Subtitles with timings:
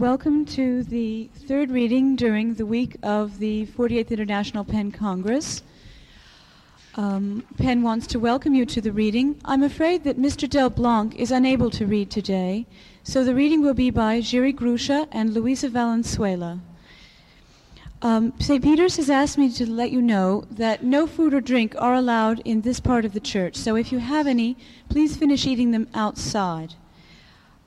[0.00, 5.62] Welcome to the third reading during the week of the 48th International PEN Congress.
[6.94, 9.38] Um, PEN wants to welcome you to the reading.
[9.44, 10.48] I'm afraid that Mr.
[10.48, 12.66] Delblanc is unable to read today,
[13.02, 16.60] so the reading will be by Jiri Grusa and Luisa Valenzuela.
[18.00, 18.64] Um, St.
[18.64, 22.40] Peter's has asked me to let you know that no food or drink are allowed
[22.46, 24.56] in this part of the church, so if you have any,
[24.88, 26.72] please finish eating them outside.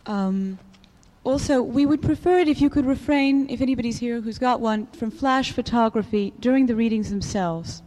[0.08, 0.58] Um,
[1.24, 4.88] also, we would prefer it if you could refrain, if anybody's here who's got one,
[4.88, 7.82] from flash photography during the readings themselves.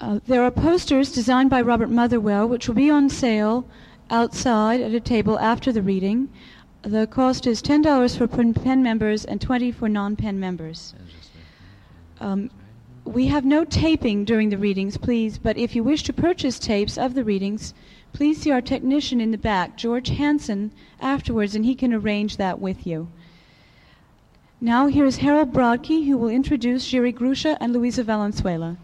[0.00, 3.64] Uh, there are posters designed by Robert Motherwell, which will be on sale
[4.10, 6.28] outside at a table after the reading.
[6.82, 10.94] The cost is $10 for PEN members and 20 for non-PEN members.
[12.20, 12.50] Um,
[13.04, 16.98] we have no taping during the readings, please, but if you wish to purchase tapes
[16.98, 17.72] of the readings,
[18.16, 22.58] please see our technician in the back, George Hansen, afterwards, and he can arrange that
[22.58, 23.08] with you.
[24.58, 28.78] Now, here is Harold Brodkey, who will introduce Jiri Grusa and Luisa Valenzuela.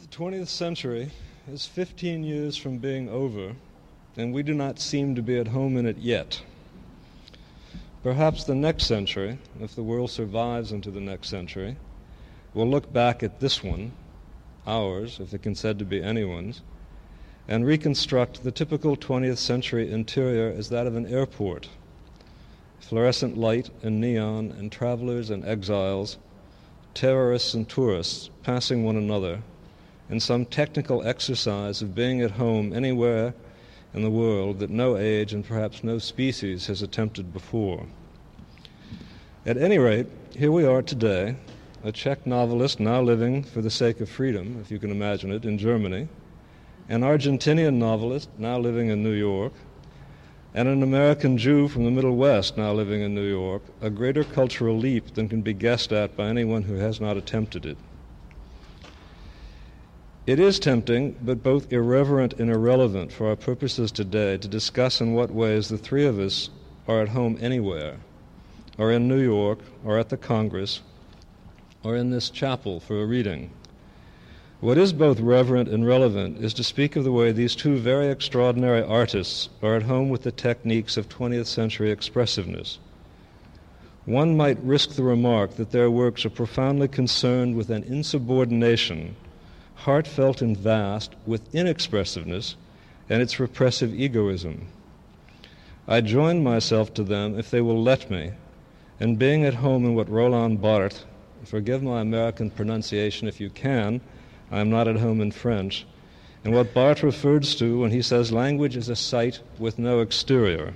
[0.00, 1.12] The 20th century
[1.48, 3.54] is 15 years from being over
[4.16, 6.42] and we do not seem to be at home in it yet.
[8.02, 11.76] Perhaps the next century, if the world survives into the next century,
[12.52, 13.92] will look back at this one,
[14.66, 16.62] ours, if it can said to be anyone's,
[17.48, 21.68] and reconstruct the typical 20th century interior as that of an airport.
[22.80, 26.18] Fluorescent light and neon, and travelers and exiles,
[26.92, 29.42] terrorists and tourists passing one another,
[30.10, 33.32] in some technical exercise of being at home anywhere
[33.94, 37.86] in the world that no age and perhaps no species has attempted before.
[39.44, 41.36] At any rate, here we are today,
[41.84, 45.44] a Czech novelist now living for the sake of freedom, if you can imagine it,
[45.44, 46.08] in Germany,
[46.88, 49.52] an Argentinian novelist now living in New York,
[50.54, 54.22] and an American Jew from the Middle West now living in New York, a greater
[54.22, 57.78] cultural leap than can be guessed at by anyone who has not attempted it.
[60.24, 65.14] It is tempting, but both irreverent and irrelevant for our purposes today to discuss in
[65.14, 66.48] what ways the three of us
[66.86, 67.96] are at home anywhere,
[68.78, 70.80] or in New York, or at the Congress,
[71.82, 73.50] or in this chapel for a reading.
[74.60, 78.06] What is both reverent and relevant is to speak of the way these two very
[78.08, 82.78] extraordinary artists are at home with the techniques of 20th century expressiveness.
[84.04, 89.16] One might risk the remark that their works are profoundly concerned with an insubordination
[89.82, 92.54] heartfelt and vast, with inexpressiveness
[93.08, 94.66] and its repressive egoism.
[95.88, 98.30] I join myself to them if they will let me,
[99.00, 101.04] and being at home in what Roland Barthes,
[101.44, 104.00] forgive my American pronunciation if you can,
[104.52, 105.84] I am not at home in French,
[106.44, 110.72] and what Barthes refers to when he says language is a site with no exterior.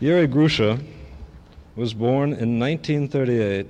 [0.00, 0.82] Yuri Grusa
[1.76, 3.66] was born in 1938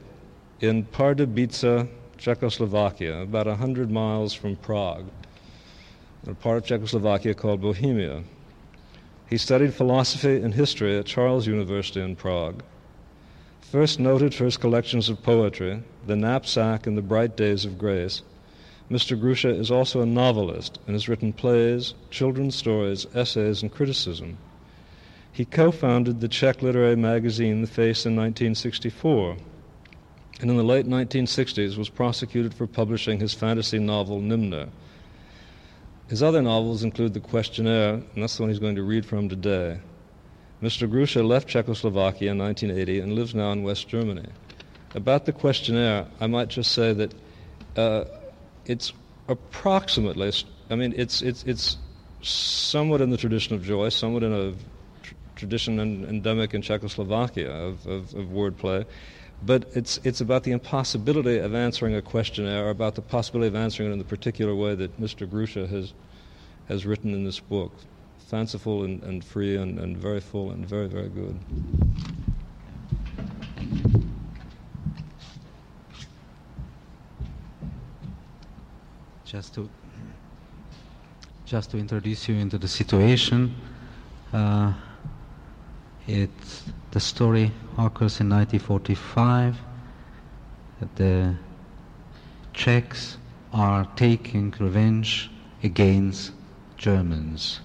[0.61, 5.07] in Pardubice, Czechoslovakia, about 100 miles from Prague,
[6.27, 8.25] a part of Czechoslovakia called Bohemia.
[9.31, 12.65] He studied philosophy and history at Charles University in Prague.
[13.61, 18.23] First noted for his collections of poetry, The Knapsack and The Bright Days of Grace,
[18.91, 19.17] Mr.
[19.17, 24.39] Grusa is also a novelist and has written plays, children's stories, essays, and criticism.
[25.31, 29.37] He co founded the Czech literary magazine The Face in 1964
[30.41, 34.69] and in the late 1960s was prosecuted for publishing his fantasy novel Nimna.
[36.09, 39.29] His other novels include The Questionnaire, and that's the one he's going to read from
[39.29, 39.81] today.
[40.63, 40.91] Mr.
[40.91, 44.27] Grusa left Czechoslovakia in 1980 and lives now in West Germany.
[44.95, 47.15] About The Questionnaire, I might just say that
[47.77, 48.05] uh,
[48.65, 48.93] it's
[49.29, 50.33] approximately,
[50.71, 51.77] I mean, it's, it's, it's
[52.23, 54.53] somewhat in the tradition of Joyce, somewhat in a
[55.03, 58.87] tr- tradition endemic in Czechoslovakia of, of, of wordplay
[59.43, 63.55] but it's, it's about the impossibility of answering a questionnaire, or about the possibility of
[63.55, 65.27] answering it in the particular way that Mr.
[65.27, 65.93] Grusa has,
[66.69, 67.73] has written in this book.
[68.27, 71.39] Fanciful and, and free and, and very full and very, very good.
[79.25, 79.69] Just to,
[81.47, 83.55] just to introduce you into the situation,
[84.33, 84.73] uh,
[86.07, 87.53] it's the story
[87.87, 89.57] occurs in 1945.
[90.97, 91.35] The
[92.53, 93.19] Czechs
[93.53, 95.31] are taking revenge
[95.63, 96.33] against
[96.77, 97.61] Germans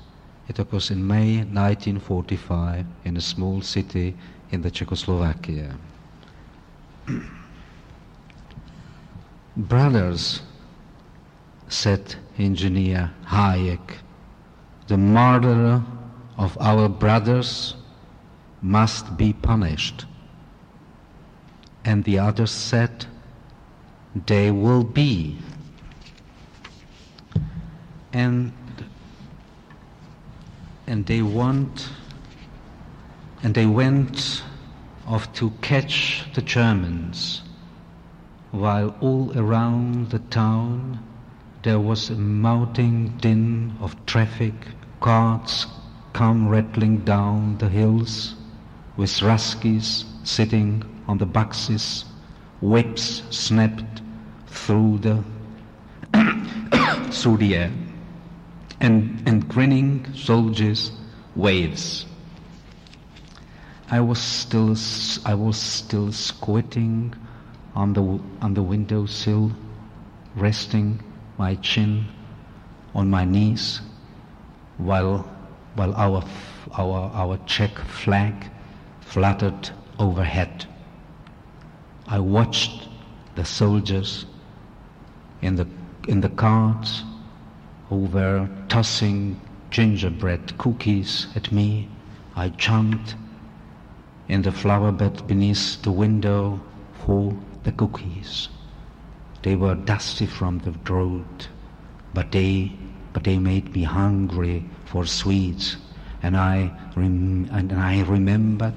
[0.47, 4.15] It occurs in May 1945 in a small city
[4.51, 5.77] in the Czechoslovakia.
[9.55, 10.41] Brothers,
[11.69, 13.97] said engineer Hayek,
[14.87, 15.83] the murderer
[16.37, 17.75] of our brothers
[18.63, 20.05] must be punished.
[21.83, 23.05] And the others said,
[24.15, 25.37] they will be.
[28.13, 28.53] And
[30.87, 31.89] and they want
[33.41, 34.43] and they went
[35.07, 37.41] off to catch the Germans
[38.51, 40.99] while all around the town
[41.63, 44.53] there was a mounting din of traffic,
[44.99, 45.65] carts
[46.13, 48.35] come rattling down the hills
[48.95, 52.05] with Ruskies sitting on the boxes,
[52.61, 54.01] whips snapped
[54.47, 55.23] through the
[57.11, 57.71] through the air,
[58.79, 60.91] and, and grinning soldiers
[61.35, 62.05] waves.
[63.89, 64.75] I was still
[65.25, 67.13] I was still squatting
[67.75, 68.01] on the
[68.41, 69.51] on the windowsill,
[70.35, 71.01] resting
[71.37, 72.05] my chin
[72.93, 73.81] on my knees,
[74.77, 75.27] while
[75.75, 76.23] while our
[76.77, 78.49] our our Czech flag
[79.05, 79.69] fluttered
[79.99, 80.65] overhead.
[82.07, 82.87] I watched
[83.35, 84.25] the soldiers
[85.41, 85.67] in the
[86.07, 87.03] in the carts
[87.89, 89.39] who were tossing
[89.69, 91.89] gingerbread cookies at me.
[92.35, 93.15] I jumped
[94.27, 96.59] in the flower bed beneath the window
[97.05, 98.49] for the cookies.
[99.43, 101.47] They were dusty from the road,
[102.13, 102.71] but they
[103.13, 105.77] but they made me hungry for sweets,
[106.23, 108.73] and I rem- and I remembered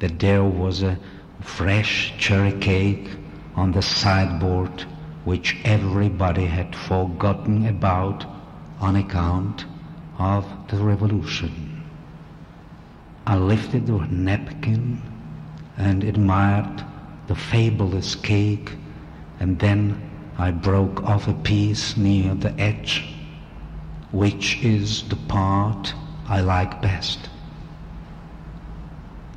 [0.00, 0.98] that there was a
[1.40, 3.08] fresh cherry cake
[3.54, 4.84] on the sideboard
[5.24, 8.24] which everybody had forgotten about
[8.80, 9.64] on account
[10.18, 11.84] of the revolution.
[13.26, 15.00] I lifted the napkin
[15.76, 16.84] and admired
[17.26, 18.72] the fabulous cake,
[19.38, 23.14] and then I broke off a piece near the edge,
[24.10, 25.94] which is the part
[26.26, 27.28] I like best.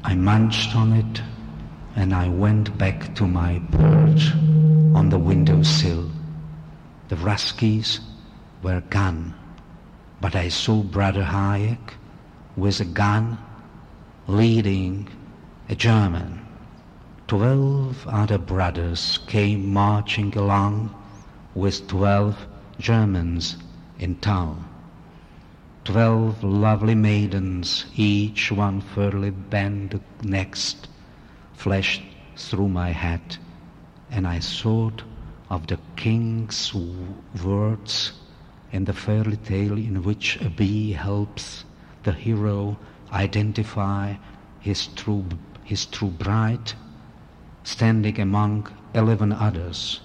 [0.06, 1.22] I munched on it
[1.96, 4.34] and I went back to my perch
[4.94, 6.12] on the windowsill.
[7.08, 8.00] The Ruskies
[8.62, 9.34] were gone,
[10.20, 11.94] but I saw Brother Hayek
[12.58, 13.38] with a gun
[14.28, 15.08] leading
[15.70, 16.42] a German.
[17.28, 20.94] Twelve other brothers came marching along
[21.56, 22.46] with twelve
[22.78, 23.56] Germans
[24.00, 24.58] in tow.
[25.86, 30.88] Twelve lovely maidens, each one fairly the next,
[31.56, 32.04] flashed
[32.38, 33.36] through my head,
[34.10, 35.04] and I thought
[35.50, 36.74] of the king's
[37.44, 38.14] words
[38.72, 41.66] in the fairy tale in which a bee helps
[42.04, 42.78] the hero
[43.12, 44.16] identify
[44.62, 45.26] his true,
[45.66, 46.72] his true bride
[47.66, 50.00] standing among eleven others,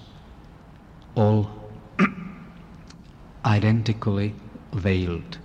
[1.15, 1.49] all
[3.45, 4.35] identically
[4.73, 5.37] veiled.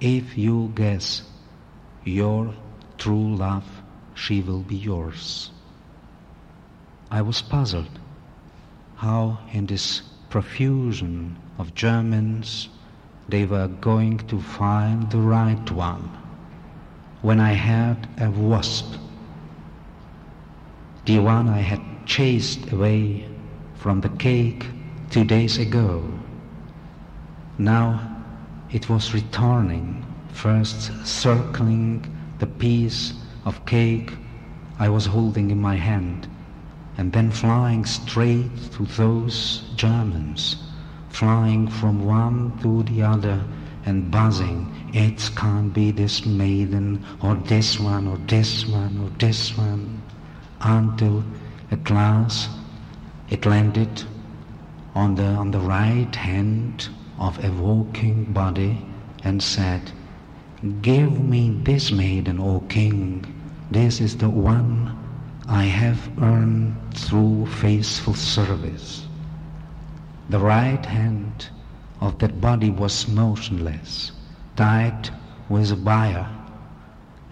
[0.00, 1.22] If you guess
[2.04, 2.54] your
[2.98, 3.64] true love,
[4.14, 5.50] she will be yours.
[7.10, 7.98] I was puzzled
[8.96, 12.68] how, in this profusion of Germans,
[13.28, 16.10] they were going to find the right one
[17.22, 18.96] when I had a wasp
[21.06, 23.28] the one I had chased away
[23.76, 24.66] from the cake
[25.10, 26.02] two days ago.
[27.58, 28.15] Now
[28.70, 32.04] it was returning, first circling
[32.38, 34.12] the piece of cake
[34.78, 36.28] I was holding in my hand,
[36.98, 40.56] and then flying straight to those Germans,
[41.08, 43.42] flying from one to the other
[43.86, 44.90] and buzzing.
[44.92, 50.02] It can't be this maiden, or this one, or this one, or this one
[50.60, 51.22] until
[51.70, 52.50] at last
[53.30, 54.02] it landed
[54.94, 58.84] on the, on the right hand of a walking body
[59.24, 59.92] and said,
[60.82, 63.24] Give me this maiden, O king.
[63.70, 64.96] This is the one
[65.48, 69.06] I have earned through faithful service.
[70.28, 71.48] The right hand
[72.00, 74.12] of that body was motionless,
[74.56, 75.10] tied
[75.48, 76.28] with a wire,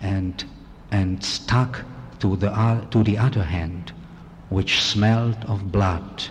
[0.00, 0.45] and,
[0.91, 1.83] and stuck
[2.21, 3.93] to the, to the other hand,
[4.49, 6.25] which smelled of blood,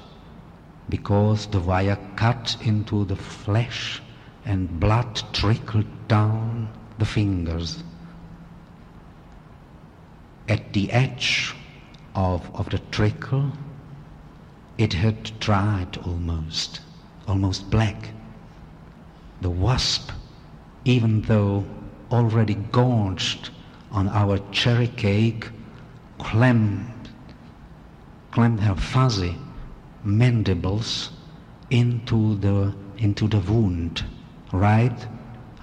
[0.94, 4.00] because the wire cut into the flesh
[4.46, 6.70] and blood trickled down
[7.00, 7.84] the fingers.
[10.48, 11.56] At the edge
[12.14, 13.52] of, of the trickle,
[14.78, 16.82] it had dried almost,
[17.28, 18.10] almost black.
[19.42, 20.12] The wasp
[20.86, 21.66] even though
[22.12, 23.50] already gorged
[23.92, 25.50] on our cherry cake,
[26.20, 27.10] clamped,
[28.30, 29.36] clamped her fuzzy
[30.04, 31.12] mandibles
[31.70, 34.04] into the, into the wound,
[34.52, 35.08] right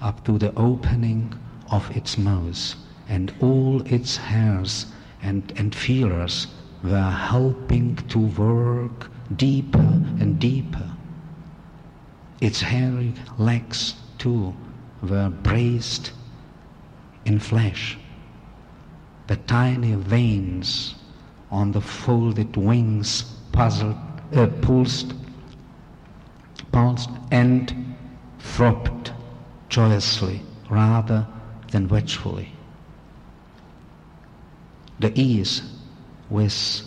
[0.01, 1.33] up to the opening
[1.71, 2.75] of its mouth,
[3.07, 4.87] and all its hairs
[5.21, 6.47] and, and feelers
[6.83, 9.79] were helping to work deeper
[10.19, 10.89] and deeper.
[12.41, 14.53] Its hairy legs, too,
[15.03, 16.11] were braced
[17.25, 17.97] in flesh.
[19.27, 20.95] The tiny veins
[21.51, 23.95] on the folded wings puzzled,
[24.33, 25.13] Uh, pulsed,
[26.71, 27.95] pulsed and
[28.39, 29.11] throbbed
[29.67, 31.27] joyously rather
[31.71, 32.53] than watchfully.
[34.99, 35.63] The ease
[36.29, 36.81] with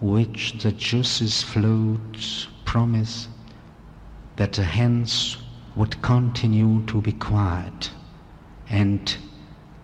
[0.00, 2.16] which the juices flowed
[2.64, 3.28] promised
[4.36, 5.38] that the hands
[5.74, 7.90] would continue to be quiet
[8.68, 9.16] and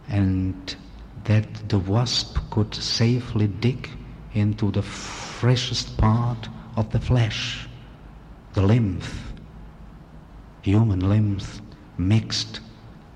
[0.09, 0.76] and
[1.25, 3.90] that the wasp could safely dig
[4.33, 6.49] into the freshest part
[6.80, 7.68] of the flesh,
[8.54, 9.34] the lymph,
[10.62, 11.60] human lymph
[11.99, 12.60] mixed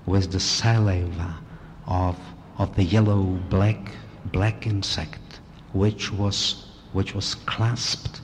[0.05, 1.35] with the saliva
[1.87, 2.15] of,
[2.59, 3.91] of the yellow black
[4.31, 5.39] black insect
[5.73, 8.21] which was which was clasped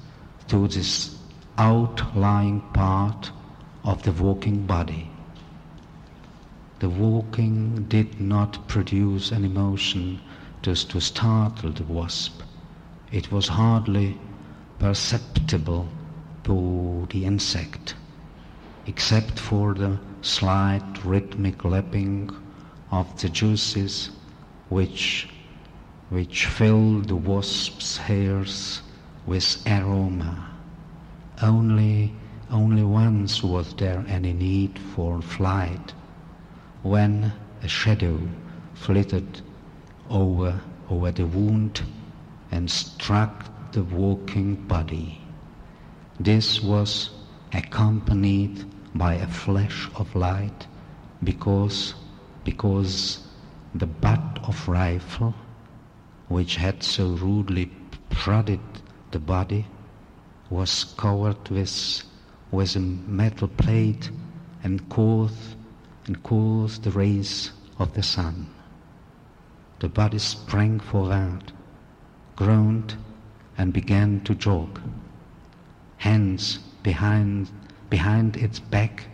[0.47, 1.17] to this
[1.57, 3.31] outlying part
[3.83, 5.09] of the walking body.
[6.79, 10.21] The walking did not produce an emotion
[10.61, 12.41] just to startle the wasp.
[13.11, 14.19] It was hardly
[14.81, 15.87] perceptible
[16.43, 17.93] to the insect,
[18.87, 22.27] except for the slight rhythmic lapping
[22.89, 24.09] of the juices
[24.69, 25.29] which
[26.09, 28.81] which filled the wasp's hairs
[29.27, 30.49] with aroma.
[31.43, 32.11] Only,
[32.49, 35.93] only once was there any need for flight,
[36.81, 38.19] when a shadow
[38.73, 39.41] flitted
[40.09, 40.59] over,
[40.89, 41.81] over the wound
[42.51, 45.21] and struck the walking body.
[46.19, 47.09] This was
[47.53, 50.67] accompanied by a flash of light
[51.23, 51.95] because,
[52.43, 53.25] because
[53.73, 55.33] the butt of rifle,
[56.27, 57.71] which had so rudely
[58.09, 58.59] prodded
[59.11, 59.65] the body,
[60.49, 62.03] was covered with,
[62.51, 64.11] with a metal plate
[64.63, 65.31] and caught,
[66.07, 68.47] and caught the rays of the sun.
[69.79, 71.51] The body sprang forward,
[72.35, 72.95] groaned,
[73.61, 74.81] and began to jog.
[75.97, 77.51] Hands behind,
[77.91, 79.05] behind its back,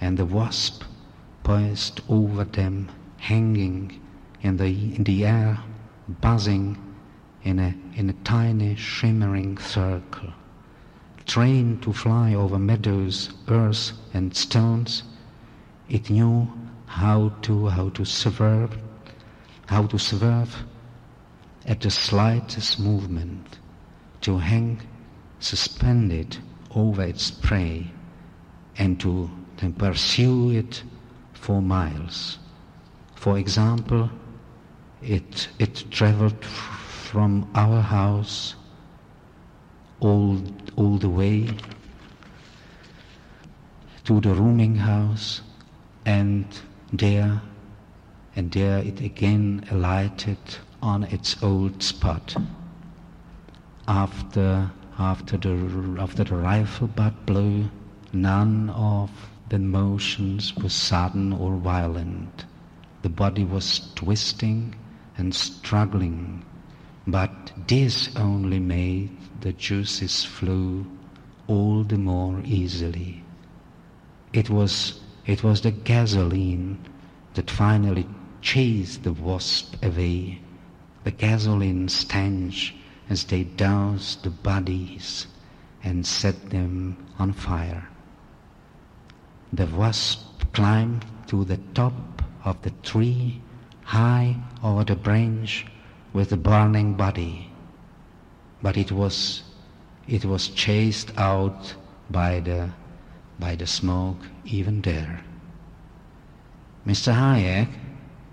[0.00, 0.84] and the wasp
[1.42, 3.98] poised over them, hanging
[4.42, 5.58] in the, in the air,
[6.20, 6.76] buzzing
[7.42, 10.32] in a, in a tiny shimmering circle
[11.28, 15.02] trained to fly over meadows, earth, and stones,
[15.88, 16.50] it knew
[16.86, 18.76] how to how to swerve,
[19.66, 20.64] how to swerve
[21.66, 23.57] at the slightest movement,
[24.22, 24.80] to hang
[25.40, 26.38] suspended
[26.74, 27.90] over its prey,
[28.76, 30.82] and to, to pursue it
[31.32, 32.38] for miles.
[33.14, 34.10] For example,
[35.02, 38.54] it it traveled from our house
[40.00, 40.38] all,
[40.76, 41.48] all the way
[44.04, 45.42] to the rooming house
[46.04, 46.46] and
[46.92, 47.40] there
[48.36, 50.38] and there it again alighted
[50.80, 52.36] on its old spot
[53.88, 57.68] after after the after the rifle butt blew
[58.12, 59.10] none of
[59.48, 62.44] the motions was sudden or violent
[63.02, 64.74] the body was twisting
[65.16, 66.44] and struggling
[67.08, 70.84] but this only made the juices flow
[71.46, 73.22] all the more easily.
[74.32, 76.78] It was, it was the gasoline
[77.34, 78.06] that finally
[78.42, 80.40] chased the wasp away,
[81.04, 82.74] the gasoline stench
[83.08, 85.26] as they doused the bodies
[85.82, 87.88] and set them on fire.
[89.52, 93.40] The wasp climbed to the top of the tree,
[93.84, 95.66] high over the branch,
[96.12, 97.48] with the burning body
[98.62, 99.42] but it was
[100.06, 101.74] it was chased out
[102.10, 102.70] by the
[103.38, 105.20] by the smoke even there.
[106.86, 107.12] Mr.
[107.12, 107.68] Hayek,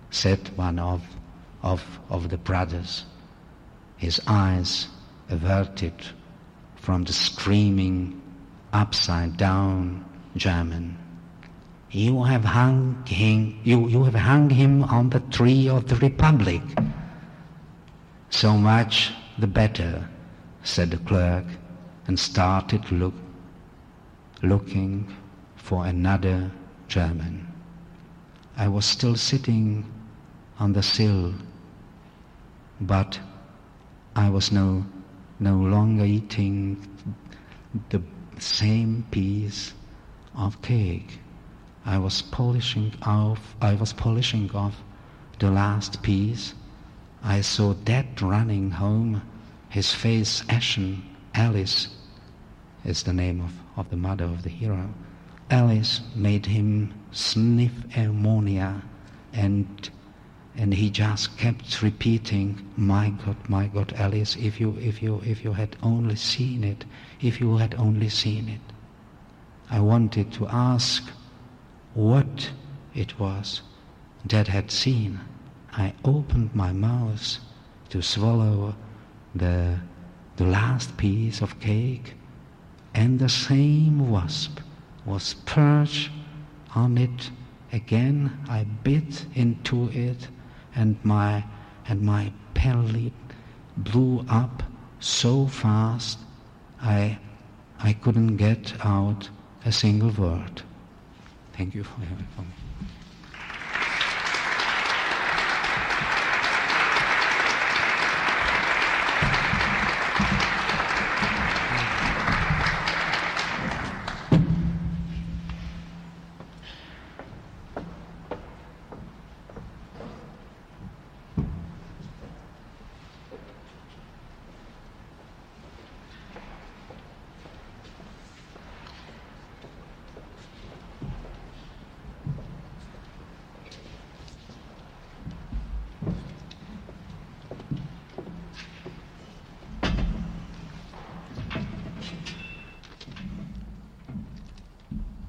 [0.10, 1.04] said one of,
[1.62, 3.04] of, of the brothers,
[3.98, 4.88] his eyes
[5.30, 5.94] averted
[6.76, 8.22] from the screaming,
[8.74, 10.04] upside down
[10.36, 10.98] German.
[11.92, 16.62] You have hung him, you, you have hung him on the tree of the Republic.
[18.30, 20.08] So much the better,
[20.64, 21.46] said the clerk,
[22.08, 23.14] and started look,
[24.44, 25.12] looking
[25.56, 26.52] for another
[26.88, 27.48] German.
[28.58, 29.86] I was still sitting
[30.60, 31.34] on the sill,
[32.80, 33.20] but
[34.16, 34.86] I was no,
[35.40, 36.78] no longer eating
[37.90, 38.02] the
[38.40, 39.74] same piece
[40.36, 41.20] of cake.
[41.86, 44.82] I was polishing off, I was polishing off
[45.40, 46.54] the last piece.
[47.24, 49.22] I saw Dad running home,
[49.70, 51.04] his face ashen.
[51.34, 51.90] Alice
[52.86, 54.94] is the name of, of the mother of the hero.
[55.50, 58.82] Alice made him sniff ammonia
[59.34, 59.90] and
[60.58, 65.44] and he just kept repeating, My God, my God, Alice, if you if you if
[65.44, 66.86] you had only seen it,
[67.22, 68.62] if you had only seen it.
[69.70, 71.10] I wanted to ask
[71.94, 72.52] what
[72.94, 73.62] it was
[74.26, 75.20] that had seen.
[75.74, 77.38] I opened my mouth
[77.90, 78.76] to swallow
[79.34, 79.80] the
[80.38, 82.16] the last piece of cake
[82.94, 84.60] and the same wasp
[85.06, 86.10] was perched
[86.74, 87.30] on it
[87.74, 88.32] again.
[88.50, 90.30] I bit into it,
[90.76, 91.44] and my
[91.88, 93.14] and my palate
[93.78, 94.64] blew up
[95.00, 96.20] so fast
[96.82, 97.18] I
[97.80, 99.30] I couldn't get out
[99.66, 100.62] a single word.
[101.54, 102.54] Thank you for hearing from me.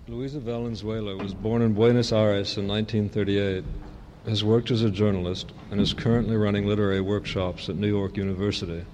[0.09, 0.41] Luisa
[0.77, 3.65] Valenzuela was born in Buenos Aires in 1938,
[4.27, 8.85] has worked as a journalist, and is currently running literary workshops at New York University.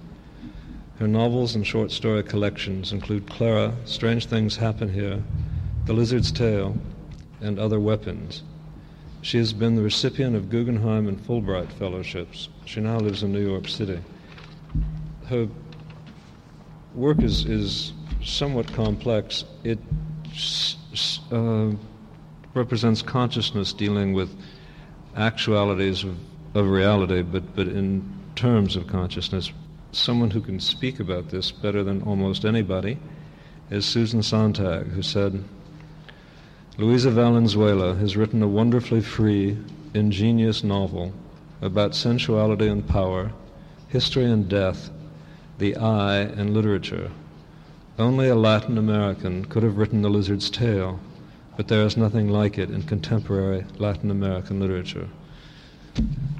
[0.99, 5.21] Her novels and short story collections include Clara, Strange Things Happen Here,
[5.85, 6.77] The Lizard's Tail,
[7.41, 8.43] and Other Weapons.
[9.21, 12.47] She has been the recipient of Guggenheim and Fulbright fellowships.
[12.63, 13.99] She now lives in New York City.
[15.25, 15.49] Her
[16.95, 17.91] work is, is
[18.23, 19.43] somewhat complex.
[19.65, 19.79] It
[21.31, 21.71] uh,
[22.53, 24.35] represents consciousness dealing with
[25.15, 26.17] actualities of,
[26.55, 28.03] of reality, but, but in
[28.35, 29.51] terms of consciousness.
[29.91, 32.97] Someone who can speak about this better than almost anybody
[33.69, 35.43] is Susan Sontag, who said,
[36.77, 39.57] Luisa Valenzuela has written a wonderfully free,
[39.93, 41.13] ingenious novel
[41.61, 43.31] about sensuality and power,
[43.89, 44.89] history and death,
[45.59, 47.11] the eye and literature.
[47.99, 50.99] Only a Latin American could have written The Lizard's Tail,
[51.55, 55.07] but there is nothing like it in contemporary Latin American literature.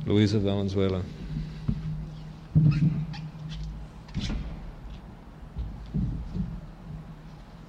[0.07, 1.03] Luisa Valenzuela.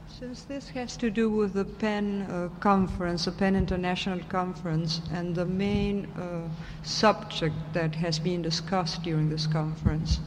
[0.09, 5.35] Since this has to do with the PEN uh, conference, the PEN International Conference, and
[5.35, 6.49] the main uh,
[6.85, 10.21] subject that has been discussed during this conference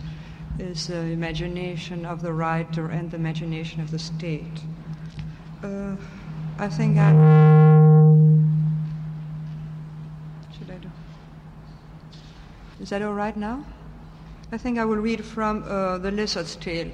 [0.60, 4.62] is the imagination of the writer and the imagination of the state.
[5.64, 5.96] Uh,
[6.60, 7.12] I think I.
[10.58, 10.90] Should I do?
[12.80, 13.66] Is that all right now?
[14.52, 16.90] I think I will read from uh, The Lizard's Tail,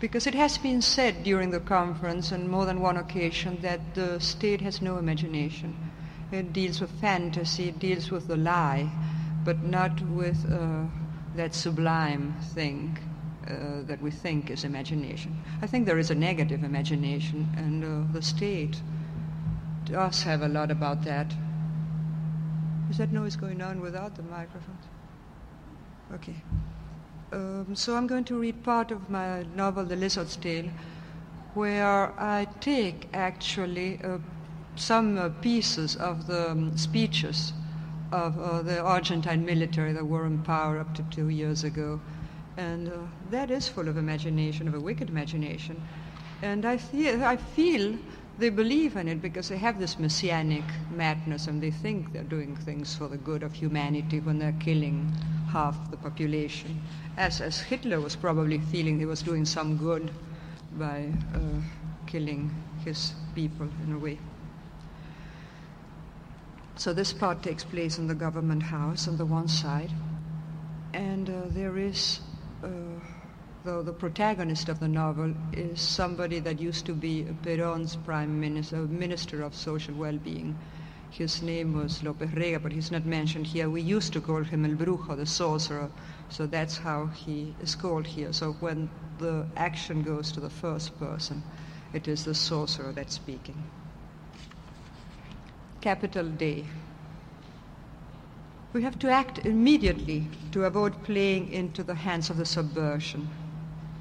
[0.00, 4.20] because it has been said during the conference on more than one occasion that the
[4.20, 5.76] state has no imagination.
[6.30, 8.90] It deals with fantasy, it deals with the lie,
[9.44, 10.84] but not with uh,
[11.36, 12.98] that sublime thing
[13.48, 15.36] uh, that we think is imagination.
[15.62, 18.80] I think there is a negative imagination, and uh, the state
[19.84, 21.34] does have a lot about that.
[22.90, 24.78] Is that noise going on without the microphone?
[26.14, 26.36] Okay.
[27.32, 30.68] Um, so I'm going to read part of my novel, The Lizard's Tail,
[31.54, 34.18] where I take actually uh,
[34.76, 37.54] some uh, pieces of the um, speeches
[38.12, 42.00] of uh, the Argentine military that were in power up to two years ago.
[42.56, 42.96] And uh,
[43.30, 45.82] that is full of imagination, of a wicked imagination.
[46.42, 47.96] And I feel, I feel
[48.38, 52.56] they believe in it because they have this messianic madness and they think they're doing
[52.56, 55.10] things for the good of humanity when they're killing
[55.50, 56.80] half the population.
[57.16, 60.10] As, as Hitler was probably feeling he was doing some good
[60.72, 61.38] by uh,
[62.06, 62.50] killing
[62.84, 64.18] his people in a way.
[66.76, 69.90] So this part takes place in the government house on the one side,
[70.94, 72.20] and uh, there is,
[72.64, 72.68] uh,
[73.64, 78.76] though the protagonist of the novel is somebody that used to be Perón's prime minister,
[78.78, 80.58] minister of social well-being.
[81.10, 83.68] His name was Lopez Rega, but he's not mentioned here.
[83.68, 85.90] We used to call him El Brujo, the sorcerer,
[86.30, 88.32] so that's how he is called here.
[88.32, 91.42] So when the action goes to the first person,
[91.92, 93.62] it is the sorcerer that's speaking.
[95.82, 96.64] Capital Day.
[98.72, 103.28] We have to act immediately to avoid playing into the hands of the subversion.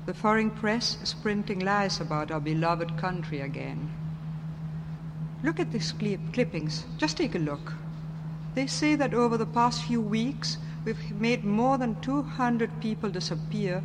[0.05, 3.89] The foreign press is printing lies about our beloved country again.
[5.41, 6.85] Look at these clip- clippings.
[6.99, 7.73] Just take a look.
[8.53, 13.81] They say that over the past few weeks, we've made more than 200 people disappear,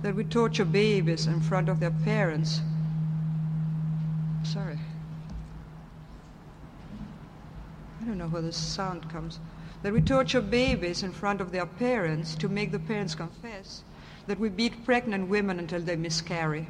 [0.00, 2.62] that we torture babies in front of their parents.
[4.42, 4.78] Sorry.
[7.95, 9.40] I don't know where the sound comes.
[9.82, 13.82] That we torture babies in front of their parents to make the parents confess.
[14.26, 16.66] That we beat pregnant women until they miscarry.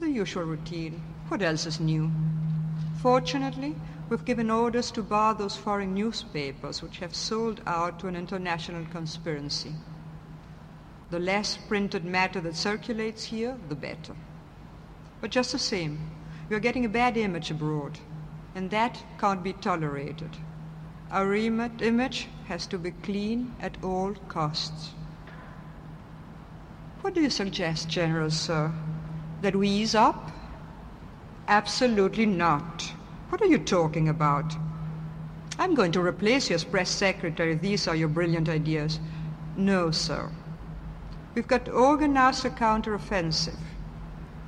[0.00, 1.02] The usual routine.
[1.28, 2.10] What else is new?
[3.00, 3.76] Fortunately,
[4.08, 8.86] we've given orders to bar those foreign newspapers which have sold out to an international
[8.86, 9.72] conspiracy.
[11.10, 14.14] The less printed matter that circulates here, the better.
[15.20, 16.10] But just the same,
[16.48, 17.98] we are getting a bad image abroad,
[18.56, 20.30] and that can't be tolerated.
[21.10, 24.94] Our image has to be clean at all costs.
[27.02, 28.72] What do you suggest, General Sir?
[29.42, 30.32] That we ease up?
[31.46, 32.90] Absolutely not.
[33.28, 34.54] What are you talking about?
[35.58, 37.54] I'm going to replace you as press secretary.
[37.56, 38.98] These are your brilliant ideas.
[39.56, 40.30] No, sir.
[41.34, 43.58] We've got to organize a counteroffensive.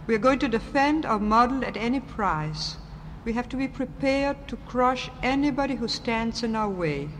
[0.06, 2.76] We are going to defend our model at any price.
[3.28, 7.10] We have to be prepared to crush anybody who stands in our way.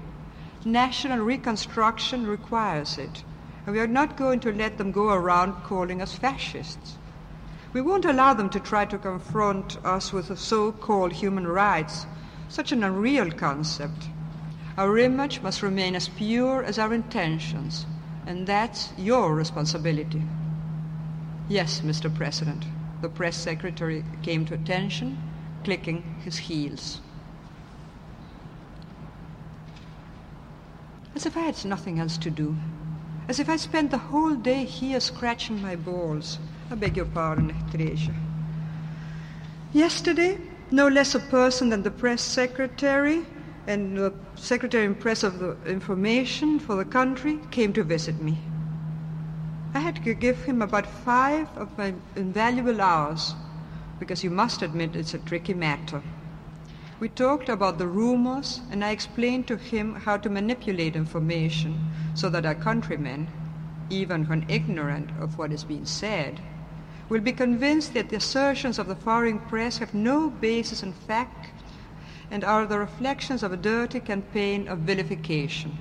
[0.64, 3.22] National reconstruction requires it,
[3.66, 6.96] and we are not going to let them go around calling us fascists.
[7.74, 12.06] We won't allow them to try to confront us with so called human rights,
[12.48, 14.08] such an unreal concept.
[14.78, 17.84] Our image must remain as pure as our intentions,
[18.26, 20.22] and that's your responsibility.
[21.50, 22.08] Yes, Mr.
[22.12, 22.64] President,
[23.02, 25.18] the press secretary came to attention,
[25.68, 26.98] clicking his heels.
[31.14, 32.57] As if I had nothing else to do,
[33.28, 36.38] as if I spent the whole day here scratching my balls.
[36.70, 38.14] I beg your pardon, Teresia.
[39.74, 40.38] Yesterday,
[40.70, 43.26] no less a person than the press secretary
[43.66, 48.38] and the secretary in press of the information for the country came to visit me.
[49.74, 53.35] I had to give him about five of my invaluable hours
[53.98, 56.02] because you must admit it's a tricky matter.
[57.00, 62.28] We talked about the rumors, and I explained to him how to manipulate information so
[62.30, 63.28] that our countrymen,
[63.88, 66.40] even when ignorant of what is being said,
[67.08, 71.50] will be convinced that the assertions of the foreign press have no basis in fact
[72.30, 75.78] and are the reflections of a dirty campaign of vilification.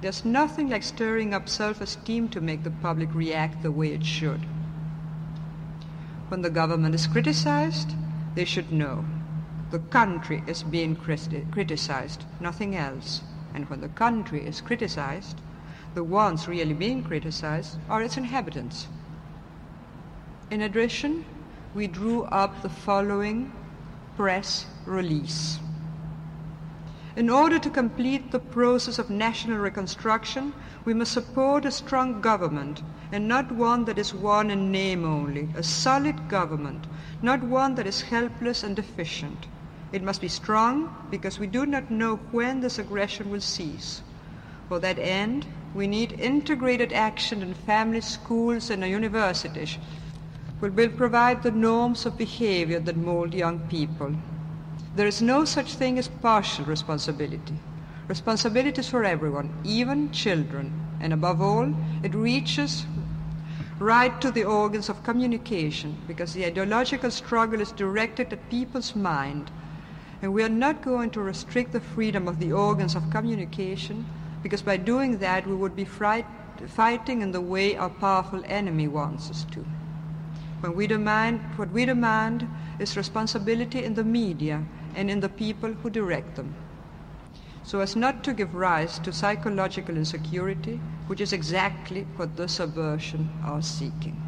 [0.00, 4.04] There's nothing like stirring up self esteem to make the public react the way it
[4.04, 4.40] should.
[6.30, 7.96] When the government is criticized,
[8.36, 9.04] they should know
[9.72, 13.22] the country is being criticized, nothing else.
[13.52, 15.40] And when the country is criticized,
[15.94, 18.86] the ones really being criticized are its inhabitants.
[20.52, 21.24] In addition,
[21.74, 23.52] we drew up the following
[24.16, 25.58] press release.
[27.16, 32.82] In order to complete the process of national reconstruction, we must support a strong government
[33.12, 36.86] and not one that is one in name only, a solid government,
[37.22, 39.46] not one that is helpless and deficient.
[39.92, 44.02] It must be strong because we do not know when this aggression will cease.
[44.68, 49.78] For that end, we need integrated action in families, schools, and universities
[50.60, 54.14] which will provide the norms of behavior that mold young people.
[54.94, 57.58] There is no such thing as partial responsibility.
[58.10, 62.84] Responsibility is for everyone, even children, and above all, it reaches
[63.78, 69.48] right to the organs of communication because the ideological struggle is directed at people's mind.
[70.22, 74.04] And we are not going to restrict the freedom of the organs of communication
[74.42, 76.26] because by doing that we would be fright-
[76.66, 79.64] fighting in the way our powerful enemy wants us to.
[80.62, 82.48] When we demand, what we demand
[82.80, 84.64] is responsibility in the media
[84.96, 86.56] and in the people who direct them,
[87.62, 93.28] so as not to give rise to psychological insecurity, which is exactly what the subversion
[93.44, 94.20] are seeking.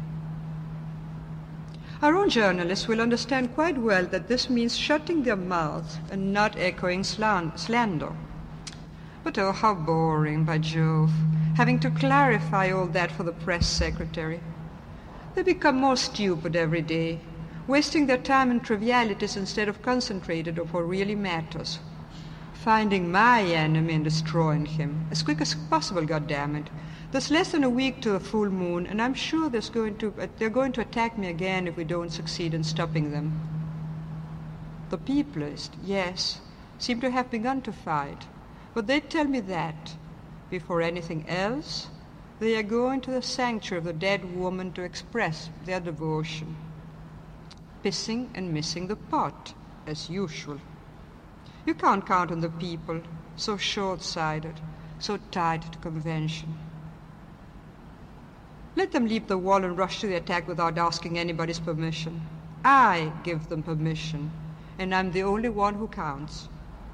[2.01, 6.57] Our own journalists will understand quite well that this means shutting their mouths and not
[6.57, 8.11] echoing slander.
[9.23, 11.13] But oh, how boring, by Jove,
[11.55, 14.41] having to clarify all that for the press secretary.
[15.33, 17.21] They become more stupid every day.
[17.67, 21.79] wasting their time in trivialities instead of concentrated on what really matters.
[22.63, 26.67] Finding my enemy and destroying him as quick as possible, goddammit.
[27.11, 30.13] There's less than a week to the full moon, and I'm sure there's going to,
[30.17, 33.37] uh, they're going to attack me again if we don't succeed in stopping them.
[34.91, 36.39] The peopleists, yes,
[36.79, 38.27] seem to have begun to fight,
[38.73, 39.95] but they tell me that,
[40.49, 41.87] before anything else,
[42.39, 46.55] they are going to the sanctuary of the dead woman to express their devotion.
[47.83, 49.53] Pissing and missing the pot,
[49.85, 50.61] as usual.
[51.65, 53.01] You can't count on the people,
[53.37, 54.59] so short sighted,
[54.99, 56.57] so tied to convention.
[58.75, 62.21] Let them leap the wall and rush to the attack without asking anybody's permission.
[62.65, 64.31] I give them permission,
[64.77, 66.49] and I'm the only one who counts.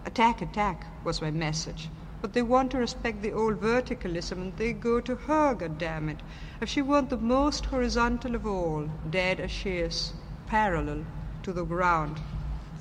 [0.05, 1.89] Attack, attack was my message.
[2.21, 6.19] But they want to respect the old verticalism, and they go to her, goddammit.
[6.61, 10.13] If she weren't the most horizontal of all, dead as she is,
[10.47, 11.05] parallel
[11.43, 12.19] to the ground.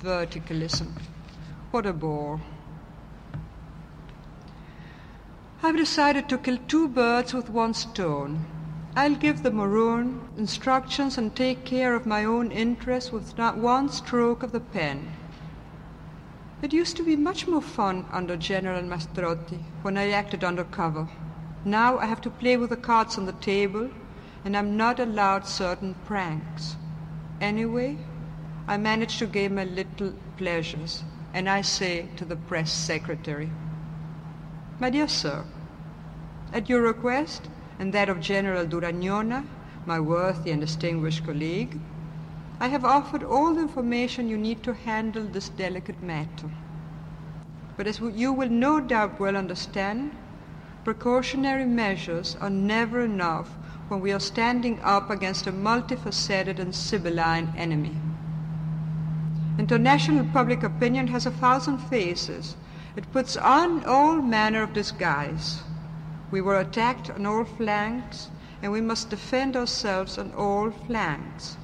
[0.03, 0.91] Verticalism.
[1.71, 2.41] What a bore.
[5.61, 8.45] I've decided to kill two birds with one stone.
[8.95, 13.89] I'll give the maroon instructions and take care of my own interests with not one
[13.89, 15.11] stroke of the pen.
[16.63, 21.07] It used to be much more fun under General Mastrotti when I acted under cover.
[21.63, 23.91] Now I have to play with the cards on the table,
[24.43, 26.77] and I'm not allowed certain pranks.
[27.39, 27.97] Anyway,
[28.67, 31.03] I manage to gain my little pleasures,
[31.33, 33.49] and I say to the press secretary,
[34.79, 35.43] My dear sir,
[36.51, 39.45] at your request, and that of General Duragnona,
[39.85, 41.79] my worthy and distinguished colleague,
[42.59, 46.49] I have offered all the information you need to handle this delicate matter.
[47.77, 50.11] But as you will no doubt well understand,
[50.83, 53.47] precautionary measures are never enough
[53.87, 57.95] when we are standing up against a multifaceted and sibylline enemy.
[59.59, 62.55] International public opinion has a thousand faces.
[62.95, 65.61] It puts on all manner of disguise.
[66.31, 68.29] We were attacked on all flanks,
[68.63, 71.57] and we must defend ourselves on all flanks.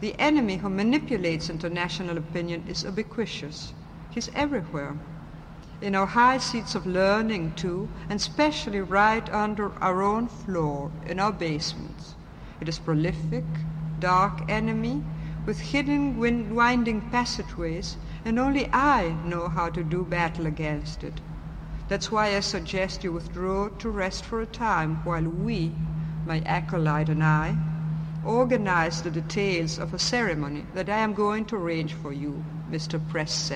[0.00, 3.72] The enemy who manipulates international opinion is ubiquitous.
[4.10, 4.96] He's everywhere.
[5.80, 11.20] In our high seats of learning, too, and especially right under our own floor, in
[11.20, 12.16] our basements.
[12.60, 13.44] It is prolific,
[14.00, 15.04] dark enemy,
[15.48, 21.22] with hidden winding passageways, and only I know how to do battle against it.
[21.88, 25.72] That's why I suggest you withdraw to rest for a time while we,
[26.26, 27.56] my acolyte and I,
[28.22, 33.00] organize the details of a ceremony that I am going to arrange for you, Mr.
[33.08, 33.50] Press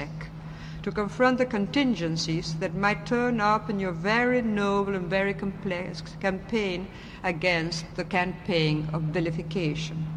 [0.82, 6.02] to confront the contingencies that might turn up in your very noble and very complex
[6.20, 6.88] campaign
[7.22, 10.11] against the campaign of vilification.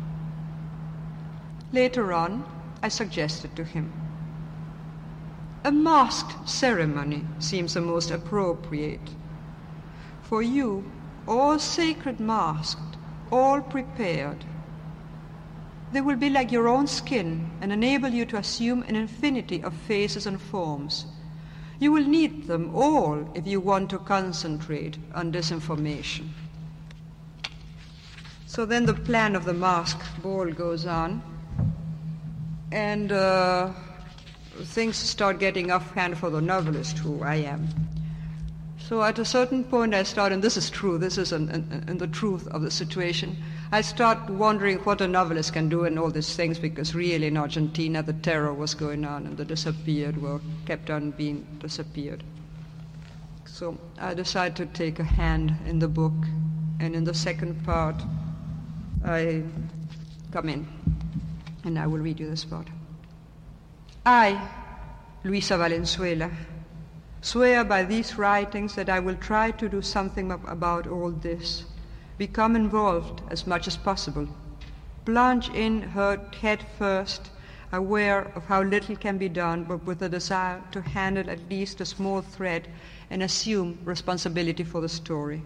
[1.75, 2.45] Later on,
[2.81, 3.91] I suggested to him
[5.65, 9.09] a masked ceremony seems the most appropriate.
[10.21, 10.89] For you,
[11.27, 12.95] all sacred masked,
[13.29, 14.45] all prepared.
[15.91, 19.73] They will be like your own skin and enable you to assume an infinity of
[19.73, 21.07] faces and forms.
[21.79, 26.29] You will need them all if you want to concentrate on disinformation.
[28.45, 31.34] So then the plan of the mask ball goes on,
[32.71, 33.71] and uh,
[34.63, 37.67] things start getting offhand for the novelist who I am.
[38.87, 41.85] So at a certain point, I start, and this is true, this is in, in,
[41.87, 43.35] in, the truth of the situation.
[43.71, 47.35] I start wondering what a novelist can do in all these things because really in
[47.35, 52.23] Argentina the terror was going on and the disappeared were kept on being disappeared.
[53.45, 56.13] So I decide to take a hand in the book,
[56.79, 57.95] and in the second part,
[59.03, 59.41] I
[60.31, 60.67] come in,
[61.65, 62.69] and I will read you the part.
[64.05, 64.49] I,
[65.23, 66.29] Luisa Valenzuela,
[67.21, 71.65] swear by these writings that I will try to do something about all this,
[72.19, 74.27] become involved as much as possible,
[75.05, 77.31] plunge in her head first,
[77.71, 81.81] aware of how little can be done, but with a desire to handle at least
[81.81, 82.67] a small thread
[83.09, 85.41] and assume responsibility for the story.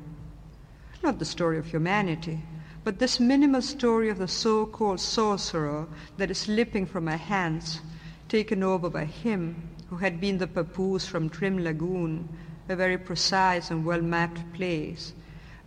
[1.01, 2.43] Not the story of humanity,
[2.89, 7.81] but this minimal story of the so called sorcerer that is slipping from my hands
[8.27, 12.27] taken over by him who had been the papoose from Trim Lagoon,
[12.67, 15.13] a very precise and well mapped place,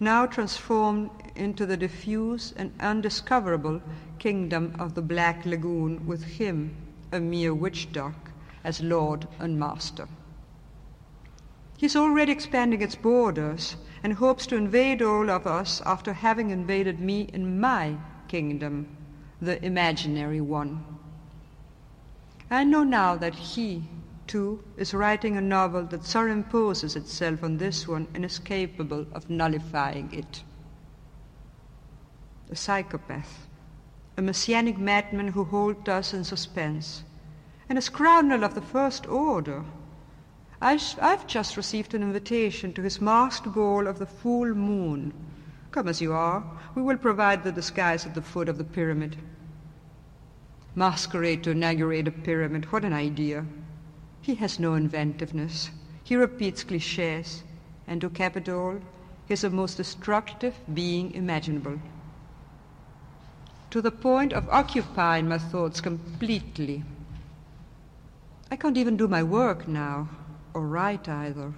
[0.01, 3.81] now transformed into the diffuse and undiscoverable
[4.19, 6.75] kingdom of the Black Lagoon, with him,
[7.13, 8.33] a mere witch duck,
[8.65, 10.09] as lord and master.
[11.77, 16.99] He's already expanding its borders and hopes to invade all of us after having invaded
[17.01, 17.97] me in my
[18.29, 18.97] kingdom,
[19.41, 20.85] the imaginary one.
[22.51, 23.85] I know now that he,
[24.27, 29.31] too, is writing a novel that superimposes itself on this one and is capable of
[29.31, 30.43] nullifying it.
[32.51, 33.47] A psychopath,
[34.17, 37.05] a messianic madman who holds us in suspense,
[37.69, 39.65] and a scoundrel of the first order.
[40.65, 45.13] I have just received an invitation to his masked ball of the full moon.
[45.73, 46.45] Come as you are,
[46.77, 49.17] we will provide the disguise at the foot of the pyramid.
[50.77, 53.45] Masquerade to inaugurate a pyramid, what an idea.
[54.21, 55.73] He has no inventiveness.
[56.05, 57.43] He repeats cliches,
[57.89, 58.79] and to cap it all,
[59.27, 61.81] he is the most destructive being imaginable.
[63.71, 66.85] To the point of occupying my thoughts completely.
[68.49, 70.09] I can't even do my work now,
[70.55, 71.53] or write either,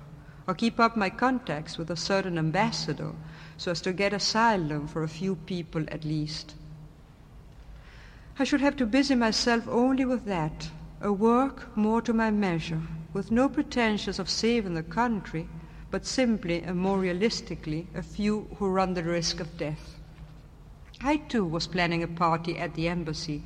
[0.47, 3.13] or keep up my contacts with a certain ambassador
[3.57, 6.55] so as to get asylum for a few people at least.
[8.39, 12.83] I should have to busy myself only with that, a work more to my measure,
[13.13, 15.49] with no pretensions of saving the country,
[15.91, 19.95] but simply and more realistically a few who run the risk of death.
[21.01, 23.43] I too was planning a party at the embassy,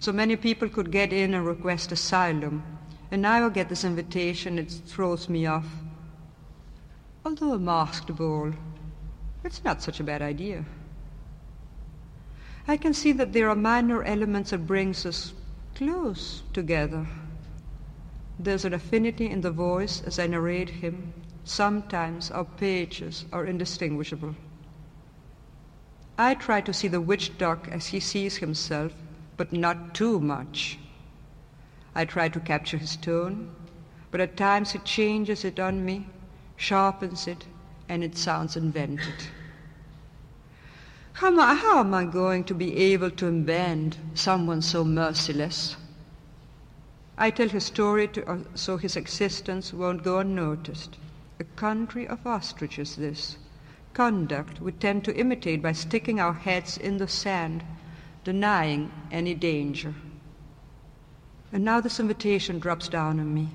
[0.00, 2.64] so many people could get in and request asylum,
[3.12, 5.66] and now I get this invitation, it throws me off.
[7.26, 8.54] Although a masked ball,
[9.44, 10.64] it's not such a bad idea.
[12.66, 15.34] I can see that there are minor elements that brings us
[15.74, 17.06] close together.
[18.38, 21.12] There's an affinity in the voice as I narrate him.
[21.44, 24.34] Sometimes our pages are indistinguishable.
[26.16, 28.92] I try to see the witch duck as he sees himself,
[29.36, 30.78] but not too much.
[31.94, 33.54] I try to capture his tone,
[34.10, 36.06] but at times he changes it on me,
[36.56, 37.46] sharpens it,
[37.88, 39.28] and it sounds invented.
[41.14, 45.76] How am, I, how am I going to be able to unbend someone so merciless?
[47.18, 50.96] I tell his story to, uh, so his existence won't go unnoticed.
[51.38, 53.36] A country of ostriches, this.
[53.92, 57.62] Conduct we tend to imitate by sticking our heads in the sand,
[58.24, 59.94] denying any danger.
[61.52, 63.50] And now this invitation drops down on me.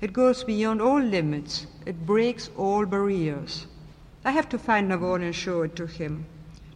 [0.00, 1.66] It goes beyond all limits.
[1.86, 3.66] It breaks all barriers.
[4.24, 6.26] I have to find Navone and show it to him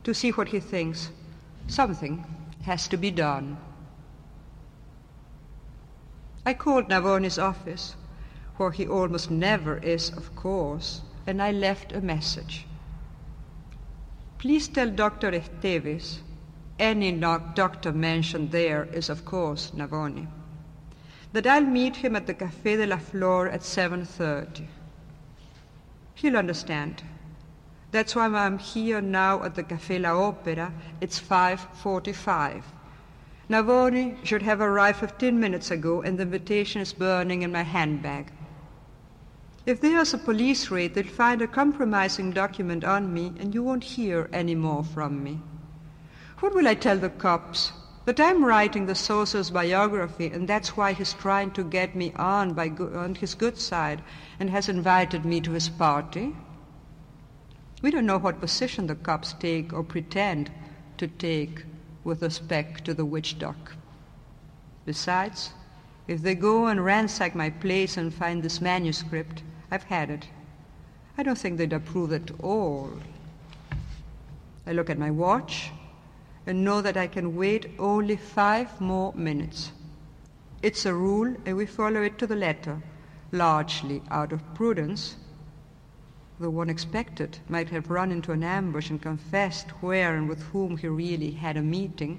[0.04, 1.10] to see what he thinks.
[1.66, 2.24] Something
[2.62, 3.56] has to be done.
[6.44, 7.96] I called Navone's office,
[8.56, 12.66] where he almost never is, of course, and I left a message.
[14.38, 15.32] Please tell Dr.
[15.32, 16.20] Esteves,
[16.78, 20.28] any doctor mentioned there is, of course, Navone,
[21.36, 24.64] that I'll meet him at the Café de la Flor at 7.30.
[26.14, 27.02] He'll understand.
[27.90, 30.72] That's why I'm here now at the Café La Opera.
[31.02, 32.62] It's 5.45.
[33.50, 38.32] Navoni should have arrived 15 minutes ago and the invitation is burning in my handbag.
[39.66, 43.84] If there's a police raid, they'll find a compromising document on me and you won't
[43.84, 45.42] hear any more from me.
[46.38, 47.72] What will I tell the cops?
[48.06, 52.52] That I'm writing the sorcerer's biography and that's why he's trying to get me on,
[52.52, 54.00] by go- on his good side
[54.38, 56.36] and has invited me to his party?
[57.82, 60.52] We don't know what position the cops take or pretend
[60.98, 61.64] to take
[62.04, 63.72] with respect to the witch duck.
[64.84, 65.50] Besides,
[66.06, 70.28] if they go and ransack my place and find this manuscript, I've had it.
[71.18, 72.92] I don't think they'd approve at all.
[74.64, 75.72] I look at my watch
[76.46, 79.72] and know that I can wait only five more minutes.
[80.62, 82.80] It's a rule, and we follow it to the letter,
[83.32, 85.16] largely out of prudence
[86.38, 90.76] though one expected, might have run into an ambush and confessed where and with whom
[90.76, 92.18] he really had a meeting,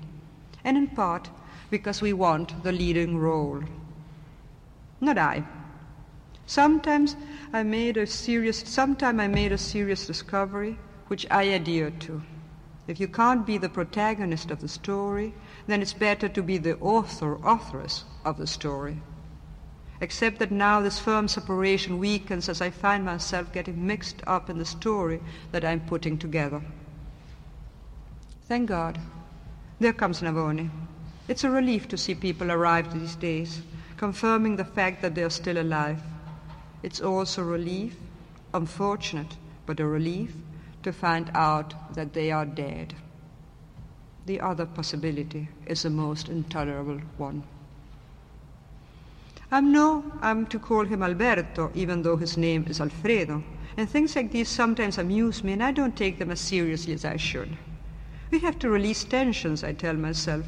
[0.63, 1.29] and in part
[1.69, 3.61] because we want the leading role.
[4.99, 5.43] Not I.
[6.47, 7.15] Sometimes
[7.53, 12.21] I made a serious sometime I made a serious discovery which I adhere to.
[12.87, 15.33] If you can't be the protagonist of the story,
[15.67, 19.01] then it's better to be the author, authoress of the story
[19.99, 24.57] except that now this firm separation weakens as I find myself getting mixed up in
[24.57, 25.19] the story
[25.51, 26.61] that I'm putting together.
[28.47, 28.99] Thank God.
[29.79, 30.69] There comes Navone.
[31.27, 33.61] It's a relief to see people arrive these days,
[33.97, 35.99] confirming the fact that they are still alive.
[36.83, 37.95] It's also a relief,
[38.53, 39.35] unfortunate,
[39.65, 40.31] but a relief
[40.83, 42.95] to find out that they are dead.
[44.25, 47.43] The other possibility is the most intolerable one.
[49.49, 53.41] I'm no, I'm to call him Alberto, even though his name is Alfredo.
[53.77, 57.05] And things like these sometimes amuse me, and I don't take them as seriously as
[57.05, 57.57] I should.
[58.29, 60.45] We have to release tensions, I tell myself.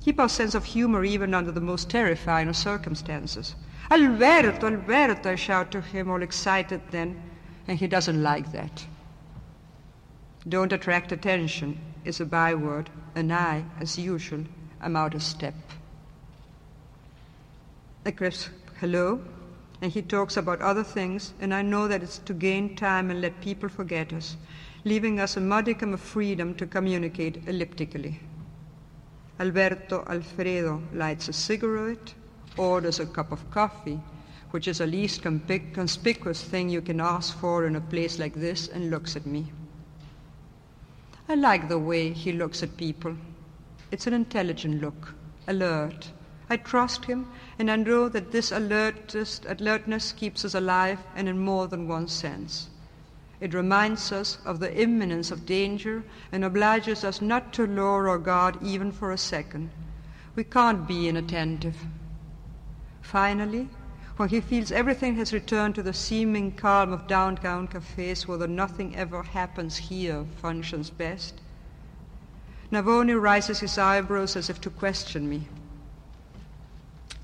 [0.00, 3.54] Keep our sense of humor even under the most terrifying of circumstances.
[3.90, 7.20] Alberto, Alberto, I shout to him, all excited then,
[7.66, 8.86] and he doesn't like that.
[10.48, 14.44] Don't attract attention is a byword, and I, as usual,
[14.80, 15.54] am out of step.
[18.06, 19.20] I crisp, hello,
[19.82, 23.20] and he talks about other things, and I know that it's to gain time and
[23.20, 24.36] let people forget us,
[24.84, 28.20] leaving us a modicum of freedom to communicate elliptically.
[29.38, 32.14] Alberto Alfredo lights a cigarette,
[32.56, 34.00] orders a cup of coffee,
[34.52, 38.68] which is the least conspicuous thing you can ask for in a place like this,
[38.68, 39.52] and looks at me.
[41.30, 43.14] I like the way he looks at people.
[43.90, 45.14] It's an intelligent look,
[45.46, 46.10] alert.
[46.48, 51.38] I trust him, and I know that this alertness, alertness keeps us alive and in
[51.38, 52.70] more than one sense.
[53.40, 56.02] It reminds us of the imminence of danger
[56.32, 59.70] and obliges us not to lower our guard even for a second.
[60.34, 61.76] We can't be inattentive.
[63.02, 63.68] Finally,
[64.18, 68.48] when he feels everything has returned to the seeming calm of downtown cafes where the
[68.48, 71.40] nothing ever happens here functions best,
[72.72, 75.46] Navoni raises his eyebrows as if to question me.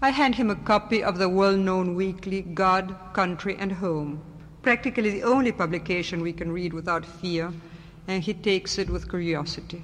[0.01, 4.23] I hand him a copy of the well known weekly God, Country, and Home,
[4.63, 7.53] practically the only publication we can read without fear,
[8.07, 9.83] and he takes it with curiosity.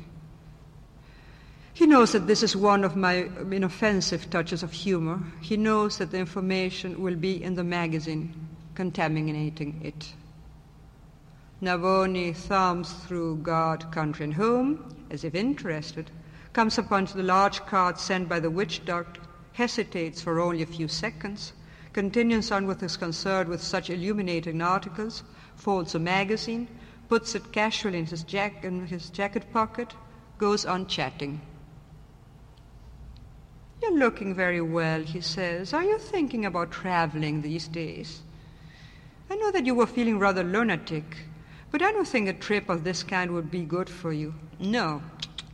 [1.80, 5.18] He knows that this is one of my inoffensive touches of humor.
[5.40, 8.34] He knows that the information will be in the magazine,
[8.74, 10.12] contaminating it.
[11.62, 16.10] Navoni thumbs through God, Country, and Home, as if interested,
[16.52, 19.22] comes upon the large card sent by the witch doctor,
[19.54, 21.54] hesitates for only a few seconds,
[21.94, 25.22] continues on with his concern with such illuminating articles,
[25.56, 26.68] folds a magazine,
[27.08, 29.94] puts it casually in his, jack- in his jacket pocket,
[30.36, 31.40] goes on chatting.
[33.82, 35.72] You're looking very well, he says.
[35.72, 38.20] Are you thinking about traveling these days?
[39.30, 41.24] I know that you were feeling rather lunatic,
[41.70, 44.34] but I don't think a trip of this kind would be good for you.
[44.58, 45.02] No,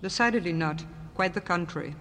[0.02, 0.84] decidedly not.
[1.14, 1.94] Quite the contrary.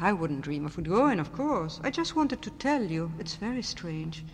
[0.00, 1.78] I wouldn't dream of going, of course.
[1.84, 3.12] I just wanted to tell you.
[3.18, 4.24] It's very strange.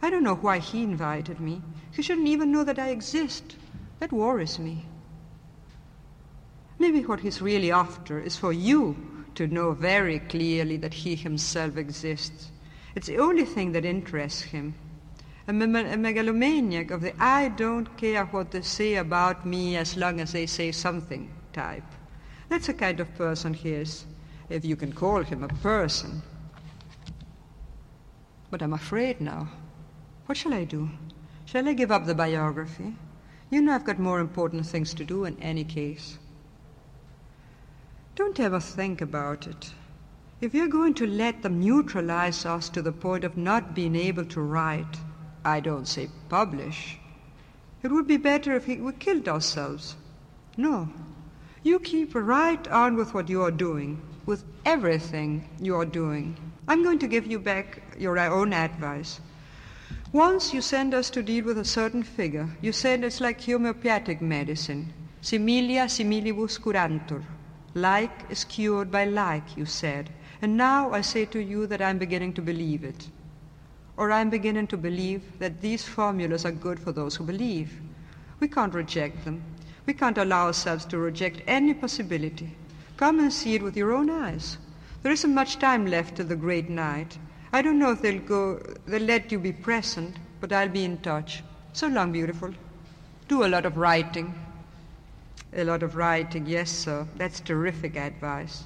[0.00, 1.60] I don't know why he invited me.
[1.90, 3.56] He shouldn't even know that I exist.
[3.98, 4.86] That worries me.
[6.78, 8.96] Maybe what he's really after is for you
[9.36, 12.50] to know very clearly that he himself exists.
[12.94, 14.74] It's the only thing that interests him.
[15.48, 19.96] A, me- a megalomaniac of the I don't care what they say about me as
[19.96, 21.84] long as they say something type.
[22.48, 24.06] That's the kind of person he is,
[24.48, 26.22] if you can call him a person.
[28.50, 29.48] But I'm afraid now.
[30.26, 30.90] What shall I do?
[31.44, 32.96] Shall I give up the biography?
[33.50, 36.18] You know I've got more important things to do in any case.
[38.16, 39.74] Don't ever think about it.
[40.40, 44.24] If you're going to let them neutralize us to the point of not being able
[44.24, 45.00] to write,
[45.44, 46.98] I don't say publish,
[47.82, 49.96] it would be better if we killed ourselves.
[50.56, 50.88] No.
[51.62, 56.38] You keep right on with what you are doing, with everything you are doing.
[56.68, 59.20] I'm going to give you back your uh, own advice.
[60.10, 62.48] Once you send us to deal with a certain figure.
[62.62, 64.94] You said it's like homeopathic medicine.
[65.20, 67.22] Similia similibus curantur.
[67.76, 70.08] Like is cured by like, you said.
[70.40, 73.10] And now I say to you that I'm beginning to believe it.
[73.98, 77.78] Or I'm beginning to believe that these formulas are good for those who believe.
[78.40, 79.42] We can't reject them.
[79.84, 82.56] We can't allow ourselves to reject any possibility.
[82.96, 84.56] Come and see it with your own eyes.
[85.02, 87.18] There isn't much time left till the great night.
[87.52, 90.96] I don't know if they'll go they'll let you be present, but I'll be in
[91.02, 91.42] touch.
[91.74, 92.54] So long, beautiful.
[93.28, 94.34] Do a lot of writing.
[95.52, 97.06] A lot of writing, yes, sir.
[97.16, 98.64] That's terrific advice.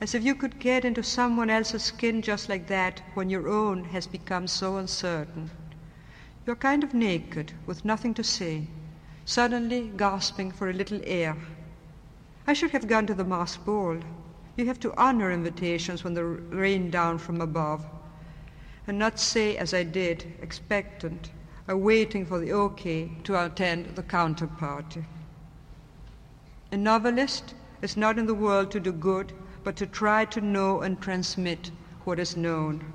[0.00, 3.84] As if you could get into someone else's skin just like that when your own
[3.86, 5.50] has become so uncertain.
[6.46, 8.68] You're kind of naked, with nothing to say,
[9.24, 11.36] suddenly gasping for a little air.
[12.46, 13.98] I should have gone to the masked ball.
[14.56, 17.84] You have to honor invitations when they rain down from above,
[18.86, 21.30] and not say, as I did, expectant,
[21.66, 25.04] awaiting for the okay to attend the counterparty.
[26.72, 30.80] A novelist is not in the world to do good, but to try to know
[30.80, 31.70] and transmit
[32.02, 32.92] what is known.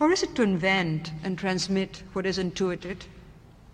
[0.00, 3.06] Or is it to invent and transmit what is intuited?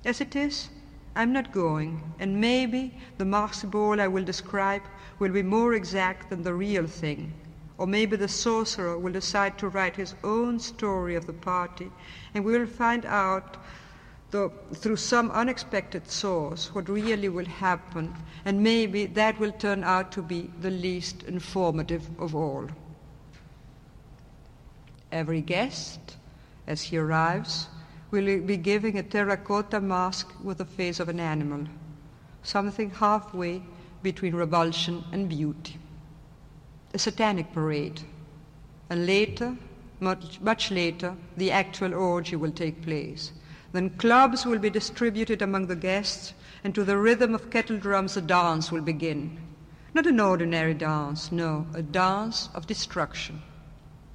[0.04, 0.68] As it is,
[1.16, 4.82] I'm not going, and maybe the masked ball I will describe
[5.18, 7.32] will be more exact than the real thing.
[7.78, 11.90] Or maybe the sorcerer will decide to write his own story of the party,
[12.34, 13.56] and we will find out
[14.32, 18.12] though through some unexpected source, what really will happen,
[18.44, 22.66] and maybe that will turn out to be the least informative of all.
[25.12, 26.16] Every guest,
[26.66, 27.68] as he arrives,
[28.10, 31.66] will be giving a terracotta mask with the face of an animal,
[32.42, 33.62] something halfway
[34.02, 35.78] between revulsion and beauty.
[36.94, 38.00] A satanic parade.
[38.88, 39.56] And later,
[40.00, 43.32] much, much later, the actual orgy will take place
[43.72, 48.16] then clubs will be distributed among the guests, and to the rhythm of kettle drums,
[48.16, 49.38] a dance will begin.
[49.94, 53.42] Not an ordinary dance, no, a dance of destruction.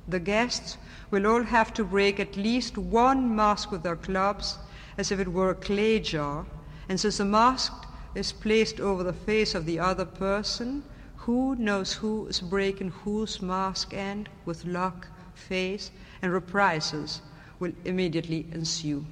[0.08, 0.78] The guests
[1.12, 4.58] will all have to break at least one mask with their clubs,
[4.98, 6.46] as if it were a clay jar,
[6.88, 7.74] and since the mask
[8.16, 10.84] is placed over the face of the other person,
[11.18, 15.92] who knows who is breaking whose mask and, with luck, face,
[16.22, 17.22] and reprisals
[17.60, 19.06] will immediately ensue.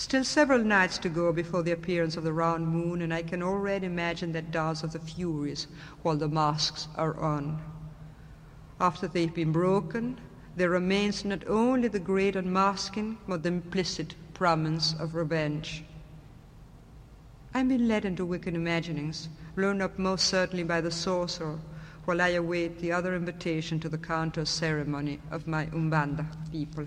[0.00, 3.42] Still several nights to go before the appearance of the round moon, and I can
[3.42, 5.66] already imagine that dance of the Furies
[6.00, 7.60] while the masks are on.
[8.80, 10.18] After they've been broken,
[10.56, 15.84] there remains not only the great unmasking, but the implicit promise of revenge.
[17.52, 21.58] I'm being led into wicked imaginings, blown up most certainly by the sorcerer,
[22.06, 26.86] while I await the other invitation to the counter ceremony of my Umbanda people.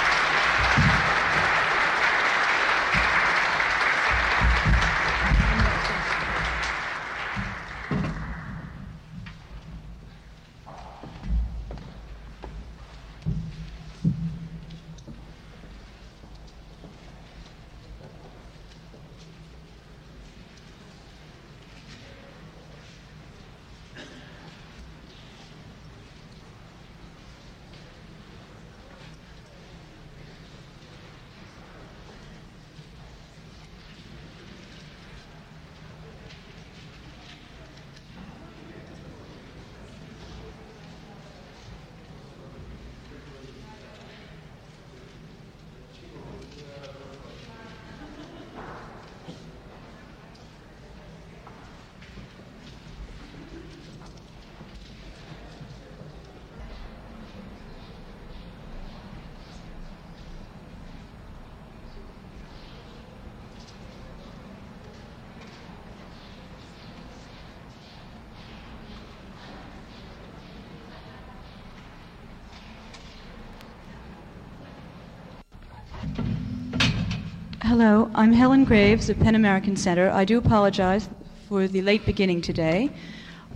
[77.61, 80.09] Hello, I'm Helen Graves of PEN American Center.
[80.09, 81.07] I do apologize
[81.47, 82.89] for the late beginning today.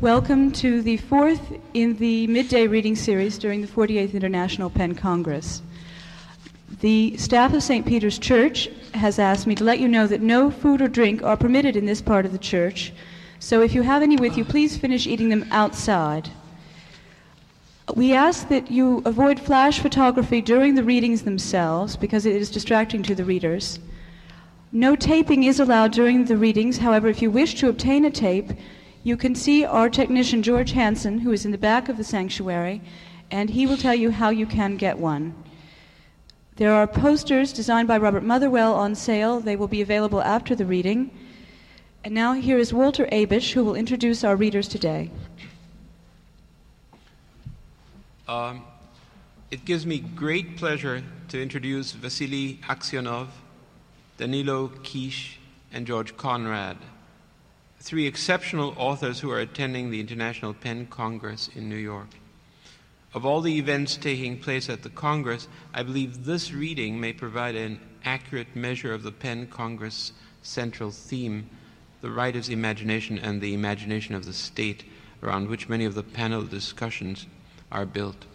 [0.02, 5.62] Welcome to the fourth in the midday reading series during the 48th International PEN Congress.
[6.82, 7.86] The staff of St.
[7.86, 11.38] Peter's Church has asked me to let you know that no food or drink are
[11.38, 12.94] permitted in this part of the church.
[13.40, 16.30] So if you have any with you, please finish eating them outside.
[17.96, 23.04] We ask that you avoid flash photography during the readings themselves because it is distracting
[23.04, 23.80] to the readers.
[24.74, 26.80] No taping is allowed during the readings.
[26.80, 28.52] However, if you wish to obtain a tape,
[29.04, 32.82] you can see our technician, George Hansen, who is in the back of the sanctuary,
[33.32, 35.34] and he will tell you how you can get one.
[36.58, 39.40] There are posters designed by Robert Motherwell on sale.
[39.40, 41.12] They will be available after the reading.
[42.04, 45.12] And now here is Walter Abish, who will introduce our readers today.
[48.28, 48.64] Um,
[49.52, 53.28] it gives me great pleasure to introduce Vasily Aksyonov,
[54.18, 55.36] Danilo Kiš,
[55.72, 56.78] and George Konrád,
[57.80, 62.08] three exceptional authors who are attending the International PEN Congress in New York.
[63.14, 67.56] Of all the events taking place at the Congress, I believe this reading may provide
[67.56, 71.48] an accurate measure of the PEN Congress central theme,
[72.02, 74.84] the writer's imagination and the imagination of the state,
[75.22, 77.28] around which many of the panel discussions
[77.76, 78.26] are built.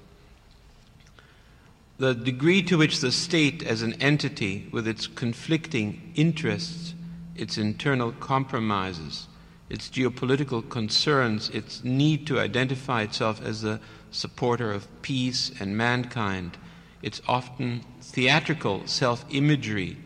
[1.98, 6.94] The degree to which the state, as an entity with its conflicting interests,
[7.34, 9.28] its internal compromises,
[9.70, 13.80] its geopolitical concerns, its need to identify itself as the
[14.10, 16.58] supporter of peace and mankind,
[17.02, 19.96] its often theatrical self imagery,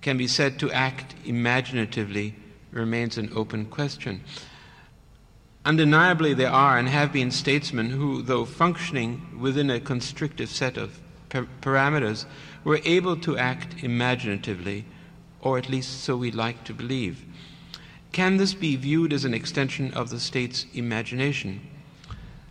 [0.00, 2.34] can be said to act imaginatively
[2.72, 4.22] remains an open question.
[5.64, 11.00] Undeniably, there are and have been statesmen who, though functioning within a constrictive set of
[11.30, 12.26] parameters,
[12.64, 14.84] we're able to act imaginatively,
[15.40, 17.24] or at least so we like to believe.
[18.10, 21.60] Can this be viewed as an extension of the state's imagination?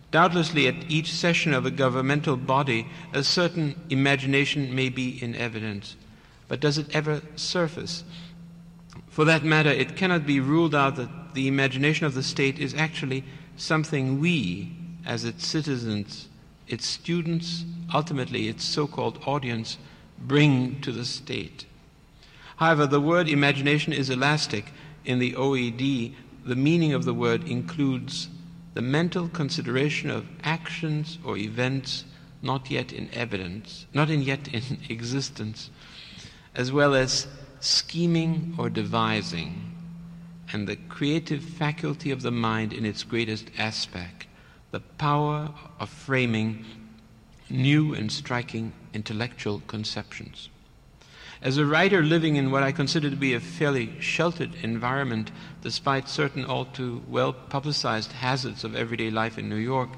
[0.09, 5.95] Doubtlessly, at each session of a governmental body, a certain imagination may be in evidence.
[6.47, 8.03] But does it ever surface?
[9.09, 12.73] For that matter, it cannot be ruled out that the imagination of the state is
[12.73, 13.23] actually
[13.55, 14.75] something we,
[15.05, 16.27] as its citizens,
[16.67, 19.77] its students, ultimately its so called audience,
[20.19, 21.65] bring to the state.
[22.57, 24.71] However, the word imagination is elastic.
[25.03, 26.13] In the OED,
[26.45, 28.29] the meaning of the word includes
[28.73, 32.05] the mental consideration of actions or events
[32.41, 35.69] not yet in evidence, not in yet in existence,
[36.55, 37.27] as well as
[37.59, 39.70] scheming or devising,
[40.53, 44.27] and the creative faculty of the mind in its greatest aspect,
[44.71, 45.49] the power
[45.79, 46.65] of framing
[47.49, 50.49] new and striking intellectual conceptions.
[51.41, 55.31] As a writer living in what I consider to be a fairly sheltered environment,
[55.61, 59.89] despite certain all too well publicized hazards of everyday life in New York,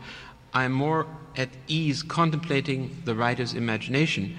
[0.54, 4.38] I am more at ease contemplating the writer's imagination.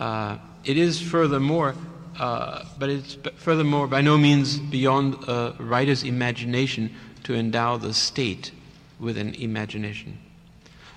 [0.00, 1.74] Uh, it is furthermore,
[2.18, 6.94] uh, but it's furthermore by no means beyond a writer's imagination
[7.24, 8.52] to endow the state
[9.00, 10.18] with an imagination.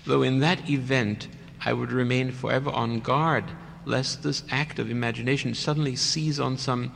[0.05, 1.27] Though in that event,
[1.65, 3.45] I would remain forever on guard
[3.85, 6.93] lest this act of imagination suddenly seize on some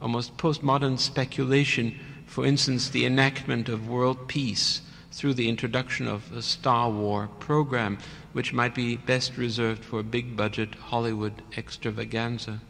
[0.00, 6.40] almost postmodern speculation, for instance, the enactment of world peace through the introduction of a
[6.42, 7.98] Star War program,
[8.32, 12.60] which might be best reserved for a big budget Hollywood extravaganza.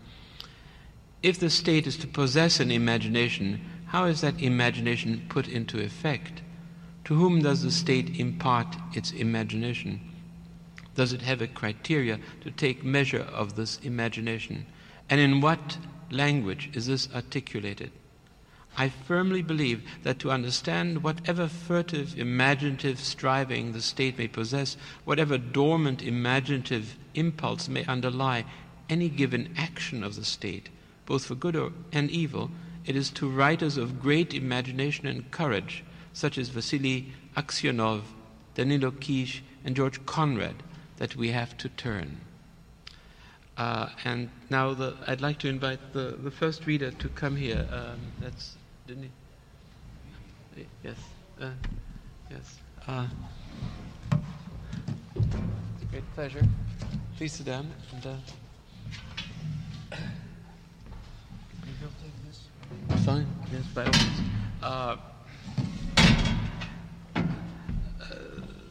[1.23, 6.43] If the state is to possess an imagination, how is that imagination put into effect?
[7.07, 10.01] To whom does the state impart its imagination?
[10.95, 14.67] Does it have a criteria to take measure of this imagination?
[15.09, 15.79] And in what
[16.11, 17.91] language is this articulated?
[18.77, 25.37] I firmly believe that to understand whatever furtive imaginative striving the state may possess, whatever
[25.37, 28.45] dormant imaginative impulse may underlie
[28.89, 30.69] any given action of the state,
[31.09, 32.51] both for good or, and evil,
[32.85, 35.83] it is to writers of great imagination and courage,
[36.13, 38.03] such as Vasily Aksyonov,
[38.55, 40.57] Danilo Kiš, and George Konrád,
[40.99, 42.21] that we have to turn.
[43.57, 47.67] Uh, and now the, I'd like to invite the, the first reader to come here.
[47.73, 48.57] Um, that's,
[48.87, 49.11] didn't?
[50.85, 50.97] Yes.
[51.41, 51.51] Uh,
[52.31, 52.59] yes.
[52.87, 53.07] Uh,
[54.13, 56.47] it's a great pleasure.
[57.17, 57.71] Please sit down.
[57.93, 58.07] And,
[59.93, 59.97] uh,
[63.05, 63.27] Fine.
[63.53, 64.21] Yes, by all means.
[64.63, 64.97] Uh,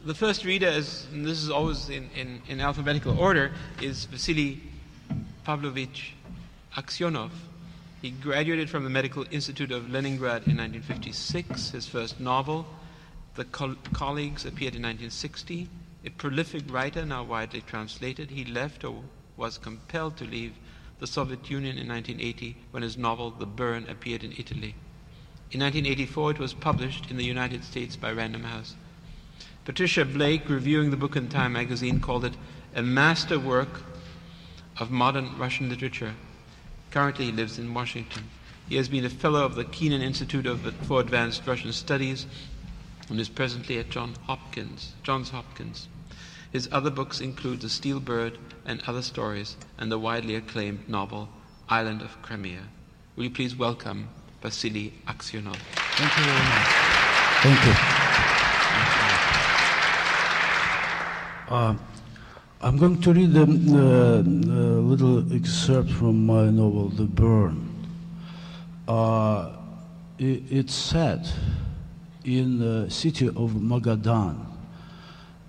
[0.04, 3.52] the first reader is, and this is always in, in, in alphabetical order,
[3.82, 4.60] is Vasily
[5.44, 6.14] Pavlovich
[6.76, 7.30] Aksyonov.
[8.00, 11.70] He graduated from the Medical Institute of Leningrad in 1956.
[11.70, 12.66] His first novel,
[13.34, 15.68] The Col- Colleagues, appeared in 1960.
[16.04, 19.02] A prolific writer, now widely translated, he left or
[19.36, 20.54] was compelled to leave
[21.00, 24.74] the Soviet Union in 1980 when his novel The Burn appeared in Italy.
[25.50, 28.74] In 1984, it was published in the United States by Random House.
[29.64, 32.34] Patricia Blake, reviewing the book in Time magazine, called it
[32.74, 33.82] a masterwork
[34.78, 36.14] of modern Russian literature.
[36.90, 38.24] Currently, he lives in Washington.
[38.68, 40.46] He has been a fellow of the Kennan Institute
[40.82, 42.26] for Advanced Russian Studies
[43.08, 45.88] and is presently at John Hopkins, Johns Hopkins.
[46.50, 51.28] His other books include The Steel Bird and Other Stories and the widely acclaimed novel
[51.68, 52.62] Island of Crimea.
[53.16, 54.08] Will you please welcome
[54.40, 55.56] Vasily Aksyonov?
[55.56, 56.68] Thank you very much.
[57.42, 57.74] Thank you.
[61.54, 61.74] Uh,
[62.62, 67.68] I'm going to read a, uh, a, little excerpt from my novel, The Burn.
[68.86, 69.52] Uh,
[70.18, 71.30] it, it's set
[72.24, 74.47] in the city of Magadan.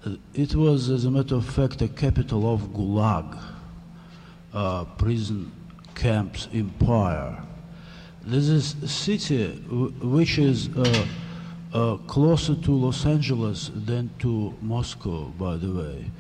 [0.05, 3.37] Uh, it was, as a matter of fact, a capital of Gulag,
[4.53, 5.51] uh, prison
[5.93, 7.43] camps empire.
[8.23, 9.49] This is a city
[10.01, 11.05] which is uh,
[11.73, 16.11] uh, closer to Los Angeles than to Moscow, by the way.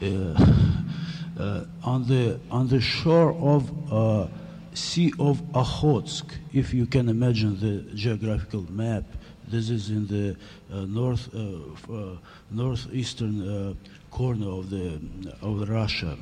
[0.00, 4.30] Uh, uh, on the on the shore of
[4.74, 9.04] Sea of Okhotsk, if you can imagine the geographical map,
[9.48, 10.36] this is in the
[10.72, 12.16] uh, north uh,
[12.50, 13.76] northeastern
[14.10, 15.00] corner of the
[15.42, 16.16] of Russia.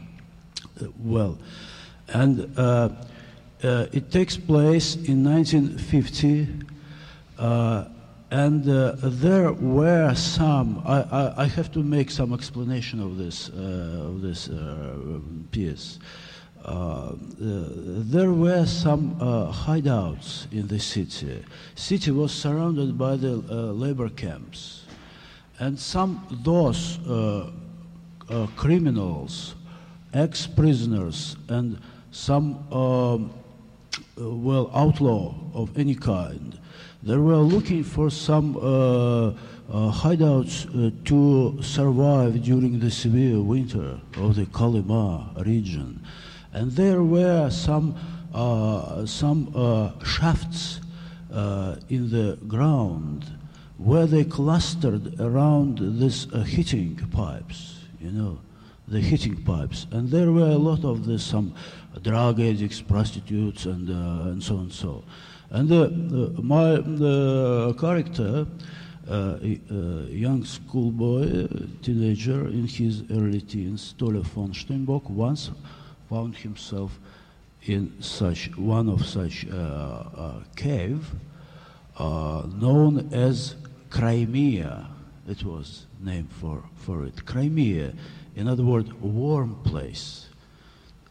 [0.99, 1.39] well,
[2.09, 2.41] and
[3.63, 6.49] it takes place in 1950
[8.35, 10.83] and uh, there were some.
[10.85, 14.97] I, I, I, have to make some explanation of this uh, of this uh,
[15.53, 16.01] piece.
[16.65, 21.45] Uh, uh, there were some uh, hideouts in the city.
[21.75, 23.37] City was surrounded by the
[23.73, 24.85] labor camps,
[25.59, 27.51] And some those uh,
[28.29, 29.55] uh, criminals,
[30.13, 31.79] ex-prisoners, and
[32.11, 33.33] some um,
[34.21, 36.59] uh, well outlaw of any kind,
[37.03, 39.33] they were looking for some uh, uh,
[39.93, 46.01] hideouts uh, to survive during the severe winter of the Kolyma region,
[46.55, 47.95] and there were some
[48.35, 50.81] uh, some uh, shafts
[51.33, 53.25] uh, in the ground
[53.79, 58.41] where they clustered around these heating pipes, you know,
[58.89, 59.87] the heating pipes.
[59.93, 61.55] And there were a lot of this, some
[62.03, 65.05] drug addicts, prostitutes, and, and so and so.
[65.51, 65.71] And
[66.43, 66.83] my
[67.79, 68.47] character,
[69.09, 71.47] uh, a, young schoolboy,
[71.83, 75.51] teenager in his early teens, Tolle von Steinbock, once
[76.15, 77.01] found himself
[77.65, 81.11] in such one of such uh, uh, cave
[81.99, 83.57] uh, known as
[83.91, 84.87] Crimea.
[85.27, 87.27] It was named for, for it.
[87.27, 87.95] Crimea,
[88.37, 90.29] in other words, warm place.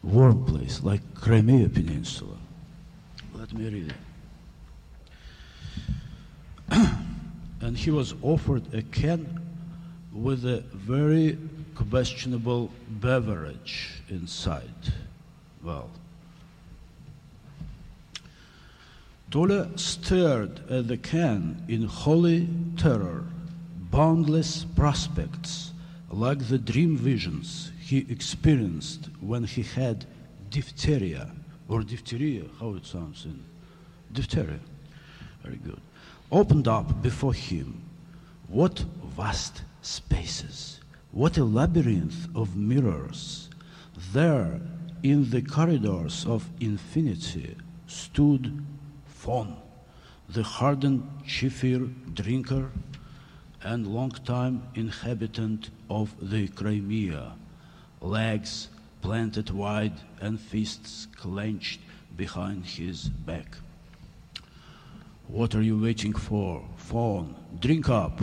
[0.04, 2.38] Warm place, like Crimea Peninsula.
[3.34, 3.93] Let me read
[6.70, 6.88] it.
[7.60, 9.41] and he was offered a can
[10.14, 11.38] with a very
[11.76, 14.93] questionable beverage inside.
[15.63, 15.89] Well,
[19.32, 22.47] Tolle stared at the can in holy
[22.78, 23.24] terror,
[23.89, 25.71] boundless prospects,
[26.11, 30.05] like the dream visions he experienced when he had
[30.51, 31.32] diphtheria,
[31.67, 33.43] or diphtheria, how it sounds in
[34.11, 34.59] diphtheria.
[35.41, 35.82] Very good.
[36.32, 37.82] Opened up before him.
[38.47, 40.72] What vast spaces!
[41.14, 43.47] What a labyrinth of mirrors!
[44.14, 44.59] There,
[45.03, 47.55] in the corridors of infinity,
[47.86, 48.66] stood
[49.05, 49.55] Fon,
[50.28, 52.72] the hardened Chifir drinker
[53.61, 57.34] and long-time inhabitant of the Crimea,
[58.01, 58.70] legs
[59.01, 61.82] planted wide and fists clenched
[62.18, 63.55] behind his back.
[65.28, 66.68] What are you waiting for?
[66.76, 68.20] Fon, drink up.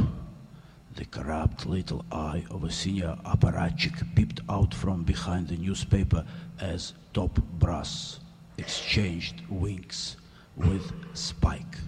[1.00, 6.26] The corrupt little eye of a senior apparatchik peeped out from behind the newspaper
[6.60, 8.20] as top brass
[8.58, 10.18] exchanged winks
[10.56, 11.78] with Spike.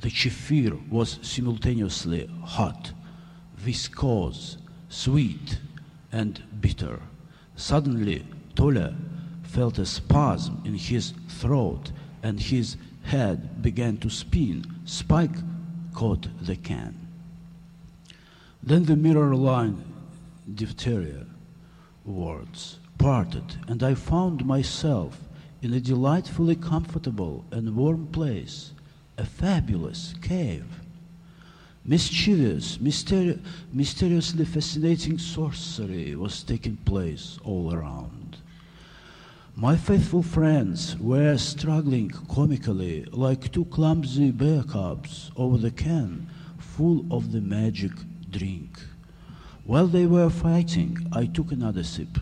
[0.00, 2.94] The chifir was simultaneously hot,
[3.54, 4.56] viscous,
[4.88, 5.58] sweet,
[6.10, 7.02] and bitter.
[7.54, 8.94] Suddenly, Tolle
[9.42, 11.92] felt a spasm in his throat
[12.22, 14.64] and his head began to spin.
[14.86, 15.36] Spike
[15.92, 17.05] caught the can.
[18.66, 19.84] Then the mirror line
[20.52, 21.24] diphtheria
[22.04, 25.20] words parted, and I found myself
[25.62, 28.72] in a delightfully comfortable and warm place,
[29.18, 30.66] a fabulous cave.
[31.84, 33.40] Mischievous, mysteri-
[33.72, 38.38] mysteriously fascinating sorcery was taking place all around.
[39.54, 46.26] My faithful friends were struggling comically like two clumsy bear cubs over the can
[46.58, 47.92] full of the magic
[48.36, 48.78] drink.
[49.64, 52.18] While they were fighting, I took another sip.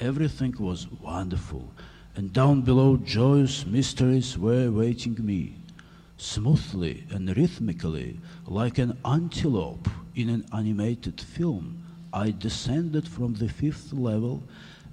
[0.00, 1.72] Everything was wonderful,
[2.16, 5.56] and down below, joyous mysteries were awaiting me.
[6.16, 13.92] Smoothly and rhythmically, like an antelope in an animated film, I descended from the fifth
[13.92, 14.42] level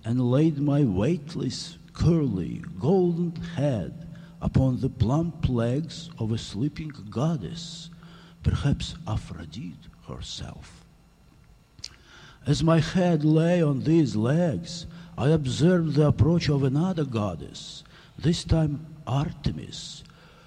[0.05, 4.07] and laid my weightless, curly, golden head
[4.41, 7.89] upon the plump legs of a sleeping goddess,
[8.43, 10.85] perhaps Aphrodite herself.
[12.45, 14.87] As my head lay on these legs,
[15.17, 17.83] I observed the approach of another goddess,
[18.17, 20.03] this time Artemis,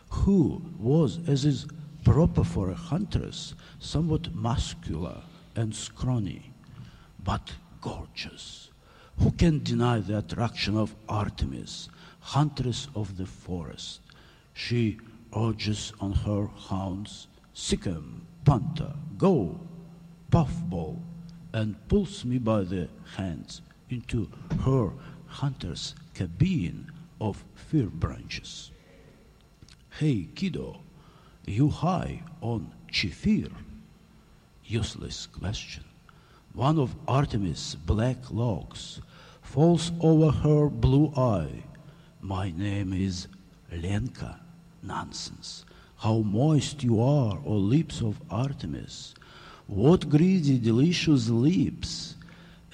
[0.09, 1.67] who was, as is
[2.05, 5.23] proper for a huntress, somewhat muscular
[5.55, 6.53] and scrawny,
[7.23, 8.71] but gorgeous.
[9.19, 11.89] Who can deny the attraction of Artemis,
[12.21, 14.01] huntress of the forest?
[14.55, 14.99] She
[15.37, 19.61] urges on her hounds, Sikkim, Panther, go,
[20.31, 20.99] puffball,
[21.53, 23.61] and pulls me by the hands
[23.91, 24.27] into
[24.65, 24.91] her
[25.27, 26.91] hunter's cabin
[27.21, 28.71] of fir branches.
[29.99, 30.81] Hey, kiddo,
[31.45, 33.53] you high on Chifir?
[34.65, 35.85] Useless question.
[36.55, 39.03] One of Artemis' black locks
[39.43, 41.65] falls over her blue eye.
[42.23, 43.29] My name is
[43.71, 44.41] Lenka.
[44.83, 45.67] Nonsense.
[46.01, 49.15] How moist you are, O lips of Artemis.
[49.67, 52.17] What greedy, delicious lips.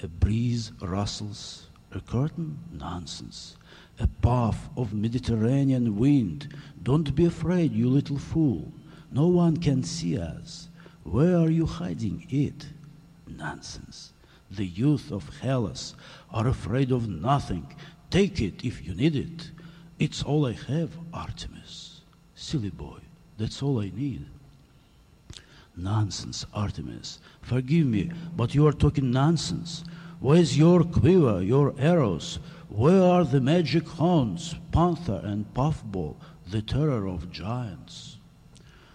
[0.00, 2.56] A breeze rustles, a curtain?
[2.72, 3.56] Nonsense.
[3.98, 6.54] A puff of Mediterranean wind.
[6.84, 8.72] Don't be afraid, you little fool.
[9.10, 10.68] No one can see us.
[11.02, 12.68] Where are you hiding it?
[13.26, 14.12] Nonsense.
[14.52, 15.96] The youth of Hellas
[16.30, 17.74] are afraid of nothing.
[18.08, 19.50] Take it if you need it.
[19.98, 22.02] It's all I have, Artemis.
[22.36, 23.00] Silly boy,
[23.38, 24.24] that's all I need.
[25.76, 27.18] Nonsense, Artemis.
[27.42, 29.84] Forgive me, but you are talking nonsense.
[30.20, 32.38] Where's your quiver, your arrows?
[32.68, 36.16] Where are the magic horns, panther and puffball,
[36.50, 38.16] the terror of giants?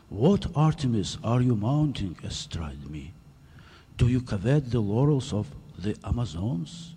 [0.09, 3.13] What Artemis are you mounting astride me?
[3.97, 6.95] Do you covet the laurels of the Amazons?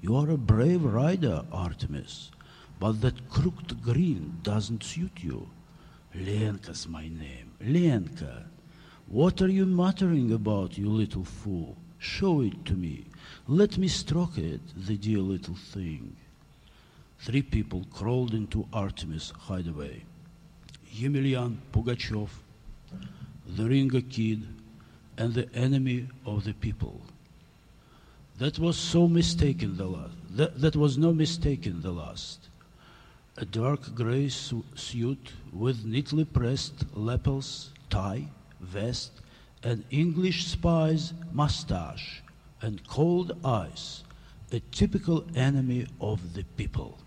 [0.00, 2.30] You are a brave rider, Artemis,
[2.78, 5.48] but that crooked green doesn't suit you.
[6.14, 8.46] Lenka's my name, Lenka.
[9.06, 11.76] What are you muttering about, you little fool?
[11.98, 13.06] Show it to me.
[13.48, 16.16] Let me stroke it, the dear little thing.
[17.18, 20.04] Three people crawled into Artemis' hideaway.
[20.94, 22.28] Yemelyan Pugachev,
[23.46, 24.46] the Ringer Kid,
[25.16, 27.00] and the enemy of the people.
[28.38, 30.12] That was so mistaken the last.
[30.30, 32.43] That, that was no mistake in the last.
[33.36, 38.28] A dark gray su- suit with neatly pressed lapels, tie,
[38.60, 39.10] vest,
[39.64, 42.22] an English spy's mustache,
[42.62, 44.04] and cold eyes,
[44.52, 46.98] a typical enemy of the people.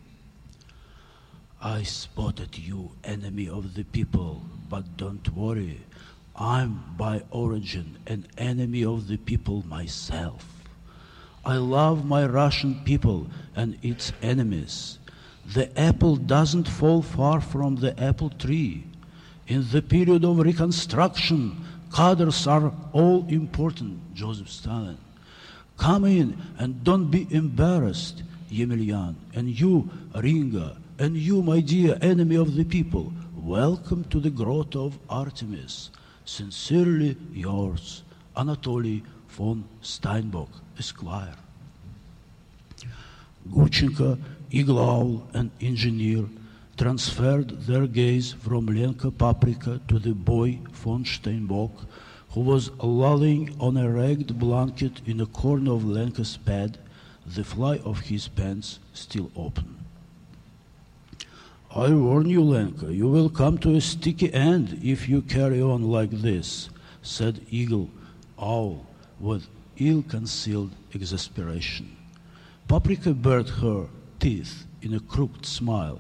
[1.62, 5.80] I spotted you, enemy of the people, but don't worry.
[6.36, 10.46] I'm by origin an enemy of the people myself.
[11.46, 15.00] I love my Russian people and its enemies.
[15.54, 18.84] The apple doesn't fall far from the apple tree.
[19.48, 24.98] In the period of reconstruction, cadres are all important, Joseph Stalin.
[25.78, 32.36] Come in and don't be embarrassed, Yemelyan, and you, Ringa, and you, my dear enemy
[32.36, 33.14] of the people.
[33.38, 35.91] Welcome to the grotto of Artemis.
[36.26, 38.04] Sincerely yours,
[38.36, 41.36] Anatoly von Steinbock, Esquire.
[43.50, 44.20] Gurchenko,
[44.50, 46.26] Eagle Owl, and engineer
[46.78, 51.72] transferred their gaze from Lenka Paprika to the boy von Steinbock,
[52.30, 56.78] who was lolling on a ragged blanket in a corner of Lenka's bed,
[57.26, 59.78] the fly of his pants still open.
[61.76, 65.84] I warn you, Lenka, you will come to a sticky end if you carry on
[65.84, 66.70] like this,
[67.02, 67.89] said Eagle
[68.39, 68.86] Owl
[69.20, 71.98] with ill concealed exasperation.
[72.68, 73.88] Paprika bared her
[74.20, 75.99] teeth in a crooked smile.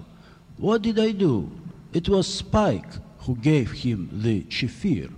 [0.57, 1.51] What did I do?
[1.93, 5.11] It was Spike who gave him the chifir.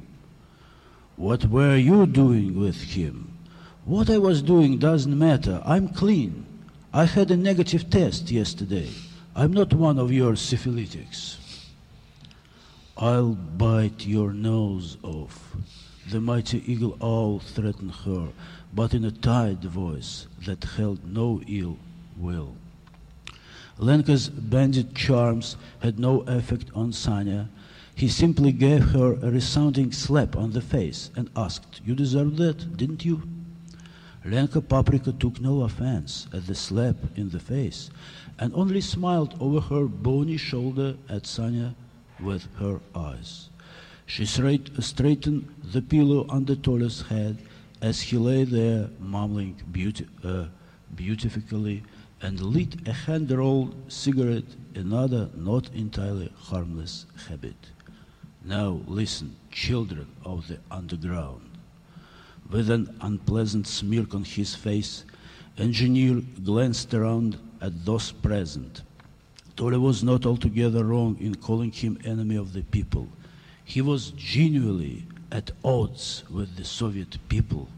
[1.16, 3.38] What were you doing with him?
[3.86, 5.62] What I was doing doesn't matter.
[5.66, 6.46] I'm clean.
[6.94, 8.90] I had a negative test yesterday.
[9.36, 11.38] I'm not one of your syphilitics.
[12.98, 15.56] I'll bite your nose off.
[16.10, 18.30] The mighty eagle owl threatened her,
[18.74, 21.78] but in a tired voice that held no ill
[22.18, 22.56] will.
[23.80, 27.48] Lenka's bandit charms had no effect on Sanya.
[27.96, 32.76] He simply gave her a resounding slap on the face and asked, You deserved that,
[32.76, 33.24] didn't you?
[34.26, 37.90] Lenka Paprika took no offense at the slap in the face
[38.38, 41.74] and only smiled over her bony shoulder at Sanya
[42.20, 43.50] with her eyes.
[44.06, 47.38] She straight, straightened the pillow under Tola's head
[47.82, 50.46] as he lay there mumbling beauty, uh,
[50.96, 51.84] beautifully
[52.22, 57.56] and lit a hand-rolled cigarette, another not entirely harmless habit.
[58.44, 61.50] Now listen, children of the underground.
[62.50, 65.06] With an unpleasant smirk on his face,
[65.58, 68.82] engineer glanced around at those present.
[69.56, 73.08] Tola was not altogether wrong in calling him enemy of the people.
[73.64, 77.70] He was genuinely at odds with the Soviet people.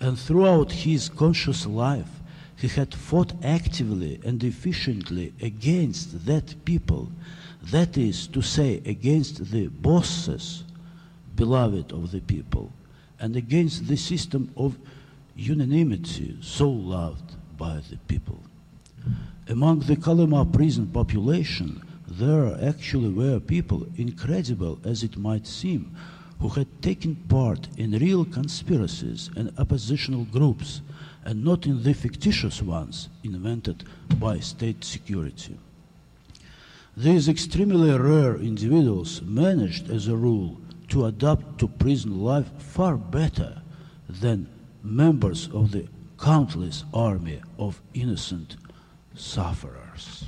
[0.00, 2.10] And throughout his conscious life,
[2.58, 7.10] he had fought actively and efficiently against that people,
[7.62, 10.64] that is to say, against the bosses,
[11.36, 12.72] beloved of the people,
[13.20, 14.76] and against the system of
[15.36, 18.42] unanimity so loved by the people.
[19.48, 25.94] Among the Kolyma prison population, there actually were people, incredible as it might seem,
[26.40, 30.80] who had taken part in real conspiracies and oppositional groups
[31.28, 33.84] and not in the fictitious ones invented
[34.18, 35.58] by state security.
[36.96, 40.58] These extremely rare individuals managed, as a rule,
[40.88, 43.60] to adapt to prison life far better
[44.08, 44.48] than
[44.82, 45.86] members of the
[46.18, 48.56] countless army of innocent
[49.14, 50.24] sufferers.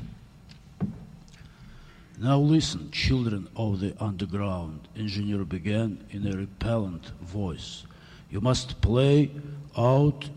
[2.19, 7.87] Now listen, children of the underground, engineer began in a repellent voice.
[8.31, 9.31] You must play
[9.79, 10.29] out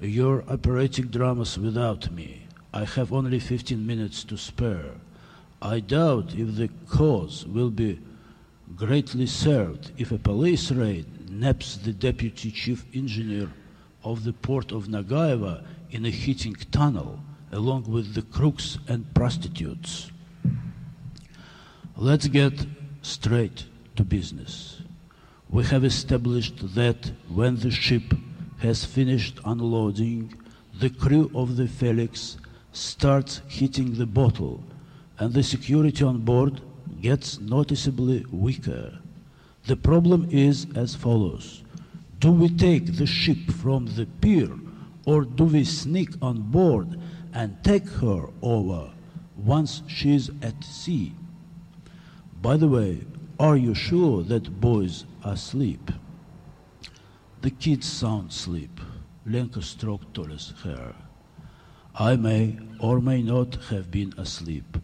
[0.00, 2.46] your operatic dramas without me.
[2.72, 4.92] I have only 15 minutes to spare.
[5.60, 8.00] I doubt if the cause will be
[8.76, 13.50] greatly served if a police raid naps the deputy chief engineer
[14.02, 17.20] of the port of Nagaeva in a heating tunnel
[17.52, 20.10] along with the crooks and prostitutes.
[21.96, 22.66] Let's get
[23.02, 24.80] straight to business.
[25.50, 28.14] We have established that when the ship
[28.60, 30.34] has finished unloading,
[30.78, 32.36] the crew of the Felix
[32.72, 34.62] starts hitting the bottle,
[35.18, 36.60] and the security on board
[37.00, 38.98] gets noticeably weaker.
[39.66, 41.62] The problem is as follows
[42.18, 44.50] Do we take the ship from the pier,
[45.06, 47.00] or do we sneak on board
[47.32, 48.90] and take her over
[49.36, 51.14] once she's at sea?
[52.42, 53.00] By the way,
[53.38, 55.90] are you sure that boys are asleep?
[57.42, 58.82] The kids sound sleep.
[59.24, 60.94] Lenka stroked Tolya's hair.
[61.94, 64.76] I may or may not have been asleep,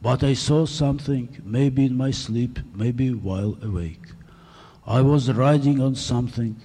[0.00, 4.06] but I saw something, maybe in my sleep, maybe while awake.
[4.86, 6.56] I was riding on something.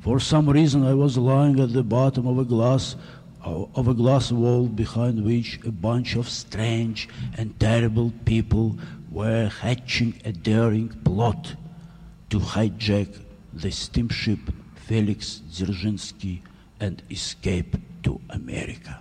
[0.00, 2.94] For some reason, I was lying at the bottom of a glass
[3.42, 8.78] uh, of a glass wall behind which a bunch of strange and terrible people
[9.10, 11.54] were hatching a daring plot
[12.28, 13.08] to hijack
[13.54, 14.40] the steamship
[14.90, 16.40] Felix Dzerzhinsky
[16.80, 18.98] and escape to America.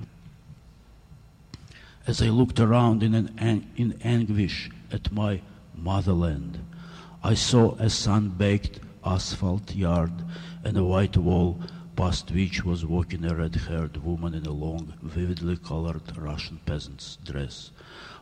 [2.06, 5.42] As I looked around in, an, in anguish at my
[5.76, 6.64] motherland,
[7.24, 10.12] I saw a sun-baked asphalt yard
[10.64, 11.60] and a white wall
[11.96, 17.72] past which was walking a red-haired woman in a long, vividly colored Russian peasant's dress.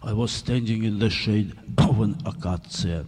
[0.02, 3.06] I was standing in the shade of an acacia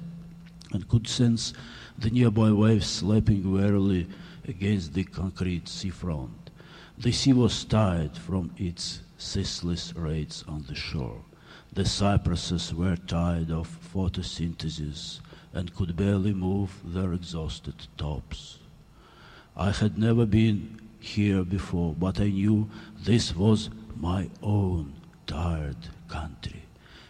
[0.73, 1.53] and could sense
[1.97, 4.05] the nearby waves slapping wearily
[4.49, 6.49] against the concrete seafront.
[6.97, 11.21] The sea was tired from its ceaseless raids on the shore.
[11.71, 15.19] The cypresses were tired of photosynthesis
[15.53, 18.57] and could barely move their exhausted tops.
[19.55, 22.69] I had never been here before, but I knew
[23.03, 24.93] this was my own
[25.27, 25.77] tired
[26.07, 26.63] country.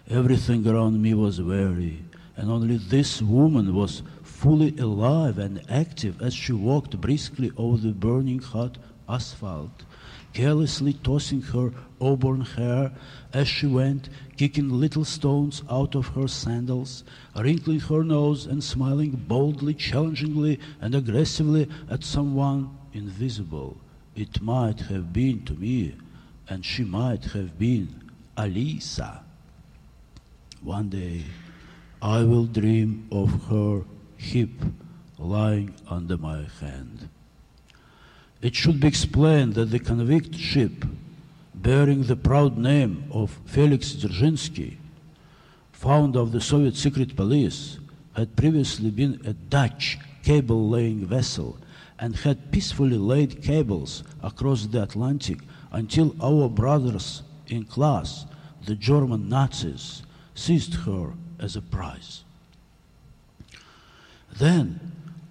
[0.10, 2.04] Everything around me was weary,
[2.36, 4.04] and only this woman was
[4.40, 8.78] fully alive and active as she walked briskly over the burning hot
[9.10, 9.84] asphalt,
[10.32, 12.90] carelessly tossing her auburn hair
[13.34, 17.04] as she went, kicking little stones out of her sandals,
[17.36, 23.76] wrinkling her nose and smiling boldly, challengingly, and aggressively at someone invisible.
[24.16, 25.96] It might have been to me,
[26.48, 29.20] and she might have been Alisa.
[30.64, 31.26] One day
[32.02, 33.84] I will dream of her
[34.20, 34.50] hip
[35.18, 37.10] lying under my hand.
[38.42, 40.86] It should be explained that the convict ship
[41.56, 44.78] bearing the proud name of Felix Dzerzhinsky,
[45.72, 47.80] founder of the Soviet secret police,
[48.16, 51.58] had previously been a Dutch cable laying vessel
[52.00, 55.40] and had peacefully laid cables across the Atlantic
[55.72, 58.26] until our brothers in class,
[58.66, 60.04] the German Nazis,
[60.34, 62.24] seized her as a prize.
[64.40, 64.80] Then,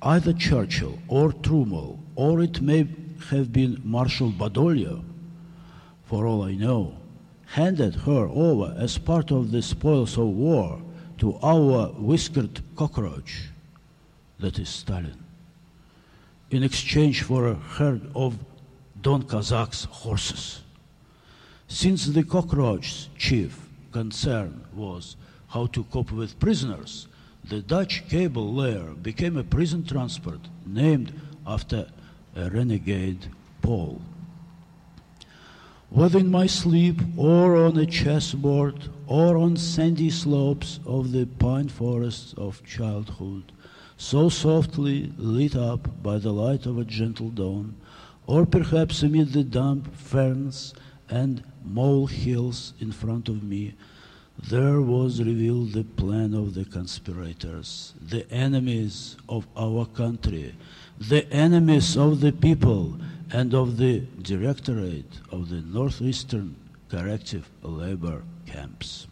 [0.03, 2.87] either Churchill or Truman, or it may
[3.31, 5.03] have been Marshal Badoglio,
[6.05, 6.95] for all I know,
[7.47, 10.83] handed her over as part of the spoils of war
[11.19, 13.49] to our whiskered cockroach,
[14.41, 15.25] that is Stalin,
[16.51, 18.39] in exchange for a herd of
[19.01, 20.61] Don Kazakh's horses.
[21.67, 23.59] Since the cockroach's chief
[23.91, 25.17] concern was
[25.49, 27.08] how to cope with prisoners,
[27.49, 31.13] the Dutch cable layer became a prison transport named
[31.47, 31.87] after
[32.37, 33.27] a renegade
[33.63, 34.03] Paul.
[35.89, 41.69] Whether in my sleep or on a chessboard or on sandy slopes of the pine
[41.69, 43.53] forests of childhood,
[43.97, 47.75] so softly lit up by the light of a gentle dawn,
[48.27, 50.75] or perhaps amid the damp ferns
[51.09, 53.75] and mole hills in front of me,
[54.47, 60.55] there was revealed the plan of the conspirators, the enemies of our country,
[60.99, 62.97] the enemies of the people,
[63.33, 66.57] and of the Directorate of the Northeastern
[66.89, 69.07] Corrective Labor Camps.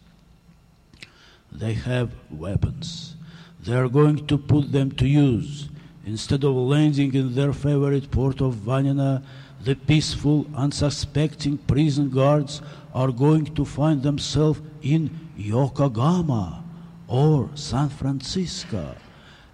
[1.51, 3.15] They have weapons.
[3.59, 5.69] They are going to put them to use.
[6.05, 9.21] Instead of landing in their favorite port of Vanino,
[9.63, 12.61] the peaceful, unsuspecting prison guards
[12.97, 16.63] are going to find themselves in Yokohama
[17.07, 18.95] or San Francisco.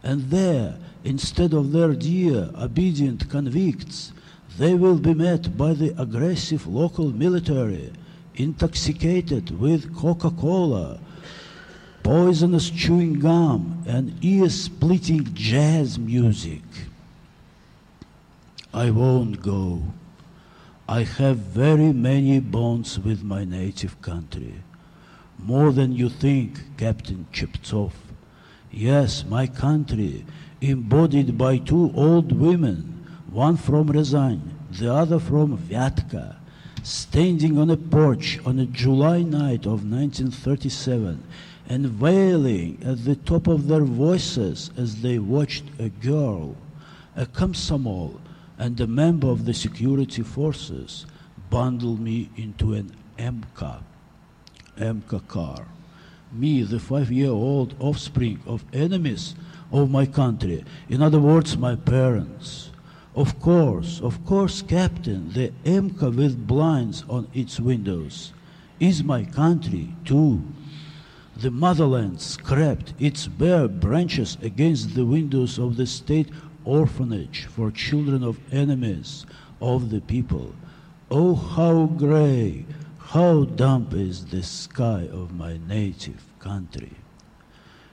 [0.02, 4.14] And there, instead of their dear, obedient convicts,
[4.58, 7.92] they will be met by the aggressive local military,
[8.36, 11.02] intoxicated with Coca Cola,
[12.02, 16.64] poisonous chewing gum, and ear splitting jazz music.
[18.74, 19.84] I won't go.
[20.88, 24.56] I have very many bonds with my native country.
[25.40, 27.94] More than you think, Captain Cheptsov.
[28.70, 30.26] Yes, my country,
[30.60, 36.36] embodied by two old women, one from Ryazan, the other from Vyatka,
[36.84, 41.24] standing on a porch on a July night of 1937
[41.70, 46.58] and wailing at the top of their voices as they watched a girl,
[47.16, 48.20] a komsomol,
[48.58, 51.06] and a member of the security forces
[51.50, 53.82] bundled me into an MK,
[54.78, 55.68] MK car.
[56.32, 59.36] Me, the five-year-old offspring of enemies
[59.72, 62.72] of my country, in other words, my parents.
[63.16, 68.34] Of course, of course, Captain, the MK with blinds on its windows
[68.80, 70.42] is my country too.
[71.38, 76.30] The motherland scraped its bare branches against the windows of the state
[76.66, 79.26] orphanage for children of enemies
[79.62, 80.54] of the people.
[81.10, 82.66] Oh, how gray,
[82.98, 86.94] how damp is the sky of my native country.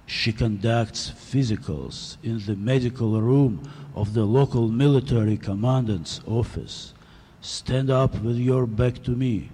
[0.07, 3.63] She conducts physicals in the medical room
[3.95, 6.95] of the local military commandant's office.
[7.41, 9.51] Stand up with your back to me.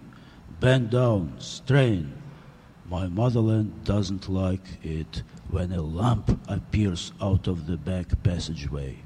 [0.58, 2.14] Bend down, strain.
[2.88, 9.05] My motherland doesn't like it when a lump appears out of the back passageway.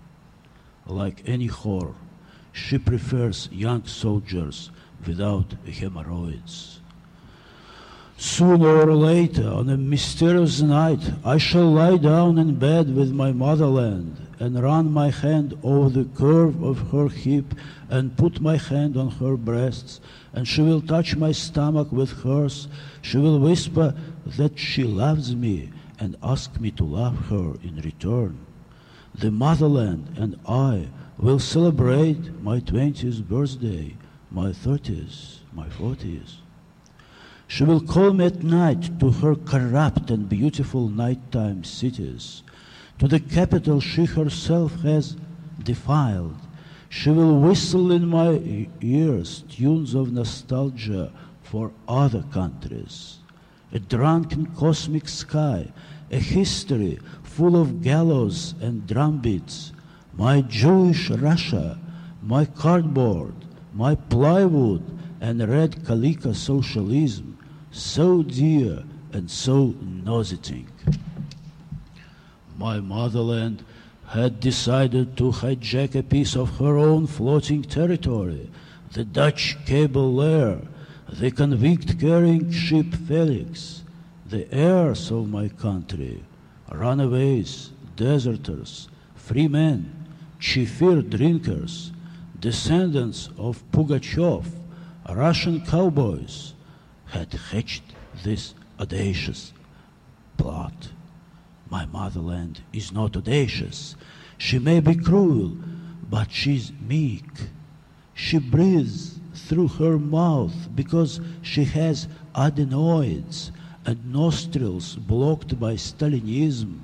[0.91, 1.95] Like any whore,
[2.53, 4.73] she prefers young soldiers
[5.07, 6.81] without hemorrhoids.
[8.17, 13.31] Sooner or later, on a mysterious night, I shall lie down in bed with my
[13.31, 17.55] motherland and run my hand over the curve of her hip
[17.89, 20.01] and put my hand on her breasts,
[20.33, 22.67] and she will touch my stomach with hers.
[23.01, 23.95] She will whisper
[24.27, 25.71] that she loves me
[26.01, 28.45] and ask me to love her in return.
[29.21, 33.95] The motherland and I will celebrate my 20th birthday,
[34.31, 36.37] my 30th, my 40th.
[37.47, 42.43] She will call me at night to her corrupt and beautiful nighttime cities,
[42.99, 45.19] to the capital she herself has
[45.63, 46.39] defiled.
[46.89, 51.13] She will whistle in my ears tunes of nostalgia
[51.43, 53.19] for other countries.
[53.75, 55.71] A drunken cosmic sky,
[56.11, 56.99] a history
[57.37, 59.73] full of gallows and drumbeats,
[60.15, 61.79] my Jewish Russia,
[62.23, 63.35] my cardboard,
[63.73, 64.83] my plywood
[65.21, 67.39] and red calico socialism,
[67.71, 70.67] so dear and so nauseating.
[72.59, 73.65] My motherland
[74.09, 78.51] had decided to hijack a piece of her own floating territory,
[78.93, 80.61] the Dutch cable layer,
[81.09, 83.85] the convict carrying ship Felix,
[84.27, 86.23] the heirs of my country,
[86.71, 90.07] runaways, deserters, free men,
[90.41, 91.93] chifir drinkers,
[92.39, 94.47] descendants of Pugachev,
[95.09, 96.55] Russian cowboys,
[97.07, 97.83] had hatched
[98.23, 99.53] this audacious
[100.37, 100.91] plot.
[101.69, 103.97] My motherland is not audacious.
[104.39, 105.57] She may be cruel,
[106.09, 107.29] but she's meek.
[108.15, 113.53] She breathes through her mouth because she has adenoids
[113.91, 116.79] and nostrils blocked by Stalinism,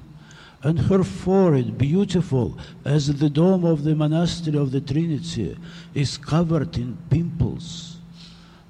[0.64, 5.56] and her forehead, beautiful as the dome of the monastery of the Trinity,
[5.94, 7.98] is covered in pimples.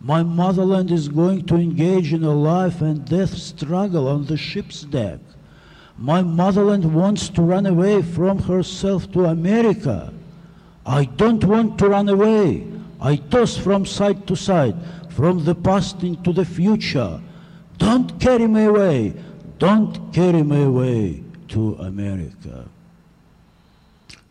[0.02, 4.82] My motherland is going to engage in a life and death struggle on the ship's
[4.82, 5.20] deck.
[5.97, 10.12] My motherland wants to run away from herself to America.
[10.85, 12.66] I don't want to run away.
[13.01, 14.77] I toss from side to side,
[15.09, 17.23] from the past into the future.
[17.78, 19.15] Don't carry me away.
[19.59, 22.69] Don't carry me away to America.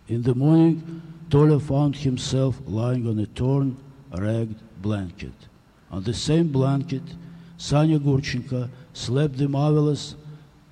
[0.07, 3.77] In the morning, Tolya found himself lying on a torn,
[4.11, 5.33] ragged blanket.
[5.91, 7.03] On the same blanket,
[7.57, 10.15] Sanya Gurchenko slept the marvelous,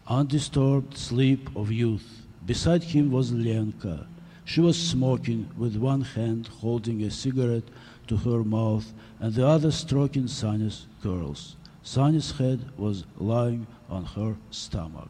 [0.07, 2.25] undisturbed sleep of youth.
[2.45, 4.05] Beside him was Lenka.
[4.45, 7.63] She was smoking with one hand holding a cigarette
[8.07, 11.55] to her mouth and the other stroking Sanya's curls.
[11.83, 15.09] Sanya's head was lying on her stomach.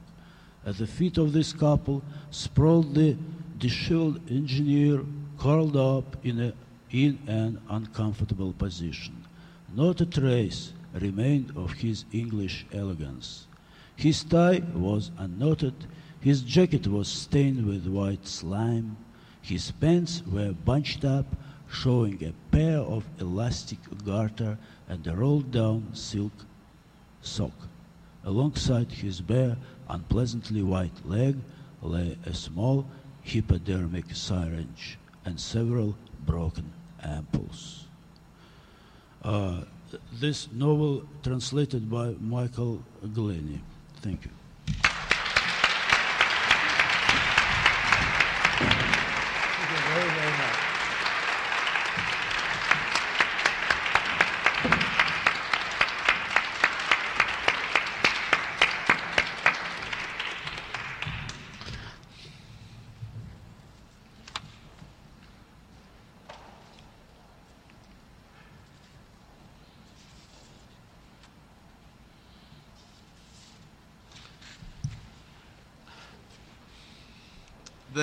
[0.65, 2.01] At the feet of this couple
[2.31, 3.15] sprawled the
[3.59, 5.05] disheveled engineer
[5.37, 6.53] curled up in, a,
[6.89, 9.23] in an uncomfortable position.
[9.73, 13.45] Not a trace remained of his English elegance.
[13.95, 15.75] His tie was unknotted,
[16.21, 18.97] his jacket was stained with white slime,
[19.41, 21.27] his pants were bunched up,
[21.69, 26.33] showing a pair of elastic garter and a rolled down silk
[27.25, 27.51] sock.
[28.23, 29.57] Alongside his bare,
[29.89, 31.37] unpleasantly white leg
[31.81, 32.85] lay a small
[33.25, 35.95] hypodermic syringe and several
[36.25, 36.71] broken
[37.03, 37.83] ampoules.
[39.23, 39.61] Uh,
[40.11, 42.83] this novel translated by Michael
[43.13, 43.61] Glenny.
[44.01, 44.31] Thank you.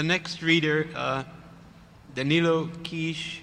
[0.00, 1.24] The next reader, uh,
[2.14, 3.40] Danilo Kiš,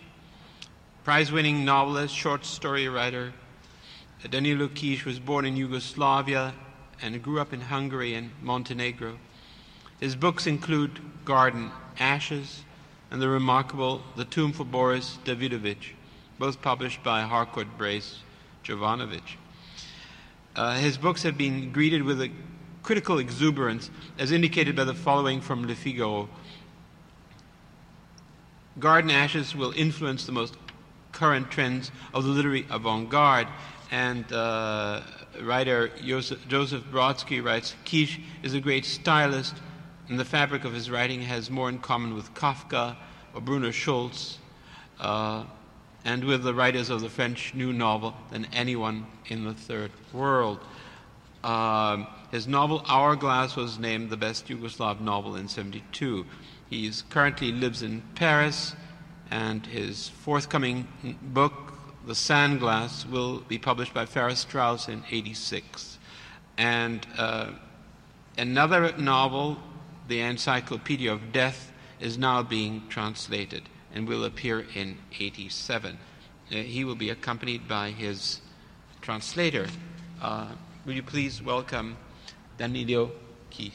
[1.03, 3.31] prize winning novelist, short story writer.
[4.27, 6.55] Danilo Kiš was born in Yugoslavia
[6.99, 9.19] and grew up in Hungary and Montenegro.
[9.99, 11.69] His books include Garden
[11.99, 12.63] Ashes
[13.11, 15.93] and the remarkable The Tomb for Boris Davidovich,
[16.39, 18.21] both published by Harcourt Brace
[18.63, 19.37] Jovanovich.
[20.55, 22.31] Uh, his books have been greeted with a
[22.81, 26.27] critical exuberance, as indicated by the following from Le Figaro.
[28.79, 30.55] Garden Ashes will influence the most
[31.11, 33.47] current trends of the literary avant garde,
[33.91, 35.01] and uh,
[35.41, 39.55] writer Joseph, Joseph Brodsky writes Kiš is a great stylist,
[40.09, 42.95] and the fabric of his writing has more in common with Kafka
[43.33, 44.37] or Bruno Schulz.
[44.99, 45.43] Uh,
[46.07, 50.57] and with the writers of the French New Novel than anyone in the Third World.
[51.43, 56.25] Uh, his novel Hourglass was named the best Yugoslav novel in 72.
[56.69, 58.75] He currently lives in Paris,
[59.31, 60.87] and his forthcoming
[61.21, 61.73] book,
[62.05, 65.97] The Sandglass, will be published by Farrar Straus in 86.
[66.57, 67.51] And uh,
[68.37, 69.57] another novel,
[70.07, 73.63] The Encyclopedia of Death, is now being translated
[73.93, 75.97] and will appear in 87.
[76.49, 78.41] Uh, he will be accompanied by his
[79.01, 79.67] translator.
[80.21, 80.47] Uh,
[80.85, 81.97] will you please welcome
[82.57, 83.11] Danilo
[83.51, 83.71] Kiš?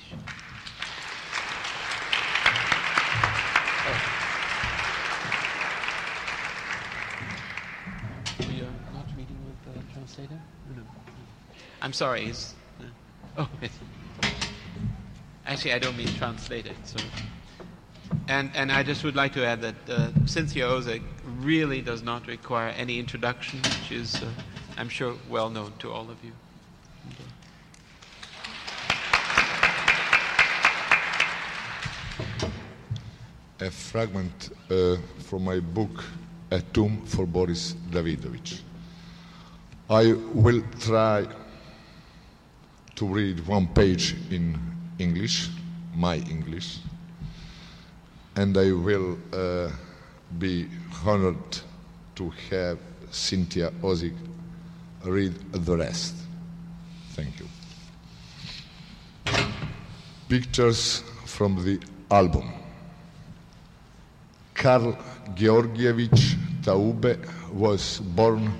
[11.93, 12.25] I'm sorry.
[12.25, 12.85] Is, uh,
[13.37, 13.49] oh,
[15.45, 16.75] actually, I don't mean translated.
[16.85, 16.97] So.
[18.29, 21.03] And, and I just would like to add that uh, Cynthia Ozick
[21.43, 23.61] really does not require any introduction.
[23.87, 24.27] She is, uh,
[24.79, 26.33] I'm sure, well known to all of you.
[33.61, 36.03] A fragment uh, from my book,
[36.53, 38.61] A Tomb for Boris Davidovich.
[39.91, 41.27] I will try
[42.97, 44.59] to read one page in
[44.99, 45.49] English,
[45.95, 46.79] my English
[48.37, 49.71] and I will uh,
[50.39, 50.69] be
[51.05, 51.59] honored
[52.15, 52.79] to have
[53.11, 54.15] Cynthia Ozick
[55.05, 56.15] read the rest.
[57.11, 57.49] Thank you.
[60.29, 61.79] Pictures from the
[62.11, 62.53] album.
[64.55, 64.97] Karl
[65.35, 67.19] Georgievich Taube
[67.53, 68.53] was born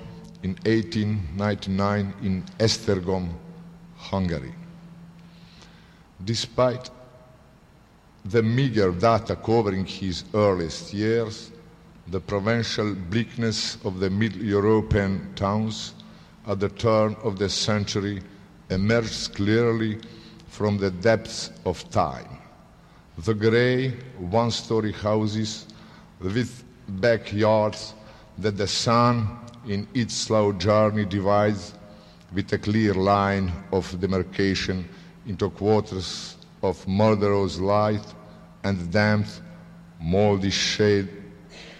[0.43, 3.29] in 1899 in Esztergom,
[4.11, 4.53] Hungary.
[6.23, 6.89] Despite
[8.25, 11.51] the meager data covering his earliest years,
[12.07, 15.93] the provincial bleakness of the Middle European towns
[16.47, 18.21] at the turn of the century
[18.69, 19.99] emerged clearly
[20.47, 22.37] from the depths of time.
[23.17, 25.67] The grey, one story houses
[26.19, 27.93] with backyards
[28.37, 31.73] that the sun in its slow journey divides
[32.33, 34.87] with a clear line of demarcation
[35.27, 38.05] into quarters of murderous light
[38.63, 39.27] and damp,
[39.99, 41.09] moldy shade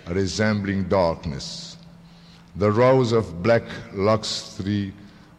[0.08, 1.78] resembling darkness.
[2.56, 3.64] The rows of black
[3.94, 4.94] lux tree,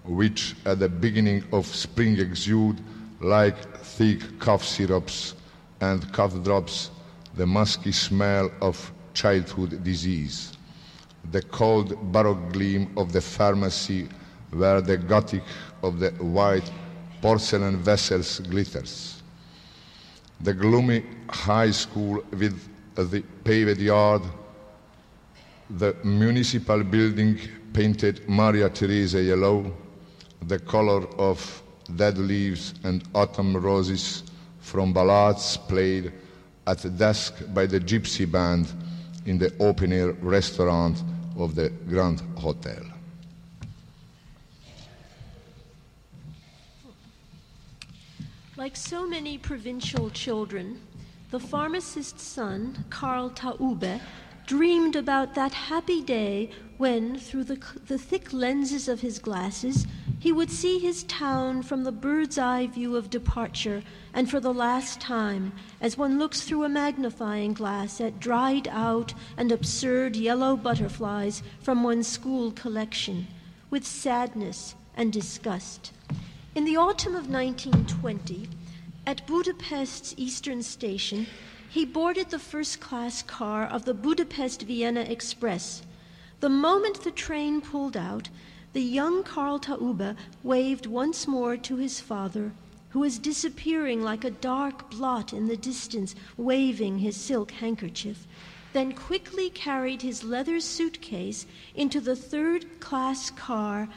[0.05, 2.81] which at the beginning of spring exude
[3.21, 5.35] like thick cough syrups
[5.81, 6.91] and cough drops,
[7.37, 10.53] the musky smell of childhood disease.
[11.31, 14.09] The cold baroque gleam of the pharmacy
[14.55, 15.43] where the Gothic
[15.83, 16.71] of the white
[17.21, 19.23] porcelain vessels glitters
[20.41, 24.23] the gloomy high school with the paved yard,
[25.71, 27.39] the municipal building
[27.73, 29.73] painted Maria Theresa yellow,
[30.43, 31.63] the color of
[31.97, 34.23] dead leaves and autumn roses
[34.61, 36.13] from ballads played
[36.67, 38.71] at desk by the gypsy band
[39.27, 41.03] in the open air restaurant
[41.39, 42.94] of the Grand Hotel.
[48.65, 50.81] Like so many provincial children,
[51.31, 54.01] the pharmacist's son, Karl Taube,
[54.47, 59.87] dreamed about that happy day when, through the, the thick lenses of his glasses,
[60.19, 63.83] he would see his town from the bird's eye view of departure,
[64.15, 69.13] and for the last time, as one looks through a magnifying glass at dried out
[69.37, 73.27] and absurd yellow butterflies from one's school collection,
[73.69, 75.93] with sadness and disgust.
[76.55, 78.49] In the autumn of 1920,
[79.09, 81.27] at Budapest's eastern station,
[81.69, 85.83] he boarded the first class car of the Budapest Vienna Express.
[86.39, 88.29] The moment the train pulled out,
[88.73, 92.53] the young Karl Taube waved once more to his father,
[92.91, 98.29] who was disappearing like a dark blot in the distance, waving his silk handkerchief,
[98.73, 103.89] then quickly carried his leather suitcase into the third class car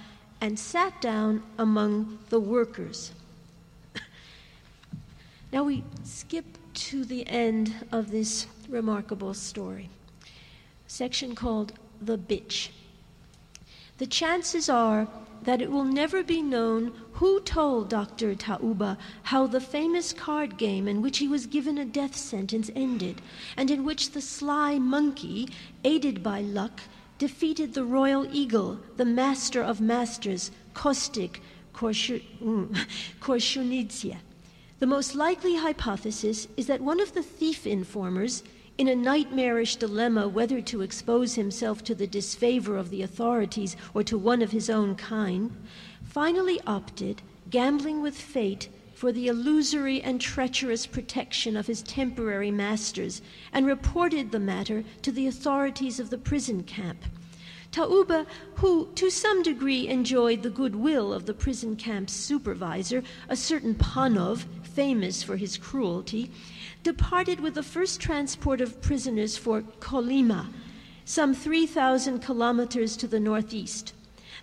[0.41, 3.11] and sat down among the workers.
[5.51, 9.89] now we skip to the end of this remarkable story.
[10.87, 12.69] Section called The Bitch.
[13.97, 15.07] The chances are
[15.43, 18.35] that it will never be known who told Dr.
[18.35, 23.21] Taube how the famous card game in which he was given a death sentence ended,
[23.55, 25.49] and in which the sly monkey,
[25.83, 26.81] aided by luck,
[27.17, 31.39] defeated the royal eagle, the master of masters, Kostik
[31.73, 32.21] Korshunidze.
[32.41, 34.17] Mm,
[34.79, 38.43] the most likely hypothesis is that one of the thief informers,
[38.77, 44.03] in a nightmarish dilemma whether to expose himself to the disfavor of the authorities or
[44.03, 45.51] to one of his own kind,
[46.03, 53.21] finally opted, gambling with fate, for the illusory and treacherous protection of his temporary masters
[53.53, 56.97] and reported the matter to the authorities of the prison camp.
[57.71, 58.25] Tauba,
[58.55, 64.45] who to some degree enjoyed the goodwill of the prison camp's supervisor, a certain Panov,
[64.63, 66.31] famous for his cruelty,
[66.81, 70.47] departed with the first transport of prisoners for Kolyma,
[71.05, 73.93] some 3,000 kilometers to the northeast.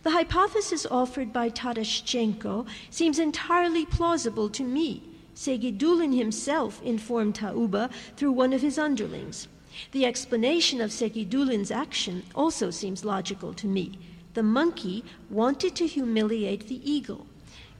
[0.04, 5.02] The hypothesis offered by Taraschenko seems entirely plausible to me.
[5.34, 9.48] Segidulin himself informed Tauba through one of his underlings.
[9.92, 13.98] The explanation of Segidulin's action also seems logical to me.
[14.34, 17.26] The monkey wanted to humiliate the eagle.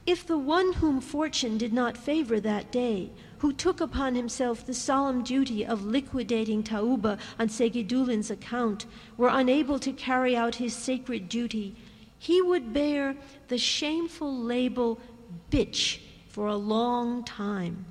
[0.07, 4.73] If the one whom fortune did not favor that day, who took upon himself the
[4.73, 11.29] solemn duty of liquidating Tauba on Segidulin's account, were unable to carry out his sacred
[11.29, 11.75] duty,
[12.25, 13.15] he would bear
[13.49, 14.97] the shameful label
[15.51, 17.85] bitch for a long time.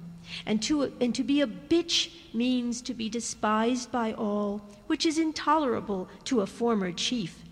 [0.44, 5.18] And to, and to be a bitch means to be despised by all, which is
[5.18, 7.44] intolerable to a former chief.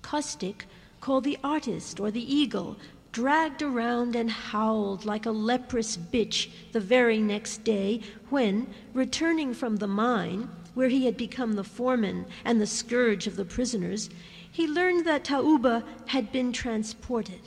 [0.00, 0.62] Kostik,
[1.02, 2.78] called the artist or the eagle,
[3.12, 8.00] dragged around and howled like a leprous bitch the very next day
[8.30, 13.36] when, returning from the mine, where he had become the foreman and the scourge of
[13.36, 14.08] the prisoners,
[14.52, 17.40] he learned that Tauba had been transported.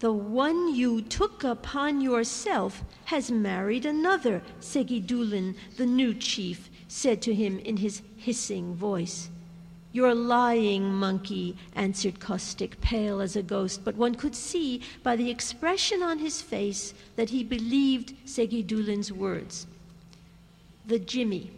[0.00, 7.34] The one you took upon yourself has married another, Segidulin, the new chief, said to
[7.34, 9.28] him in his hissing voice.
[9.92, 15.30] You're lying, monkey, answered Kostik, pale as a ghost, but one could see by the
[15.30, 19.66] expression on his face that he believed Segidulin's words.
[20.86, 21.52] The Jimmy.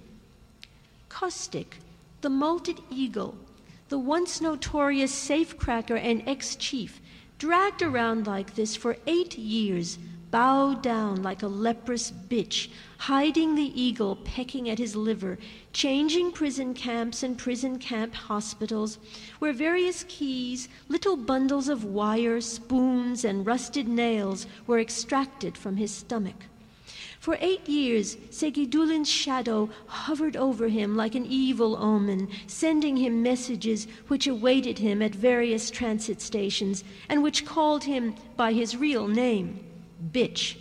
[1.09, 1.79] Kostik,
[2.21, 3.39] the molted eagle,
[3.89, 7.01] the once notorious safecracker and ex chief,
[7.39, 9.99] dragged around like this for eight years,
[10.31, 12.69] bowed down like a leprous bitch,
[12.99, 15.39] hiding the eagle pecking at his liver,
[15.73, 18.99] changing prison camps and prison camp hospitals,
[19.39, 25.93] where various keys, little bundles of wire, spoons, and rusted nails were extracted from his
[25.93, 26.47] stomach.
[27.27, 33.89] For eight years, Segidulin's shadow hovered over him like an evil omen, sending him messages
[34.07, 39.59] which awaited him at various transit stations and which called him by his real name,
[40.13, 40.57] Bitch.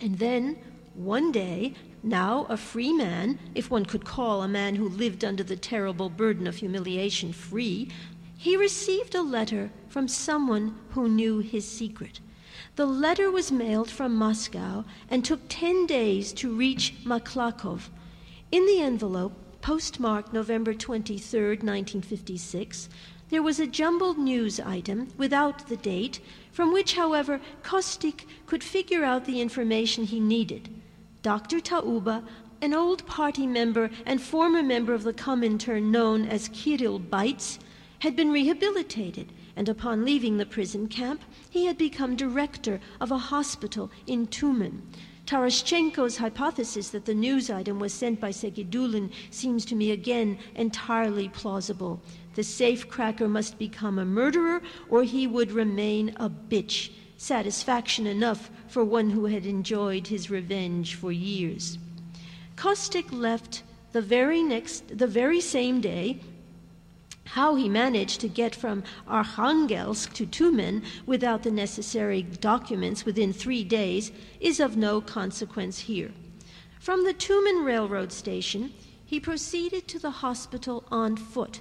[0.00, 0.56] And then,
[0.94, 5.42] one day, now a free man, if one could call a man who lived under
[5.42, 7.90] the terrible burden of humiliation free,
[8.38, 12.20] he received a letter from someone who knew his secret.
[12.78, 17.88] The letter was mailed from Moscow and took 10 days to reach Maklakov.
[18.52, 22.88] In the envelope, postmarked November 23, 1956,
[23.30, 26.20] there was a jumbled news item without the date,
[26.52, 30.68] from which, however, Kostik could figure out the information he needed.
[31.22, 31.58] Dr.
[31.58, 32.22] Tauba,
[32.62, 37.58] an old party member and former member of the Comintern known as Kirill Beitz,
[37.98, 41.20] had been rehabilitated, and upon leaving the prison camp,
[41.50, 44.82] he had become director of a hospital in Tumen.
[45.26, 51.28] Tarashchenko's hypothesis that the news item was sent by Segidulin seems to me again entirely
[51.28, 52.00] plausible.
[52.36, 56.92] The safecracker must become a murderer, or he would remain a bitch.
[57.16, 61.78] Satisfaction enough for one who had enjoyed his revenge for years.
[62.54, 66.20] Kostik left the very next, the very same day.
[67.32, 73.64] How he managed to get from Arkhangelsk to Tumen without the necessary documents within three
[73.64, 74.10] days
[74.40, 76.12] is of no consequence here.
[76.80, 78.72] From the Tumen railroad station,
[79.04, 81.60] he proceeded to the hospital on foot.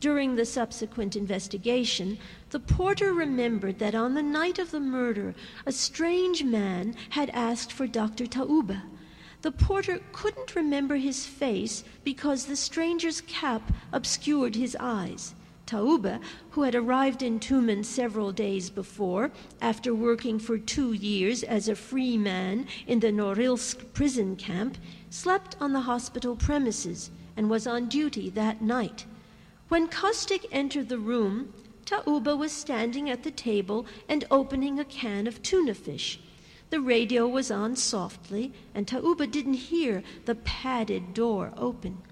[0.00, 2.18] During the subsequent investigation,
[2.48, 5.34] the porter remembered that on the night of the murder,
[5.66, 8.26] a strange man had asked for Dr.
[8.26, 8.82] Tauba.
[9.44, 15.34] The porter couldn't remember his face because the stranger's cap obscured his eyes.
[15.66, 16.18] Tauba,
[16.52, 19.30] who had arrived in Tumen several days before,
[19.60, 24.78] after working for two years as a free man in the Norilsk prison camp,
[25.10, 29.04] slept on the hospital premises and was on duty that night.
[29.68, 31.52] When Kostik entered the room,
[31.84, 36.18] Tauba was standing at the table and opening a can of tuna fish.
[36.74, 42.02] The radio was on softly, and Tauba didn't hear the padded door open.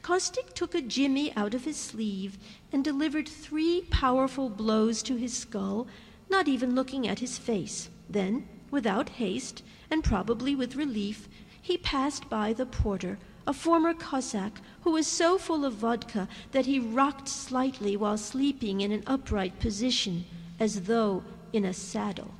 [0.00, 2.38] Kostik took a jimmy out of his sleeve
[2.72, 5.86] and delivered three powerful blows to his skull,
[6.30, 7.90] not even looking at his face.
[8.08, 11.28] Then, without haste, and probably with relief,
[11.60, 16.64] he passed by the porter, a former Cossack who was so full of vodka that
[16.64, 20.24] he rocked slightly while sleeping in an upright position,
[20.58, 21.22] as though
[21.52, 22.32] in a saddle.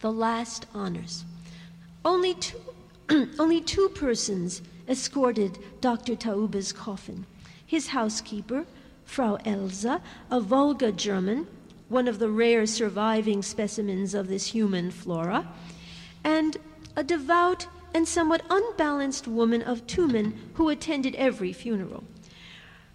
[0.00, 1.24] The last honors.
[2.04, 2.58] Only two,
[3.38, 6.14] only two persons escorted Dr.
[6.14, 7.26] Tauba's coffin
[7.66, 8.64] his housekeeper,
[9.04, 10.00] Frau Elsa,
[10.30, 11.48] a Volga German,
[11.88, 15.48] one of the rare surviving specimens of this human flora,
[16.22, 16.56] and
[16.94, 22.04] a devout and somewhat unbalanced woman of Tumen who attended every funeral.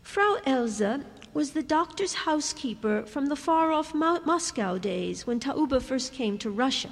[0.01, 1.03] Frau Elsa
[1.33, 6.37] was the doctor's housekeeper from the far off Mo- Moscow days when Tauba first came
[6.37, 6.89] to Russia.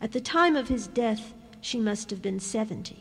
[0.00, 2.96] At the time of his death, she must have been 70.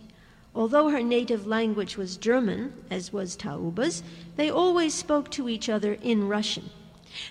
[0.53, 4.03] Although her native language was German, as was Tauba's,
[4.36, 6.69] they always spoke to each other in Russian.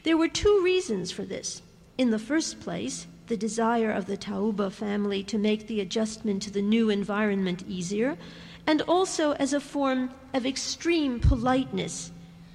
[0.03, 1.63] There were two reasons for this.
[1.99, 6.51] In the first place, the desire of the Tauba family to make the adjustment to
[6.51, 8.17] the new environment easier,
[8.67, 12.11] and also as a form of extreme politeness,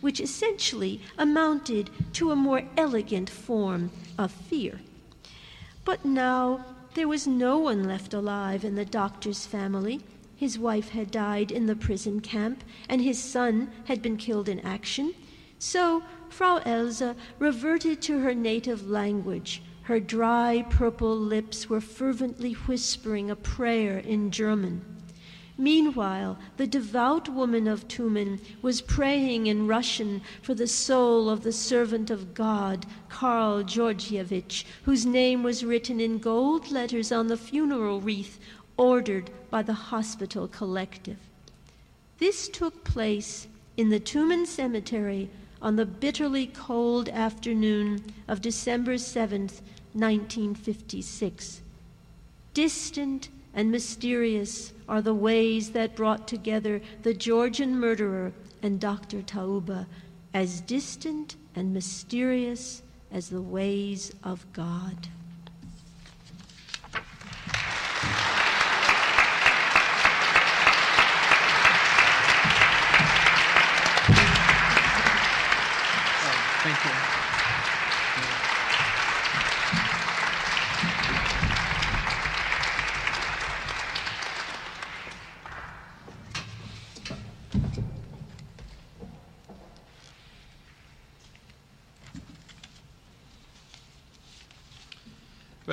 [0.06, 4.80] which essentially amounted to a more elegant form of fear.
[5.84, 6.64] But now
[6.94, 10.02] there was no one left alive in the doctor's family.
[10.36, 14.60] His wife had died in the prison camp, and his son had been killed in
[14.60, 15.16] action.
[15.58, 23.32] So Frau Elsa reverted to her native language, her dry purple lips were fervently whispering
[23.32, 24.95] a prayer in German.
[25.58, 31.54] Meanwhile, the devout woman of Tumen was praying in Russian for the soul of the
[31.54, 38.02] servant of God, Karl Georgievich, whose name was written in gold letters on the funeral
[38.02, 38.38] wreath
[38.76, 41.20] ordered by the hospital collective.
[42.18, 45.30] This took place in the Tumen Cemetery
[45.62, 49.62] on the bitterly cold afternoon of December 7th,
[49.94, 51.62] 1956.
[52.54, 59.22] Distant and mysterious are the ways that brought together the Georgian murderer and Dr.
[59.22, 59.88] Tauba,
[60.34, 65.08] as distant and mysterious as the ways of God.
[76.66, 77.15] Thank you.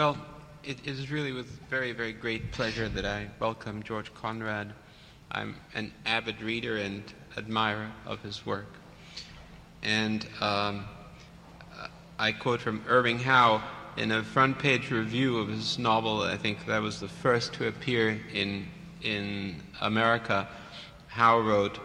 [0.02, 0.18] Well,
[0.64, 4.72] it is really with very, very great pleasure that I welcome George Konrád.
[5.30, 7.04] I'm an avid reader and
[7.36, 8.66] admirer of his work.
[9.80, 10.86] And um,
[12.18, 13.62] I quote from Irving Howe
[13.96, 17.68] in a front page review of his novel, I think that was the first to
[17.68, 18.66] appear in,
[19.02, 20.48] in America.
[21.06, 21.78] Howe wrote,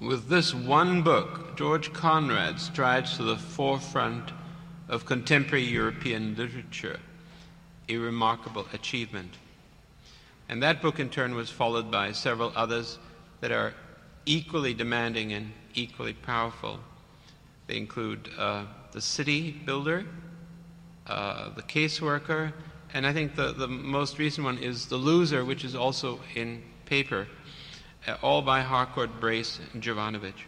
[0.00, 4.32] With this one book, George Konrád strides to the forefront
[4.88, 6.98] of contemporary European literature,
[7.88, 9.36] a remarkable achievement.
[10.48, 12.98] And that book, in turn, was followed by several others
[13.40, 13.74] that are
[14.26, 16.80] equally demanding and equally powerful.
[17.66, 20.04] They include uh, The City Builder,
[21.06, 22.52] uh, The Caseworker,
[22.94, 26.62] and I think the, the most recent one is The Loser, which is also in
[26.84, 27.26] paper,
[28.06, 30.44] uh, all by Harcourt Brace and Jovanovich.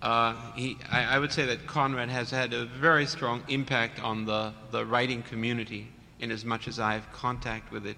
[0.00, 4.24] Uh, he, I, I, would say that Konrád has had a very strong impact on
[4.24, 5.88] the, the writing community
[6.22, 7.96] in as much as I have contact with it.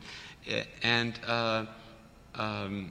[0.83, 1.67] And uh,
[2.35, 2.91] um,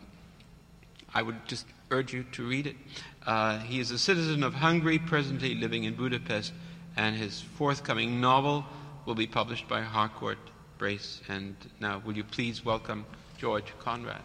[1.14, 2.78] I would just urge you to read it.
[3.26, 6.54] Uh, he is a citizen of Hungary, presently living in Budapest,
[6.96, 8.64] and his forthcoming novel
[9.06, 10.38] will be published by Harcourt
[10.78, 11.22] Brace.
[11.28, 13.06] And now, will you please welcome
[13.38, 14.22] George Konrád?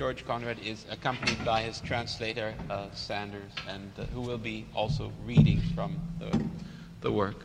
[0.00, 5.12] George Konrád is accompanied by his translator, uh, Sanders, and uh, who will be also
[5.26, 6.42] reading from the,
[7.02, 7.44] the work.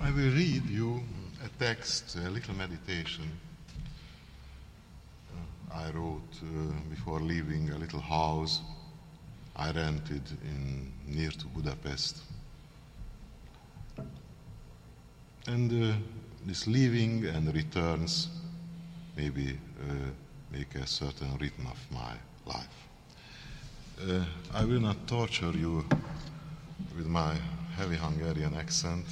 [0.00, 1.04] I will read you
[1.44, 3.30] a text, a little meditation
[5.30, 8.60] uh, I wrote uh, before leaving a little house
[9.54, 12.22] I rented in near to Budapest.
[15.46, 16.02] And
[16.46, 18.28] this leaving and returns
[19.16, 19.92] maybe uh,
[20.52, 22.12] make a certain rhythm of my
[22.46, 22.88] life.
[24.08, 24.24] Uh,
[24.54, 25.84] I will not torture you
[26.96, 27.34] with my
[27.76, 29.04] heavy Hungarian accent,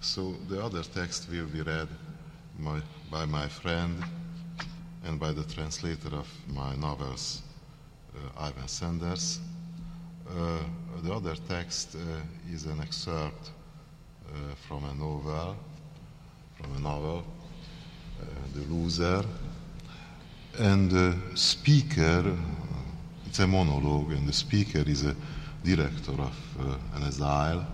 [0.00, 1.88] so the other text will be read
[2.58, 2.80] my,
[3.12, 4.02] by my friend
[5.04, 7.42] and by the translator of my novels,
[8.16, 9.38] uh, Ivan Sanders.
[10.28, 10.58] Uh,
[11.04, 13.50] the other text uh, is an excerpt
[14.28, 15.56] uh, from a novel,
[16.60, 17.24] from a novel,
[18.20, 18.24] uh,
[18.54, 19.24] The Loser,
[20.58, 22.36] and the speaker
[23.36, 25.14] it's a monologue, and the speaker is a
[25.62, 27.66] director of uh, an asylum,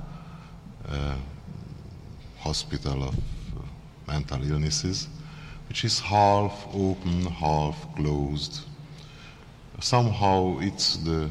[0.89, 1.15] uh,
[2.41, 3.63] hospital of uh,
[4.09, 5.07] mental illnesses,
[5.69, 8.63] which is half open, half closed.
[9.79, 11.31] Somehow it's the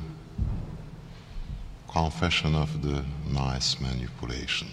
[1.90, 4.69] confession of the nice manipulation.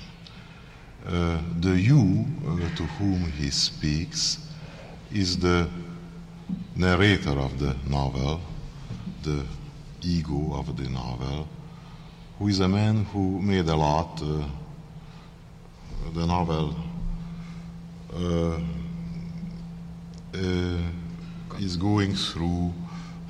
[1.06, 4.38] Uh, the you uh, to whom he speaks
[5.12, 5.68] is the
[6.76, 8.40] narrator of the novel,
[9.22, 9.44] the
[10.02, 11.48] ego of the novel,
[12.38, 14.20] who is a man who made a lot.
[14.22, 14.44] Uh,
[16.14, 16.74] the novel
[18.14, 18.58] uh,
[20.34, 20.78] uh,
[21.58, 22.72] is going through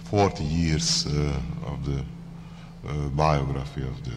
[0.04, 1.06] 40 years
[1.66, 2.02] of the
[3.14, 4.12] biography of the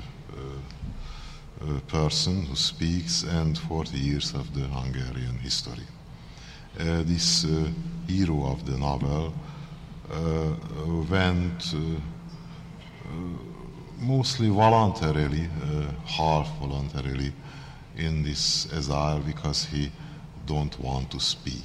[1.88, 5.88] person who speaks and 40 years of the Hungarian history.
[6.78, 7.46] this
[8.08, 9.34] hero of the novel
[10.12, 10.54] uh,
[11.10, 13.12] went uh, uh,
[13.98, 15.48] mostly voluntarily,
[16.06, 17.32] half voluntarily,
[17.96, 19.92] in this exile because he
[20.46, 21.64] don't want to speak.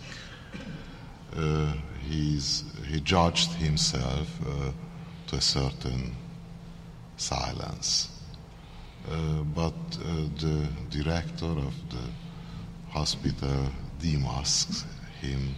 [1.37, 1.73] Uh,
[2.09, 4.71] he judged himself uh,
[5.27, 6.15] to a certain
[7.17, 8.16] silence.
[9.09, 9.75] Uh, but
[10.05, 12.11] eh, the director of the
[12.91, 13.71] hospital
[14.01, 14.85] demasked
[15.21, 15.55] him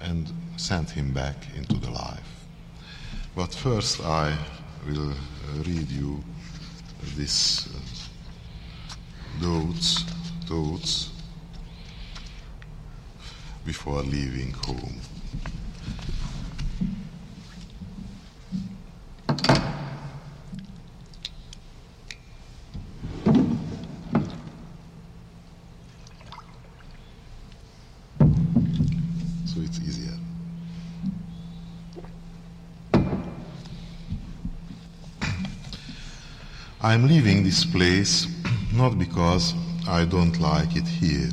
[0.00, 2.46] and sent him back into the life.
[3.36, 4.36] But first, I
[4.86, 5.14] will eh,
[5.64, 6.22] read you
[7.16, 7.68] this
[9.40, 10.04] thoughts,
[10.46, 11.10] thoughts
[13.64, 15.00] before leaving home.
[36.84, 38.26] I'm leaving this place
[38.72, 39.54] not because
[39.86, 41.30] I don't like it here.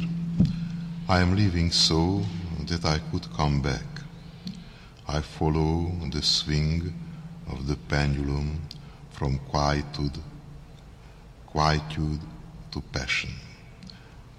[1.07, 2.21] I am leaving so
[2.67, 3.87] that I could come back.
[5.07, 6.93] I follow the swing
[7.47, 8.61] of the pendulum
[9.09, 10.19] from quietude,
[11.47, 12.21] quietude
[12.71, 13.31] to passion.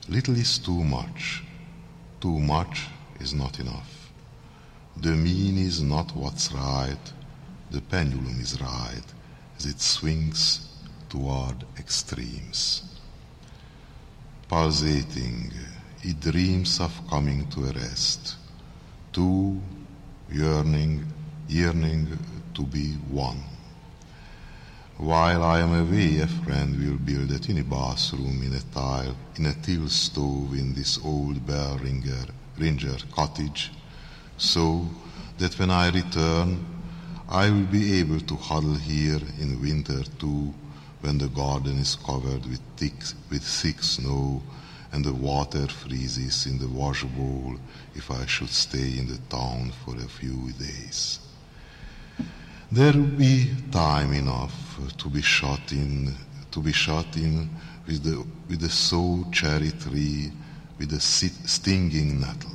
[0.09, 1.43] Little is too much.
[2.21, 2.87] Too much
[3.19, 4.13] is not enough.
[4.97, 7.13] The mean is not what's right.
[7.73, 9.03] The pendulum is right
[9.59, 10.70] as it swings
[11.11, 12.83] toward extremes.
[14.49, 15.53] Pulsating,
[16.03, 18.37] it dreams of coming to a rest,
[19.13, 19.61] too
[20.33, 21.05] yearning,
[21.49, 22.19] yearning
[22.55, 23.43] to be one.
[24.97, 29.47] While I am away, a friend will build a tiny bathroom in a tile, in
[29.47, 32.27] a till stove in this old bell ringer,
[32.59, 33.73] ringer cottage,
[34.37, 34.87] so
[35.39, 36.65] that when I return,
[37.29, 40.53] I will be able to huddle here in winter too,
[41.01, 42.95] when the garden is covered with thick,
[43.31, 44.43] with thick snow
[44.93, 47.57] and the water freezes in the wash bowl
[47.95, 51.21] if I should stay in the town for a few days.
[52.73, 56.15] There will be time enough to be shot in,
[56.51, 57.49] to be shot in
[57.87, 60.33] with the, with the sow cherry tree,
[60.79, 62.51] with the stinging nettle.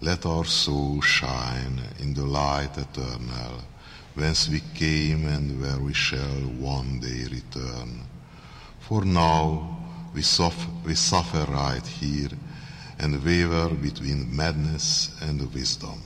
[0.00, 3.62] Let our soul shine in the light eternal,
[4.14, 8.02] whence we came and where we shall one day return.
[8.80, 9.78] For now
[10.14, 12.30] we suffer, we suffer right here
[12.98, 16.00] and waver between madness and wisdom.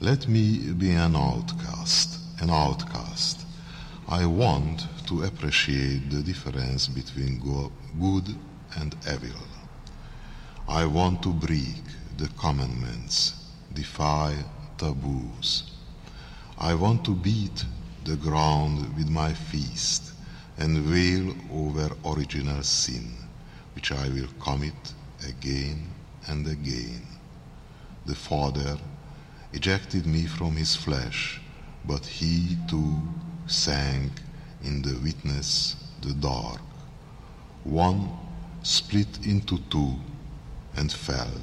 [0.00, 3.40] Let me be an outcast, an outcast.
[4.08, 8.34] I want to appreciate the difference between good
[8.76, 9.46] and evil.
[10.68, 11.82] I want to break
[12.16, 13.34] the commandments,
[13.72, 14.34] defy
[14.76, 15.77] taboos.
[16.60, 17.64] I want to beat
[18.04, 20.12] the ground with my fist
[20.56, 23.14] and wail over original sin,
[23.76, 24.74] which I will commit
[25.24, 25.88] again
[26.26, 27.06] and again.
[28.06, 28.76] The Father
[29.52, 31.40] ejected me from his flesh,
[31.84, 33.02] but he too
[33.46, 34.10] sank
[34.64, 36.60] in the witness, the dark.
[37.62, 38.10] One
[38.64, 39.94] split into two
[40.76, 41.40] and fell.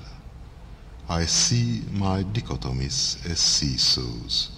[1.07, 4.54] I see my dichotomies as seesaws.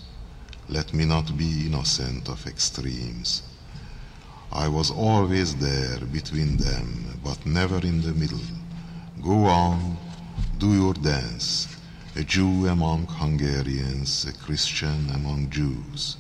[0.69, 3.41] Let me not be innocent of extremes.
[4.51, 8.47] I was always there between them, but never in the middle.
[9.21, 9.97] Go on,
[10.57, 11.67] do your dance,
[12.17, 16.17] a Jew among Hungarians, a Christian among Jews,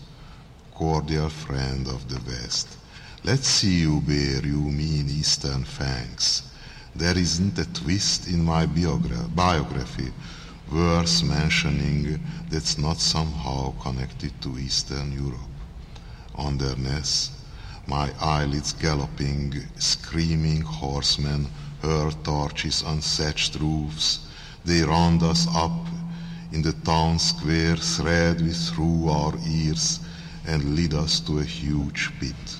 [0.73, 2.77] cordial friend of the West.
[3.25, 6.43] Let's see you bear you mean Eastern fangs.
[6.95, 10.13] There isn't a twist in my biogra- biography
[10.71, 12.19] worth mentioning
[12.49, 15.39] that's not somehow connected to Eastern Europe.
[16.37, 17.29] Underneath,
[17.87, 21.47] my eyelids galloping, screaming horsemen
[21.81, 24.27] hurl torches on thatched roofs.
[24.65, 25.87] They round us up
[26.51, 29.99] in the town square, thread we through our ears,
[30.45, 32.59] and lead us to a huge pit.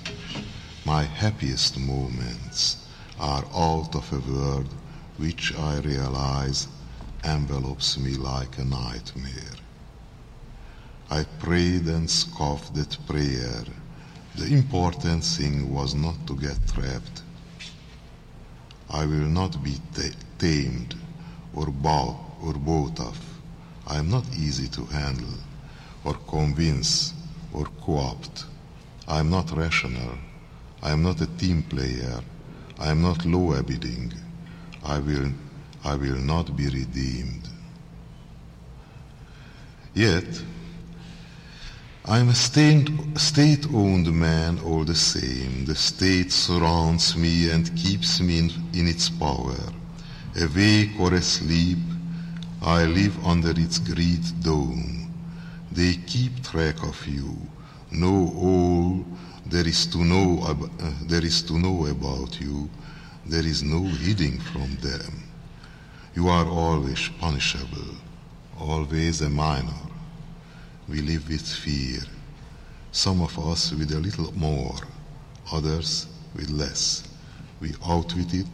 [0.84, 2.86] My happiest moments
[3.20, 4.68] are out of a world
[5.18, 6.68] which I realize
[7.28, 9.58] envelopes me like a nightmare.
[11.10, 13.64] I prayed and scoffed at prayer
[14.38, 17.22] the important thing was not to get trapped.
[18.88, 19.74] I will not be
[20.38, 20.94] tamed
[21.52, 23.40] or bought or bought off.
[23.86, 25.38] I am not easy to handle
[26.04, 27.14] or convince
[27.52, 28.44] or co-opt.
[29.08, 30.18] I am not rational.
[30.82, 32.20] I am not a team player.
[32.78, 34.12] I am not law-abiding.
[34.84, 35.32] I will,
[35.88, 37.48] I will not be redeemed.
[39.94, 40.42] Yet,
[42.04, 45.64] I'm a state owned man all the same.
[45.64, 49.56] The state surrounds me and keeps me in, in, its power.
[50.38, 51.78] Awake or asleep,
[52.60, 55.10] I live under its great dome.
[55.72, 57.34] They keep track of you,
[57.90, 59.06] know all
[59.46, 62.68] there is to know, ab- uh, there is to know about you.
[63.24, 65.27] There is no hiding from them.
[66.18, 67.94] You are always punishable,
[68.58, 69.82] always a minor
[70.88, 72.00] we live with fear.
[72.90, 74.74] Some of us with a little more,
[75.52, 77.06] others with less.
[77.60, 78.48] We outwit it,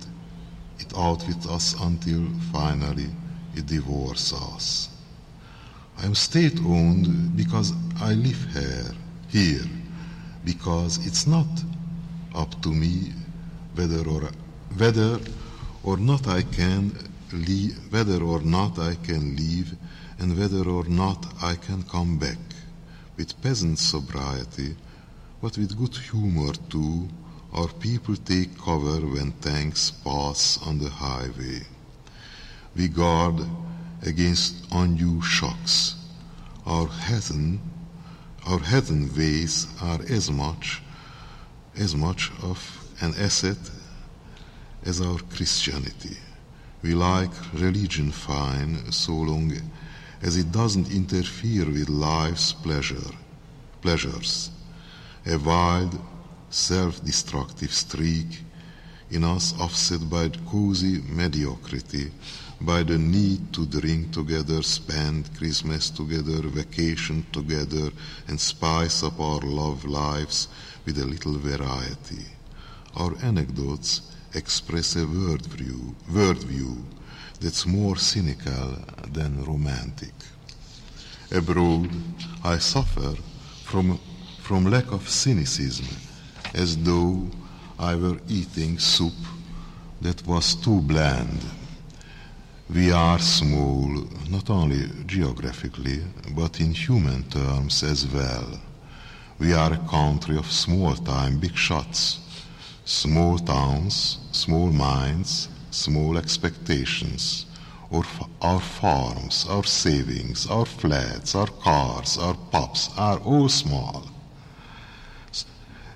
[0.79, 3.09] it outwits us until finally
[3.57, 4.91] it devours us.
[5.97, 8.93] I am state owned because I live here,
[9.29, 9.65] here,
[10.45, 11.49] because it's not
[12.35, 13.15] up to me
[13.75, 14.29] whether or
[14.77, 15.19] whether
[15.83, 16.93] or not I can
[17.91, 19.77] whether or not I can leave
[20.19, 22.39] and whether or not I can come back
[23.17, 24.77] with peasant sobriety,
[25.43, 27.09] but with good humor too,
[27.53, 31.63] our people take cover when tanks pass on the highway.
[32.77, 33.41] We guard
[34.03, 35.95] against undue shocks.
[36.67, 37.61] Our heathen,
[38.47, 40.83] our heathen ways are as much,
[41.77, 42.59] as much of
[43.01, 43.59] an asset
[44.85, 46.17] as our Christianity.
[46.85, 49.51] We like religion fine so long
[50.21, 53.11] as it doesn't interfere with life's pleasure,
[53.81, 54.51] pleasures.
[55.25, 55.99] A wild,
[56.51, 58.43] self-destructive streak
[59.11, 62.13] in us offset by cozy mediocrity
[62.61, 67.93] by the need to drink together, spend Christmas together, vacation together,
[68.29, 70.49] and spice up our love lives
[70.85, 72.27] with a little variety.
[72.95, 74.03] Our anecdotes
[74.35, 76.83] express a worldview, worldview
[77.41, 78.79] that's more cynical
[79.13, 80.15] than romantic.
[81.31, 81.91] Abroad,
[82.43, 83.15] I suffer
[83.65, 83.99] from,
[84.41, 85.87] from lack of cynicism,
[86.55, 87.29] as though
[87.79, 89.15] I were eating soup
[90.01, 91.41] that was too bland.
[92.71, 93.89] We are small,
[94.29, 96.03] not only geographically,
[96.35, 98.61] but in human terms as well.
[99.39, 102.21] We are a country of small time big shots,
[102.85, 107.47] small towns, small minds, small expectations.
[107.91, 108.05] Our,
[108.43, 114.11] our farms, our savings, our flats, our cars, our pubs are all small.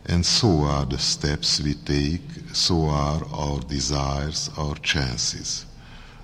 [0.07, 2.23] And so are the steps we take,
[2.55, 5.67] so are our desires, our chances.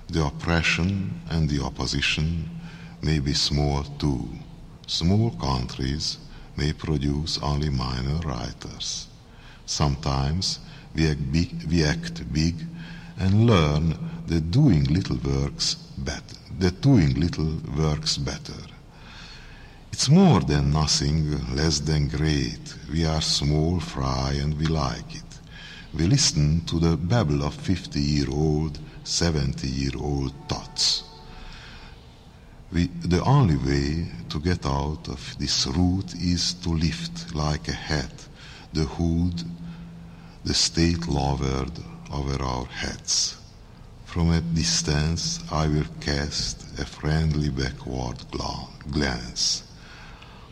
[0.09, 2.49] The oppression and the opposition
[3.01, 4.27] may be small too.
[4.87, 6.17] Small countries
[6.57, 9.07] may produce only minor writers.
[9.65, 10.59] Sometimes
[10.93, 12.55] we act big, we act big
[13.17, 13.97] and learn
[14.27, 18.53] that doing little works better, that doing little works better.
[19.91, 22.75] It's more than nothing, less than great.
[22.91, 25.39] We are small fry and we like it.
[25.93, 31.03] We listen to the babble of 50 year old, 70 year old tots.
[32.73, 37.73] We, the only way to get out of this route is to lift like a
[37.73, 38.27] hat
[38.75, 39.41] the hood,
[40.43, 41.71] the state lowered
[42.11, 43.37] over our heads.
[44.03, 48.17] From a distance, I will cast a friendly backward
[48.91, 49.63] glance.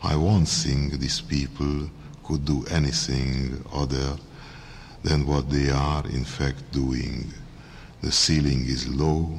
[0.02, 1.90] I won't think these people
[2.24, 4.16] could do anything other
[5.02, 7.30] than what they are in fact doing.
[8.00, 9.38] The ceiling is low,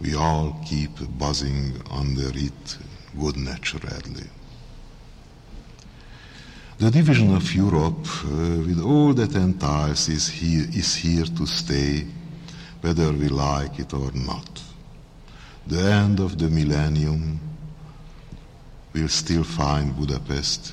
[0.00, 2.78] we all keep buzzing under it
[3.18, 4.28] good naturedly.
[6.80, 12.06] The division of Europe, uh, with all that entails, is here, is here to stay,
[12.80, 14.62] whether we like it or not.
[15.66, 17.38] The end of the millennium
[18.94, 20.72] will still find Budapest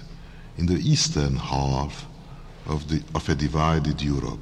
[0.58, 2.06] in the eastern half
[2.68, 4.40] of, the, of a divided Europe.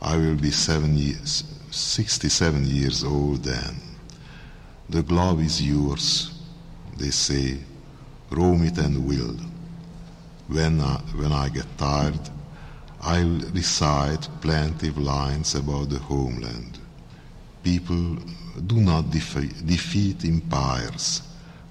[0.00, 1.42] I will be seven years,
[1.72, 3.74] 67 years old then.
[4.88, 6.30] The globe is yours,
[6.96, 7.58] they say,
[8.30, 9.51] roam it and will.
[10.52, 12.20] When I, when I get tired,
[13.00, 16.78] I'll recite plaintive lines about the homeland.
[17.62, 18.18] People
[18.66, 21.22] do not defe- defeat empires,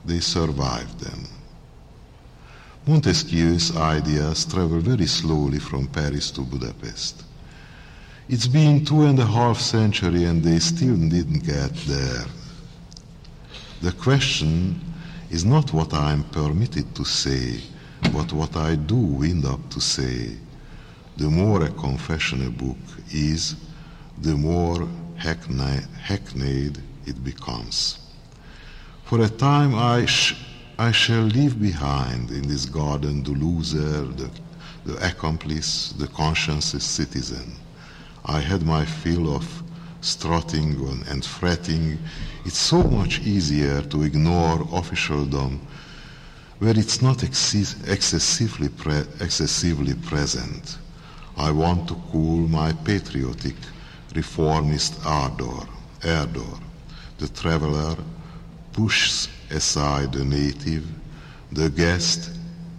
[0.04, 1.28] they survive them.
[2.88, 7.24] Montesquieu's ideas travel very slowly from Paris to Budapest.
[8.28, 12.26] It's been two and a half century and they still didn't get there.
[13.82, 14.80] The question
[15.30, 17.62] is not what I am permitted to say,
[18.10, 20.38] but what I do end up to say.
[21.18, 22.78] The more a confessional book
[23.12, 23.56] is,
[24.18, 24.88] the more
[25.18, 28.00] hackneyed it becomes.
[29.04, 30.36] For a time I, sh-
[30.80, 34.32] I shall leave behind in this garden the loser, the,
[34.86, 37.56] the accomplice, the conscienceless citizen.
[38.26, 39.64] I had my fill of
[40.02, 40.76] strutting
[41.10, 42.00] and fretting.
[42.46, 45.62] It's so much easier to ignore officialdom
[46.62, 50.78] where it's not excessively, pre- excessively present.
[51.36, 53.56] I want to cool my patriotic
[54.16, 55.66] reformist ardor.
[56.06, 56.54] ardor.
[57.18, 57.96] The traveler
[58.74, 60.86] pushes aside the native,
[61.52, 62.30] the guest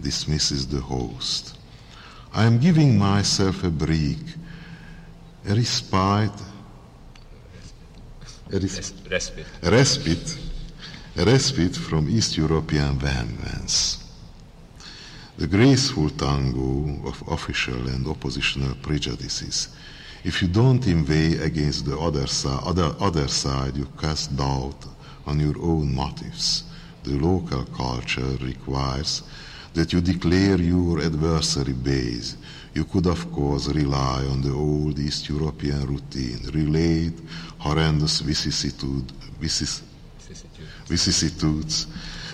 [0.01, 1.57] dismisses the host.
[2.33, 4.19] I am giving myself a break,
[5.45, 6.31] a respite,
[8.49, 9.45] a, res- respite.
[9.61, 10.42] a respite
[11.15, 14.03] a respite from East European vehemence.
[15.37, 19.69] The graceful tango of official and oppositional prejudices.
[20.23, 22.25] If you don't inveigh against the other,
[22.65, 24.85] other, other side, you cast doubt
[25.27, 26.63] on your own motives.
[27.03, 29.21] The local culture requires
[29.75, 32.37] that you declare your adversary base.
[32.73, 37.13] You could, of course, rely on the old East European routine, relate
[37.59, 39.83] horrendous vicissitude, vicis,
[40.87, 41.87] vicissitudes,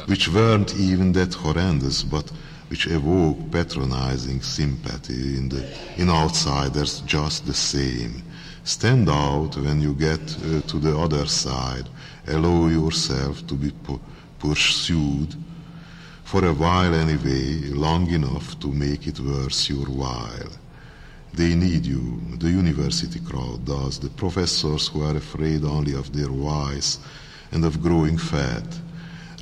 [0.06, 2.32] which weren't even that horrendous, but
[2.70, 5.68] which evoke patronizing sympathy in, the,
[5.98, 8.24] in outsiders just the same.
[8.64, 11.90] Stand out when you get uh, to the other side.
[12.28, 14.00] Allow yourself to be pu-
[14.38, 15.36] pursued
[16.24, 20.52] for a while anyway, long enough to make it worth your while.
[21.34, 22.22] They need you.
[22.38, 24.00] The university crowd does.
[24.00, 27.00] The professors who are afraid only of their whys
[27.52, 28.64] and of growing fat.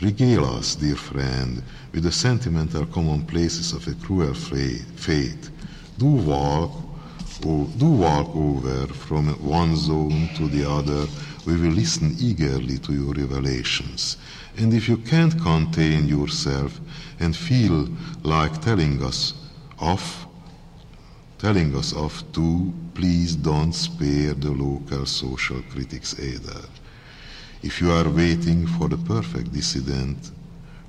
[0.01, 5.49] Regale us, dear friend, with the sentimental commonplaces of a cruel fate.
[5.97, 6.71] Do walk,
[7.45, 11.07] or do walk over from one zone to the other.
[11.45, 14.17] We will listen eagerly to your revelations.
[14.57, 16.79] And if you can't contain yourself
[17.19, 17.87] and feel
[18.23, 19.33] like telling us
[19.79, 20.27] off,
[21.39, 26.61] telling us off too, please don't spare the local social critics either.
[27.63, 30.31] If you are waiting for the perfect dissident,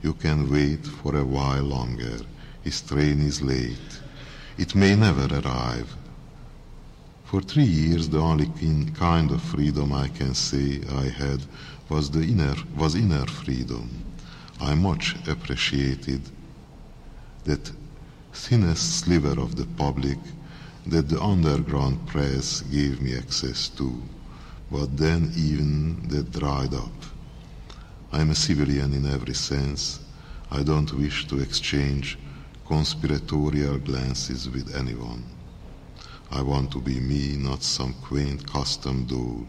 [0.02, 2.20] you can wait for a while longer.
[2.62, 4.00] His train is late.
[4.58, 5.96] It may never arrive.
[7.24, 8.50] For three years, the only
[8.94, 11.40] kind of freedom I can say I had
[11.88, 13.88] was the inner was inner freedom.
[14.60, 16.22] I much appreciated
[17.44, 17.72] that
[18.32, 20.18] thinnest sliver of the public
[20.86, 24.02] that the underground press gave me access to,
[24.70, 26.92] but then even that dried up.
[28.12, 30.00] I am a civilian in every sense.
[30.50, 32.18] I don't wish to exchange
[32.66, 35.24] conspiratorial glances with anyone.
[36.30, 39.46] I want to be me, not some quaint custom doll.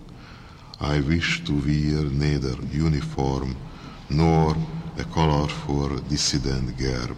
[0.80, 3.58] I wish to wear neither uniform
[4.10, 4.56] nor
[4.98, 7.18] a colorful dissident garb.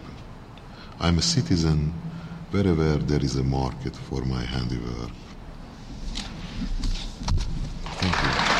[0.98, 1.92] I'm a citizen
[2.50, 5.10] wherever there is a market for my handiwork.
[8.02, 8.52] Thank you.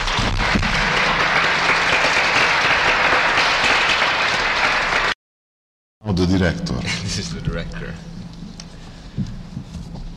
[6.04, 6.74] Now the director.
[7.02, 7.92] this is the director.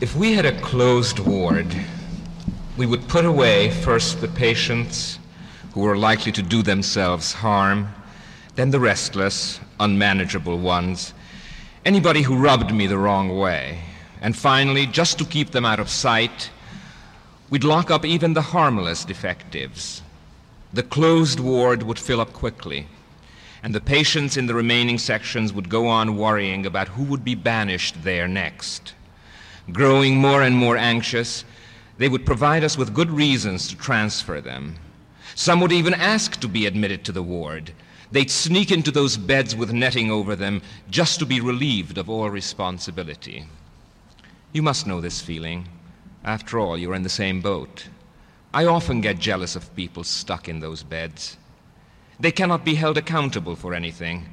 [0.00, 1.66] If we had a closed ward,
[2.76, 5.18] we would put away first the patients
[5.72, 7.88] who were likely to do themselves harm,
[8.54, 11.14] then the restless, unmanageable ones,
[11.84, 13.80] anybody who rubbed me the wrong way,
[14.20, 16.50] and finally, just to keep them out of sight,
[17.50, 20.02] we'd lock up even the harmless defectives.
[20.72, 22.88] The closed ward would fill up quickly,
[23.62, 27.34] and the patients in the remaining sections would go on worrying about who would be
[27.34, 28.94] banished there next.
[29.72, 31.44] Growing more and more anxious,
[31.98, 34.76] they would provide us with good reasons to transfer them.
[35.34, 37.72] Some would even ask to be admitted to the ward.
[38.12, 42.30] They'd sneak into those beds with netting over them just to be relieved of all
[42.30, 43.46] responsibility.
[44.52, 45.68] You must know this feeling.
[46.26, 47.86] After all, you're in the same boat.
[48.52, 51.36] I often get jealous of people stuck in those beds.
[52.18, 54.26] They cannot be held accountable for anything.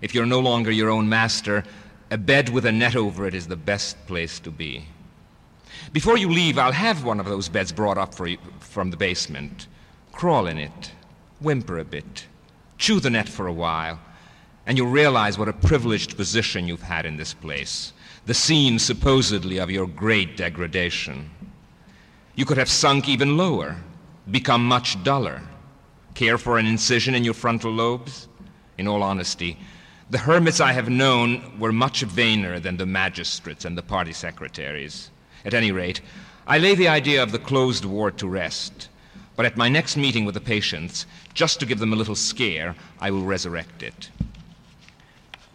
[0.00, 1.64] If you're no longer your own master,
[2.08, 4.84] a bed with a net over it is the best place to be.
[5.92, 8.96] Before you leave, I'll have one of those beds brought up for you from the
[8.96, 9.66] basement.
[10.12, 10.92] Crawl in it,
[11.40, 12.26] whimper a bit,
[12.78, 13.98] chew the net for a while,
[14.66, 17.92] and you'll realize what a privileged position you've had in this place,
[18.26, 21.30] the scene supposedly of your great degradation.
[22.34, 23.76] You could have sunk even lower,
[24.30, 25.42] become much duller,
[26.14, 28.28] care for an incision in your frontal lobes.
[28.78, 29.58] In all honesty,
[30.10, 35.10] the hermits I have known were much vainer than the magistrates and the party secretaries.
[35.44, 36.00] At any rate,
[36.46, 38.88] I lay the idea of the closed ward to rest.
[39.36, 42.74] But at my next meeting with the patients, just to give them a little scare,
[43.00, 44.10] I will resurrect it.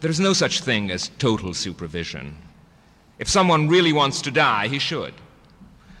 [0.00, 2.36] There is no such thing as total supervision.
[3.18, 5.14] If someone really wants to die, he should.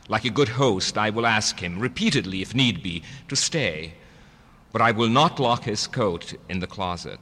[0.08, 3.94] Like a good host, I will ask him, repeatedly if need be, to stay.
[4.72, 7.20] But I will not lock his coat in the closet.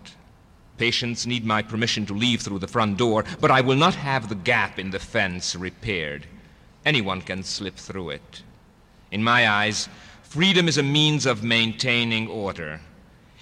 [0.77, 4.29] Patients need my permission to leave through the front door, but I will not have
[4.29, 6.27] the gap in the fence repaired.
[6.85, 8.43] Anyone can slip through it.
[9.13, 9.89] In my eyes,
[10.23, 12.81] freedom is a means of maintaining order.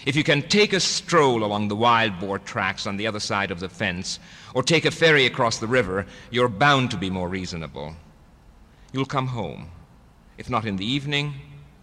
[0.05, 3.51] If you can take a stroll along the wild boar tracks on the other side
[3.51, 4.19] of the fence,
[4.55, 7.95] or take a ferry across the river, you're bound to be more reasonable.
[8.93, 9.71] You'll come home.
[10.39, 11.35] If not in the evening,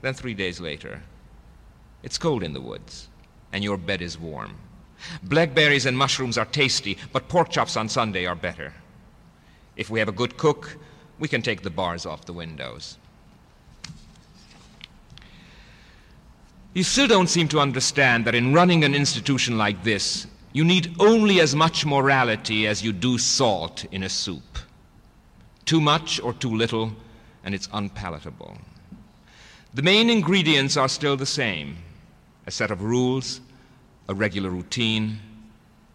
[0.02, 1.02] then three days later.
[2.04, 3.08] It's cold in the woods,
[3.52, 4.56] and your bed is warm.
[5.24, 8.74] Blackberries and mushrooms are tasty, but pork chops on Sunday are better.
[9.76, 10.78] If we have a good cook,
[11.20, 12.98] we can take the bars off the windows.
[16.74, 20.96] You still don't seem to understand that in running an institution like this, you need
[21.00, 24.58] only as much morality as you do salt in a soup.
[25.66, 26.94] Too much or too little,
[27.44, 28.58] and it's unpalatable.
[29.74, 31.78] The main ingredients are still the same
[32.48, 33.42] a set of rules,
[34.08, 35.20] a regular routine,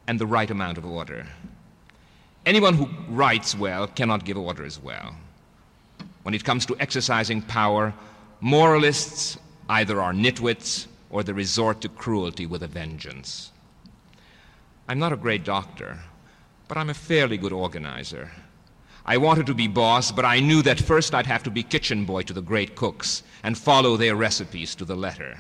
[0.07, 1.27] and the right amount of order.
[2.47, 5.17] Anyone who writes well cannot give orders well.
[6.23, 7.93] When it comes to exercising power,
[8.41, 9.37] moralists
[9.69, 13.51] either are nitwits or they resort to cruelty with a vengeance.
[14.87, 15.99] I'm not a great doctor,
[16.69, 18.31] but I'm a fairly good organizer.
[19.07, 22.05] I wanted to be boss, but I knew that first I'd have to be kitchen
[22.05, 25.39] boy to the great cooks and follow their recipes to the letter.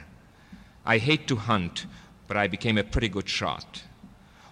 [0.86, 1.84] I hate to hunt,
[2.26, 3.82] but I became a pretty good shot.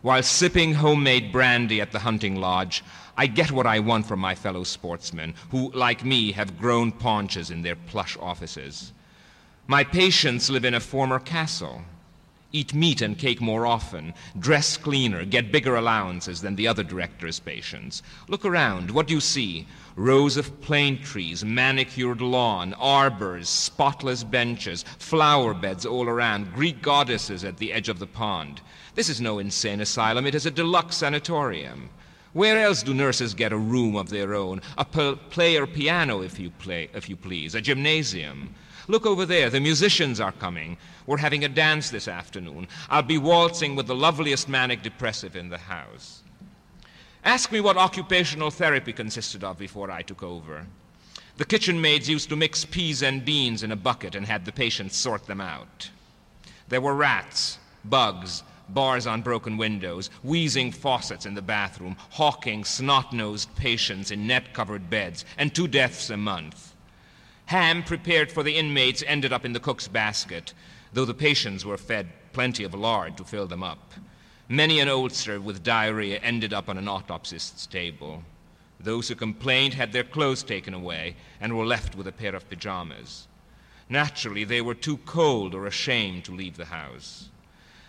[0.03, 2.85] While sipping homemade brandy at the hunting lodge,
[3.17, 7.51] I get what I want from my fellow sportsmen, who, like me, have grown paunches
[7.51, 8.93] in their plush offices.
[9.67, 11.83] My patients live in a former castle,
[12.53, 17.41] eat meat and cake more often, dress cleaner, get bigger allowances than the other director's
[17.41, 18.03] patients.
[18.29, 18.91] Look around.
[18.91, 19.67] What do you see?
[19.97, 27.45] Rows of plane trees, manicured lawn, arbors, spotless benches, flower beds all around, Greek goddesses
[27.45, 28.61] at the edge of the pond.
[28.95, 31.91] This is no insane asylum, it is a deluxe sanatorium.
[32.33, 34.63] Where else do nurses get a room of their own?
[34.79, 38.55] A player piano, if you, play, if you please, a gymnasium.
[38.89, 40.79] Look over there, the musicians are coming.
[41.07, 42.69] We're having a dance this afternoon.
[42.89, 46.23] I'll be waltzing with the loveliest manic depressive in the house.
[47.25, 50.67] Ask me what occupational therapy consisted of before I took over.
[51.37, 54.53] The kitchen maids used to mix peas and beans in a bucket and had the
[54.53, 55.91] patients sort them out.
[56.69, 63.13] There were rats, bugs, bars on broken windows, wheezing faucets in the bathroom, hawking, snot
[63.13, 66.75] nosed patients in net covered beds, and two deaths a month.
[67.47, 70.55] Ham prepared for the inmates ended up in the cook's basket,
[70.93, 73.93] though the patients were fed plenty of lard to fill them up.
[74.49, 78.23] Many an oldster with diarrhea ended up on an autopsist's table.
[78.79, 82.49] Those who complained had their clothes taken away and were left with a pair of
[82.49, 83.29] pajamas.
[83.89, 87.29] Naturally, they were too cold or ashamed to leave the house.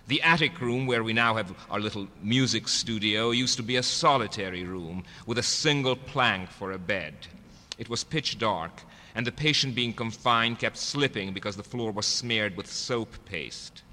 [0.08, 3.84] The attic room, where we now have our little music studio, used to be a
[3.84, 7.14] solitary room with a single plank for a bed.
[7.78, 8.82] It was pitch dark,
[9.16, 13.84] and the patient being confined kept slipping because the floor was smeared with soap paste.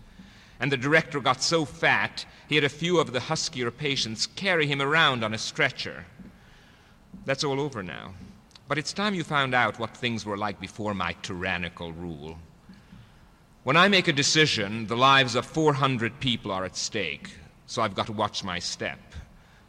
[0.59, 4.67] And the director got so fat, he had a few of the huskier patients carry
[4.67, 6.07] him around on a stretcher.
[7.25, 8.15] That's all over now.
[8.69, 12.39] But it's time you found out what things were like before my tyrannical rule.
[13.63, 17.31] When I make a decision, the lives of 400 people are at stake,
[17.67, 19.01] so I've got to watch my step.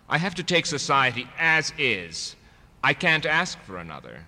[0.07, 2.35] I have to take society as is.
[2.83, 4.25] I can't ask for another.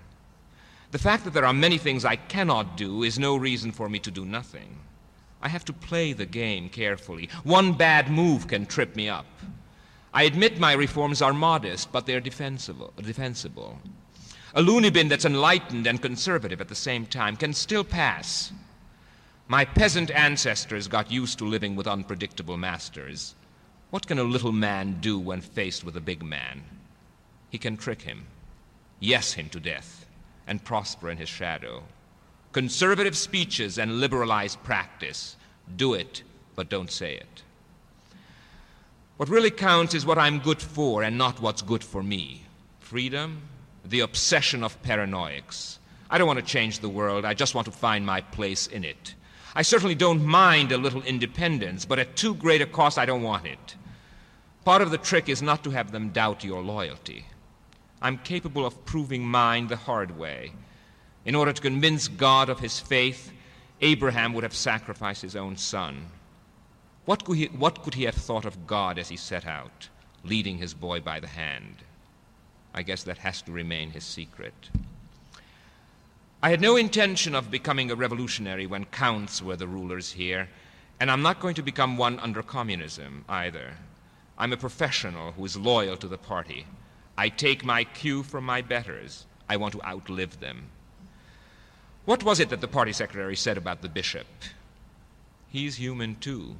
[0.93, 3.97] The fact that there are many things I cannot do is no reason for me
[3.97, 4.77] to do nothing.
[5.41, 7.29] I have to play the game carefully.
[7.43, 9.25] One bad move can trip me up.
[10.13, 12.93] I admit my reforms are modest, but they're defensible.
[12.95, 13.79] defensible.
[14.53, 18.51] A loony bin that's enlightened and conservative at the same time can still pass.
[19.47, 23.33] My peasant ancestors got used to living with unpredictable masters.
[23.89, 26.61] What can a little man do when faced with a big man?
[27.49, 28.27] He can trick him,
[28.99, 30.02] yes him to death
[30.47, 31.83] and prosper in his shadow.
[32.51, 35.35] Conservative speeches and liberalized practice.
[35.75, 36.23] Do it,
[36.55, 37.43] but don't say it.
[39.17, 42.43] What really counts is what I'm good for and not what's good for me.
[42.79, 43.41] Freedom,
[43.85, 45.79] the obsession of paranoics.
[46.09, 48.83] I don't want to change the world, I just want to find my place in
[48.83, 49.15] it.
[49.55, 53.23] I certainly don't mind a little independence, but at too great a cost, I don't
[53.23, 53.75] want it.
[54.65, 57.25] Part of the trick is not to have them doubt your loyalty.
[58.03, 60.51] I'm capable of proving mine the hard way.
[61.23, 63.31] In order to convince God of his faith,
[63.79, 66.07] Abraham would have sacrificed his own son.
[67.05, 69.87] What could, he, what could he have thought of God as he set out,
[70.25, 71.77] leading his boy by the hand?
[72.73, 74.53] I guess that has to remain his secret.
[76.41, 80.49] I had no intention of becoming a revolutionary when counts were the rulers here,
[80.99, 83.75] and I'm not going to become one under communism either.
[84.37, 86.65] I'm a professional who is loyal to the party.
[87.17, 89.25] I take my cue from my betters.
[89.47, 90.69] I want to outlive them.
[92.05, 94.27] What was it that the party secretary said about the bishop?
[95.47, 96.55] He's human too.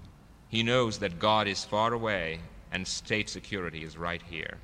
[0.50, 2.40] He knows that God is far away
[2.72, 4.58] and state security is right here.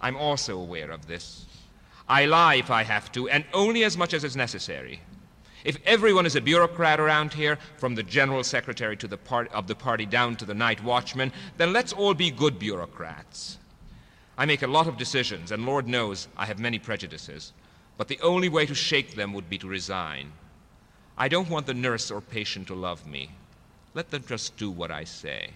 [0.00, 1.46] I'm also aware of this.
[2.08, 5.00] I lie if I have to, and only as much as is necessary.
[5.64, 9.66] If everyone is a bureaucrat around here, from the general secretary to the part of
[9.66, 13.58] the party down to the night watchman, then let's all be good bureaucrats.
[14.36, 17.52] I make a lot of decisions, and Lord knows I have many prejudices,
[17.96, 20.32] but the only way to shake them would be to resign.
[21.16, 23.30] I don't want the nurse or patient to love me.
[23.94, 25.50] Let them just do what I say.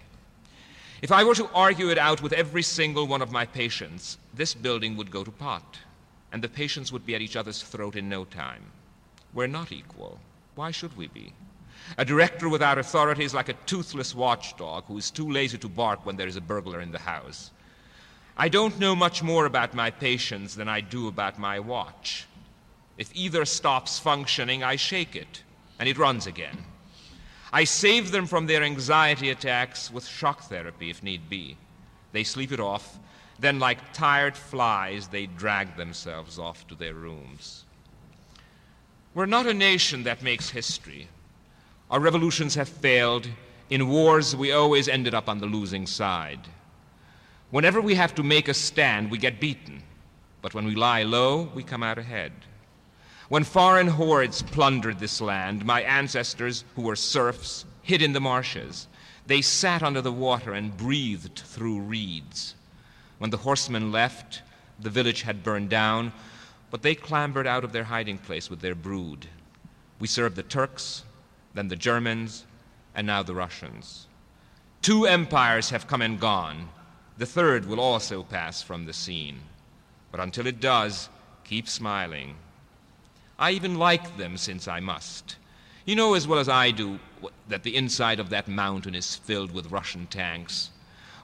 [1.03, 4.55] If I were to argue it out with every single one of my patients, this
[4.55, 5.79] building would go to pot,
[6.33, 8.65] and the patients would be at each other's throat in no time.
[9.35, 10.21] We're not equal.
[10.55, 11.33] Why should we be?
[11.97, 16.05] A director without authority is like a toothless watchdog who is too lazy to bark
[16.05, 17.51] when there is a burglar in the house.
[18.41, 22.27] I don't know much more about my patients than I do about my watch.
[22.97, 25.43] If either stops functioning, I shake it,
[25.81, 26.57] and it runs again.
[27.53, 31.57] I save them from their anxiety attacks with shock therapy if need be.
[32.13, 32.99] They sleep it off,
[33.39, 37.65] Then, like tired flies, they drag themselves off to their rooms.
[39.15, 41.09] We're not a nation that makes history.
[41.91, 43.29] Our revolutions have failed.
[43.71, 46.41] In wars, we always ended up on the losing side.
[47.51, 49.83] Whenever we have to make a stand, we get beaten.
[50.43, 52.33] But when we lie low, we come out ahead.
[53.29, 58.87] When foreign hordes plundered this land, my ancestors, who were serfs, hid in the marshes.
[59.27, 62.55] They sat under the water and breathed through reeds.
[63.19, 64.43] When the horsemen left,
[64.79, 66.13] the village had burned down,
[66.71, 69.27] but they clambered out of their hiding place with their brood.
[69.99, 71.05] We served the Turks,
[71.55, 72.47] then the Germans,
[72.95, 74.07] and now the Russians.
[74.81, 76.69] Two empires have come and gone.
[77.19, 79.41] The third will also pass from the scene.
[80.13, 81.09] But until it does,
[81.43, 82.37] keep smiling.
[83.39, 85.37] I even like them since I must.
[85.85, 87.01] You know as well as I do
[87.49, 90.71] that the inside of that mountain is filled with Russian tanks.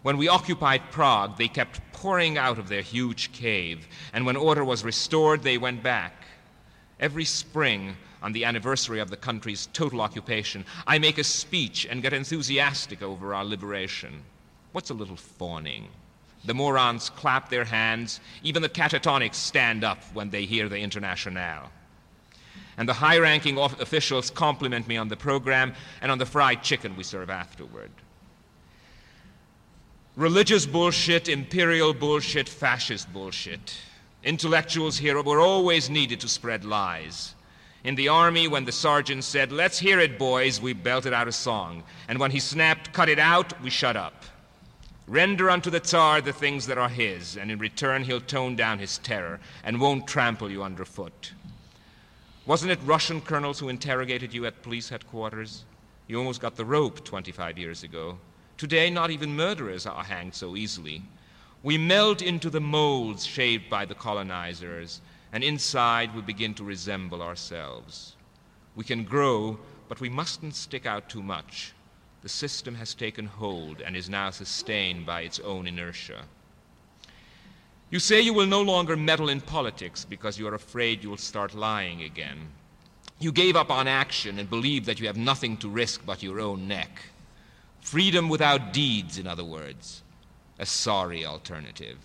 [0.02, 4.64] When we occupied Prague, they kept pouring out of their huge cave, and when order
[4.64, 6.24] was restored, they went back.
[6.98, 12.02] Every spring, on the anniversary of the country's total occupation, I make a speech and
[12.02, 14.22] get enthusiastic over our liberation.
[14.74, 15.86] What's a little fawning?
[16.46, 18.18] The morons clap their hands.
[18.42, 21.70] Even the catatonics stand up when they hear the Internationale.
[22.76, 26.96] And the high ranking officials compliment me on the program and on the fried chicken
[26.96, 27.92] we serve afterward.
[30.16, 33.76] Religious bullshit, imperial bullshit, fascist bullshit.
[34.24, 37.36] Intellectuals here were always needed to spread lies.
[37.84, 41.32] In the army, when the sergeant said, Let's hear it, boys, we belted out a
[41.32, 41.84] song.
[42.08, 44.24] And when he snapped, Cut it out, we shut up.
[45.06, 48.78] Render unto the Tsar the things that are his, and in return he'll tone down
[48.78, 51.32] his terror and won't trample you underfoot.
[52.46, 55.64] Wasn't it Russian colonels who interrogated you at police headquarters?
[56.06, 58.18] You almost got the rope 25 years ago.
[58.56, 61.02] Today, not even murderers are hanged so easily.
[61.62, 65.02] We melt into the molds shaped by the colonizers,
[65.32, 68.16] and inside we begin to resemble ourselves.
[68.74, 69.58] We can grow,
[69.88, 71.73] but we mustn't stick out too much.
[72.24, 76.22] The system has taken hold and is now sustained by its own inertia.
[77.90, 81.18] You say you will no longer meddle in politics because you are afraid you will
[81.18, 82.48] start lying again.
[83.20, 86.40] You gave up on action and believe that you have nothing to risk but your
[86.40, 86.98] own neck.
[87.82, 90.02] Freedom without deeds, in other words.
[90.58, 91.98] A sorry alternative.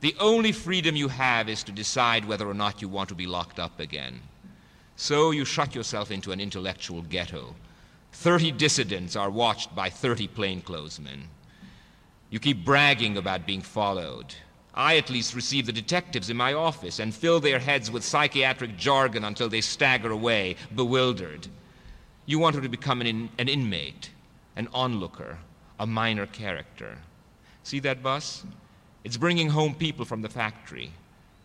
[0.00, 3.28] The only freedom you have is to decide whether or not you want to be
[3.28, 4.20] locked up again.
[4.96, 7.54] So you shut yourself into an intellectual ghetto.
[8.20, 11.28] Thirty dissidents are watched by thirty plainclothesmen.
[12.30, 14.34] You keep bragging about being followed.
[14.74, 18.76] I at least receive the detectives in my office and fill their heads with psychiatric
[18.76, 21.46] jargon until they stagger away, bewildered.
[22.26, 24.10] You wanted to become an, in, an inmate
[24.56, 25.38] an onlooker,
[25.78, 26.98] a minor character.
[27.62, 28.42] See that bus?
[29.04, 30.90] It's bringing home people from the factory.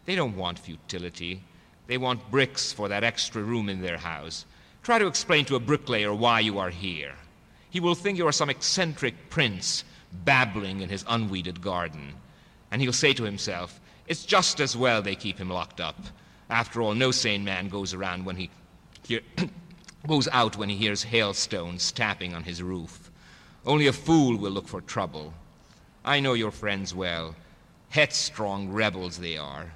[0.07, 1.43] They don't want futility.
[1.85, 4.45] They want bricks for that extra room in their house.
[4.84, 7.14] Try to explain to a bricklayer why you are here.
[7.69, 12.15] He will think you are some eccentric prince babbling in his unweeded garden.
[12.69, 15.95] And he'll say to himself, It's just as well they keep him locked up.
[16.49, 18.49] After all, no sane man goes around when he
[19.07, 19.22] hear,
[20.07, 23.10] goes out when he hears hailstones tapping on his roof.
[23.65, 25.34] Only a fool will look for trouble.
[26.03, 27.35] I know your friends well.
[27.89, 29.72] Headstrong rebels they are.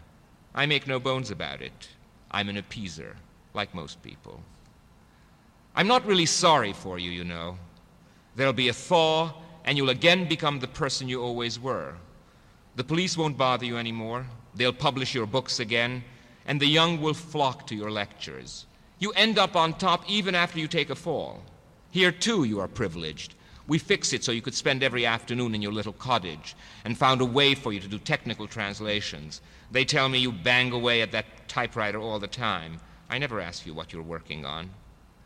[0.54, 1.88] I make no bones about it.
[2.30, 3.16] I'm an appeaser,
[3.54, 4.44] like most people.
[5.78, 7.56] I'm not really sorry for you, you know.
[8.36, 9.32] There'll be a thaw,
[9.64, 11.94] and you'll again become the person you always were.
[12.78, 14.26] The police won't bother you anymore.
[14.56, 16.04] They'll publish your books again,
[16.48, 18.66] and the young will flock to your lectures.
[18.98, 21.44] You end up on top even after you take a fall.
[21.92, 23.36] Here, too, you are privileged.
[23.68, 26.56] We fix it so you could spend every afternoon in your little cottage
[26.86, 29.42] and found a way for you to do technical translations.
[29.70, 32.80] They tell me you bang away at that typewriter all the time.
[33.12, 34.72] I never asked you what you're working on.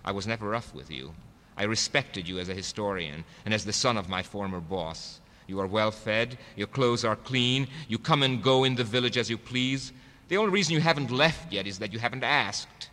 [0.04, 1.14] I was never rough with you.
[1.58, 5.20] I respected you as a historian and as the son of my former boss.
[5.48, 9.18] You are well fed, your clothes are clean, you come and go in the village
[9.18, 9.92] as you please.
[10.30, 12.90] The only reason you haven't left yet is that you haven't asked.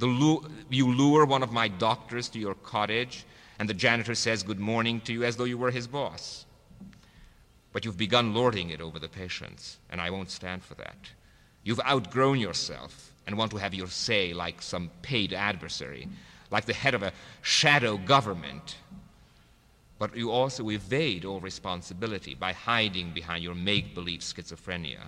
[0.00, 3.24] Lu- you lure one of my doctors to your cottage,
[3.58, 6.46] and the janitor says good morning to you as though you were his boss.
[7.72, 10.96] But you've begun lording it over the patients, and I won't stand for that.
[11.62, 16.08] You've outgrown yourself and want to have your say like some paid adversary,
[16.52, 18.76] like the head of a shadow government.
[19.98, 25.00] But you also evade all responsibility by hiding behind your make believe schizophrenia.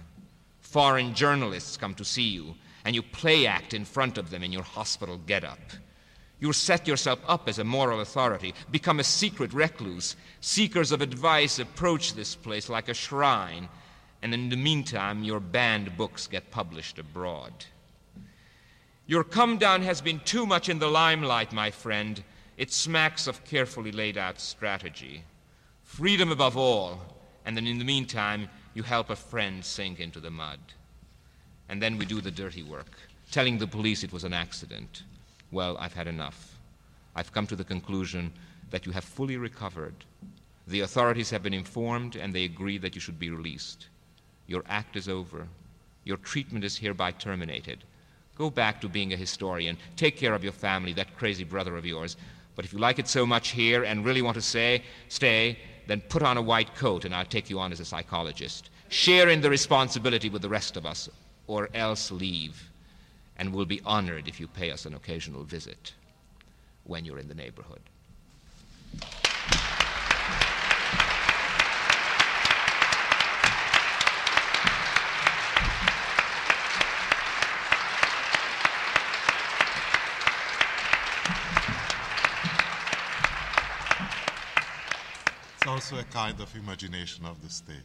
[0.60, 2.54] Foreign journalists come to see you,
[2.84, 5.60] and you play act in front of them in your hospital getup.
[6.40, 10.16] You set yourself up as a moral authority, become a secret recluse.
[10.40, 13.68] Seekers of advice approach this place like a shrine,
[14.22, 17.52] and in the meantime, your banned books get published abroad.
[19.06, 22.22] Your come down has been too much in the limelight, my friend.
[22.56, 25.24] It smacks of carefully laid out strategy.
[25.82, 27.00] Freedom above all,
[27.44, 30.58] and then in the meantime, you help a friend sink into the mud.
[31.68, 32.98] And then we do the dirty work,
[33.30, 35.02] telling the police it was an accident.
[35.50, 36.58] Well, I've had enough.
[37.14, 38.32] I've come to the conclusion
[38.70, 39.94] that you have fully recovered.
[40.66, 43.88] The authorities have been informed, and they agree that you should be released.
[44.46, 45.46] Your act is over.
[46.04, 47.84] Your treatment is hereby terminated.
[48.36, 49.76] Go back to being a historian.
[49.96, 52.16] Take care of your family, that crazy brother of yours.
[52.56, 56.00] But if you like it so much here and really want to say, stay, then
[56.08, 58.70] put on a white coat and I'll take you on as a psychologist.
[58.88, 61.08] Share in the responsibility with the rest of us,
[61.46, 62.70] or else leave.
[63.36, 65.92] And we'll be honored if you pay us an occasional visit
[66.84, 67.80] when you're in the neighborhood.
[85.64, 87.76] It's also a kind of imagination of the state.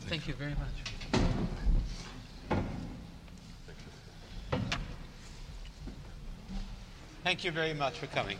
[0.00, 0.68] Thank you very much.
[7.22, 8.36] Thank you very much for coming.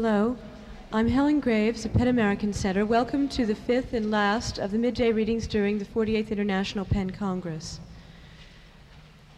[0.00, 0.36] Hello,
[0.92, 2.86] I'm Helen Graves of PEN American Center.
[2.86, 7.10] Welcome to the fifth and last of the midday readings during the 48th International PEN
[7.10, 7.80] Congress.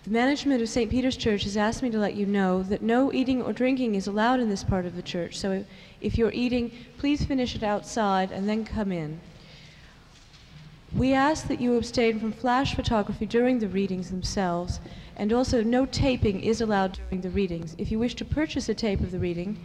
[0.05, 0.91] The management of St.
[0.91, 4.07] Peter's Church has asked me to let you know that no eating or drinking is
[4.07, 5.39] allowed in this part of the church.
[5.39, 5.65] So
[6.03, 9.19] if you're eating, please finish it outside and then come in.
[10.95, 14.78] We ask that you abstain from flash photography during the readings themselves,
[15.16, 17.74] and also no taping is allowed during the readings.
[17.78, 19.59] If you wish to purchase a tape of the reading,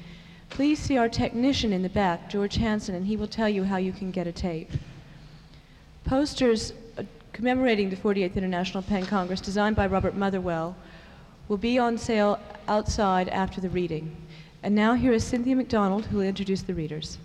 [0.50, 3.78] please see our technician in the back, George Hansen, and he will tell you how
[3.78, 4.72] you can get a tape.
[6.04, 7.04] Posters uh,
[7.34, 10.76] commemorating the 48th International PEN Congress, designed by Robert Motherwell,
[11.48, 14.16] will be on sale outside after the reading.
[14.64, 17.18] And now here is Cynthia Macdonald, who will introduce the readers.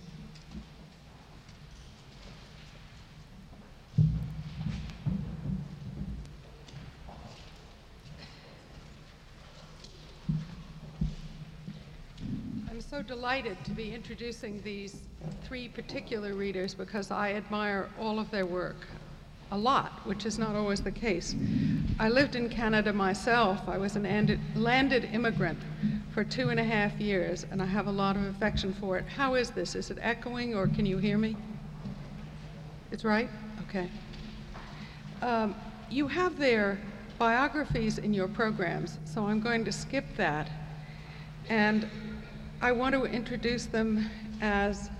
[12.90, 15.02] So delighted to be introducing these
[15.44, 18.74] three particular readers because I admire all of their work
[19.52, 21.36] a lot, which is not always the case.
[22.00, 23.60] I lived in Canada myself.
[23.68, 25.60] I was an anded, landed immigrant
[26.12, 29.04] for two and a half years, and I have a lot of affection for it.
[29.06, 29.76] How is this?
[29.76, 31.36] Is it echoing, or can you hear me?
[32.90, 33.30] It's right?
[33.68, 33.88] Okay.
[35.22, 35.54] Um,
[35.88, 36.80] you have their
[37.20, 40.50] biographies in your programs, so I'm going to skip that.
[41.48, 41.88] And
[42.62, 44.10] I want to introduce them
[44.42, 44.90] as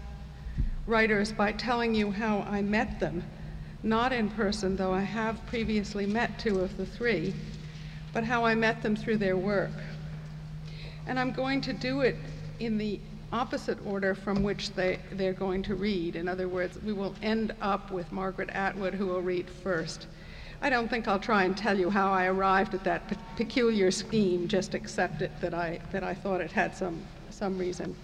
[0.86, 3.22] writers by telling you how I met them.
[3.82, 7.34] Not in person, though I have previously met two of the three,
[8.14, 9.72] but how I met them through their work.
[11.06, 12.16] And I'm going to do it
[12.60, 12.98] in the
[13.30, 16.16] opposite order from which they, they're going to read.
[16.16, 20.06] In other words, we will end up with Margaret Atwood, who will read first.
[20.62, 23.90] I don't think I'll try and tell you how I arrived at that pe- peculiar
[23.90, 27.02] scheme, just accept it that I, that I thought it had some,
[27.40, 27.96] some reason.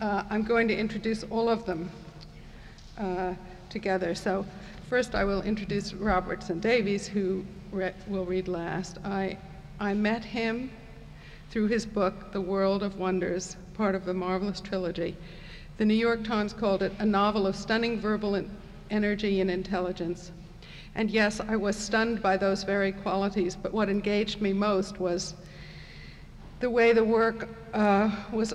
[0.00, 1.88] Uh, I'm going to introduce all of them
[2.98, 3.34] uh,
[3.70, 4.16] together.
[4.16, 4.44] So
[4.90, 8.98] first I will introduce Robertson Davies, who re- will read last.
[9.04, 9.38] I,
[9.78, 10.72] I met him
[11.50, 15.16] through his book, The World of Wonders, part of the Marvelous Trilogy.
[15.78, 18.50] The New York Times called it a novel of stunning verbal en-
[18.90, 20.32] energy and intelligence.
[20.96, 25.34] And yes, I was stunned by those very qualities, but what engaged me most was
[26.60, 28.54] the way the work uh, was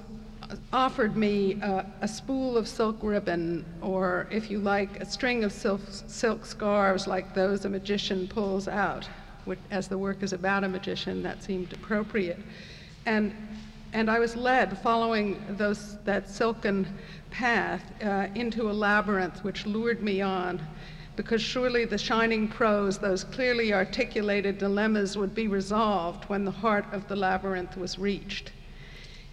[0.73, 5.51] offered me uh, a spool of silk ribbon, or if you like, a string of
[5.51, 9.07] silk, silk scarves like those a magician pulls out.
[9.45, 12.39] Which, as the work is about a magician, that seemed appropriate.
[13.05, 13.33] And,
[13.93, 16.87] and I was led, following those, that silken
[17.31, 20.59] path, uh, into a labyrinth which lured me on
[21.19, 26.85] because surely the shining prose, those clearly articulated dilemmas, would be resolved when the heart
[26.93, 28.53] of the labyrinth was reached.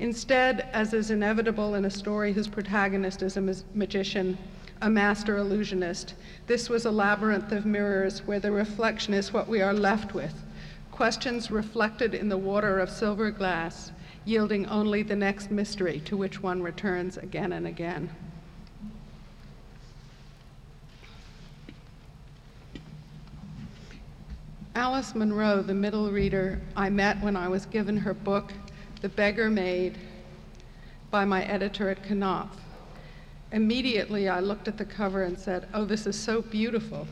[0.00, 4.36] Instead, as is inevitable in a story whose protagonist is a ma- magician,
[4.82, 6.14] a master illusionist,
[6.48, 10.42] this was a labyrinth of mirrors where the reflection is what we are left with
[10.90, 13.92] questions reflected in the water of silver glass,
[14.24, 18.10] yielding only the next mystery to which one returns again and again.
[24.76, 28.52] Alice Munro, the middle reader, I met when I was given her book,
[29.00, 29.96] The Beggar Maid,
[31.10, 32.58] by my editor at Knopf.
[33.52, 37.08] Immediately, I looked at the cover and said, Oh, this is so beautiful.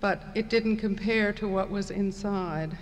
[0.00, 2.78] But it didn't compare to what was inside.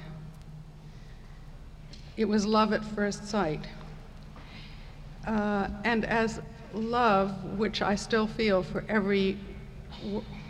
[2.17, 3.67] It was love at first sight.
[5.27, 6.41] Uh, and as
[6.73, 9.39] love, which I still feel for every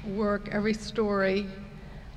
[0.04, 1.46] work, every story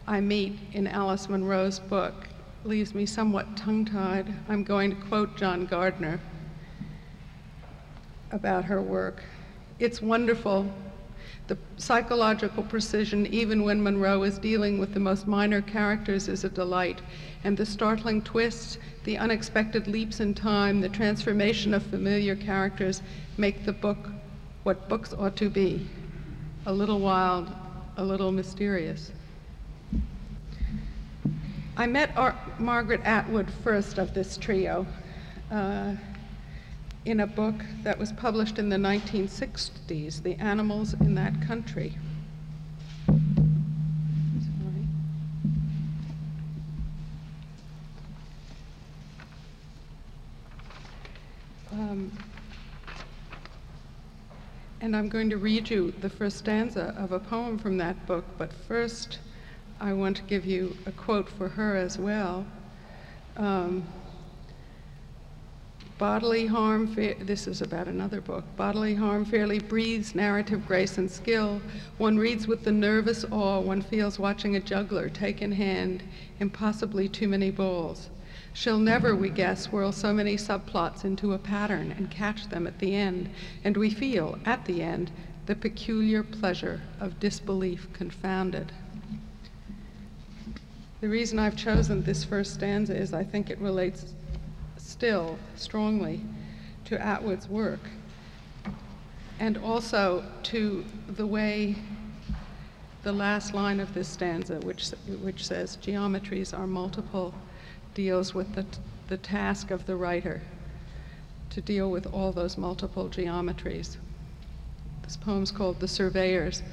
[0.07, 2.27] I meet in Alice Munro's book,
[2.63, 6.19] leaves me somewhat tongue tied, I'm going to quote John Gardner
[8.31, 9.23] about her work.
[9.79, 10.71] It's wonderful.
[11.47, 16.49] The psychological precision, even when Munro is dealing with the most minor characters, is a
[16.49, 17.01] delight.
[17.43, 23.01] And the startling twists, the unexpected leaps in time, the transformation of familiar characters
[23.37, 24.09] make the book
[24.61, 25.87] what books ought to be
[26.67, 27.51] a little wild,
[27.97, 29.11] a little mysterious.
[31.77, 34.87] I met Ar- Margaret Atwood first of this trio.
[35.51, 35.95] Uh,
[37.03, 41.97] in a book that was published in the 1960s, The Animals in That Country.
[51.71, 52.11] Um,
[54.79, 58.23] and I'm going to read you the first stanza of a poem from that book,
[58.37, 59.19] but first
[59.79, 62.45] I want to give you a quote for her as well.
[63.37, 63.85] Um,
[65.97, 68.43] Bodily harm, this is about another book.
[68.57, 71.61] Bodily harm fairly breathes narrative grace and skill.
[71.97, 76.03] One reads with the nervous awe one feels watching a juggler take in hand
[76.41, 78.09] impossibly too many balls.
[78.51, 82.79] She'll never, we guess, whirl so many subplots into a pattern and catch them at
[82.79, 83.29] the end,
[83.63, 85.11] and we feel, at the end,
[85.45, 88.73] the peculiar pleasure of disbelief confounded.
[91.01, 94.13] The reason I've chosen this first stanza is I think it relates
[94.77, 96.21] still strongly
[96.85, 97.81] to Atwood's work
[99.39, 101.75] and also to the way
[103.03, 104.89] the last line of this stanza, which,
[105.21, 107.35] which says, Geometries are multiple,
[107.93, 108.65] deals with the,
[109.09, 110.41] the task of the writer
[111.51, 113.97] to deal with all those multiple geometries.
[115.03, 116.63] This poem's called The Surveyors.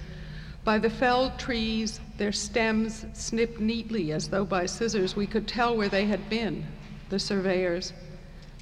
[0.64, 5.76] By the felled trees, their stems snipped neatly as though by scissors, we could tell
[5.76, 6.66] where they had been,
[7.08, 7.92] the surveyors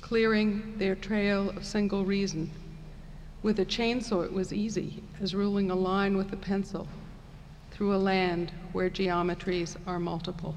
[0.00, 2.50] clearing their trail of single reason.
[3.42, 6.88] With a chainsaw, it was easy as ruling a line with a pencil
[7.70, 10.54] through a land where geometries are multiple.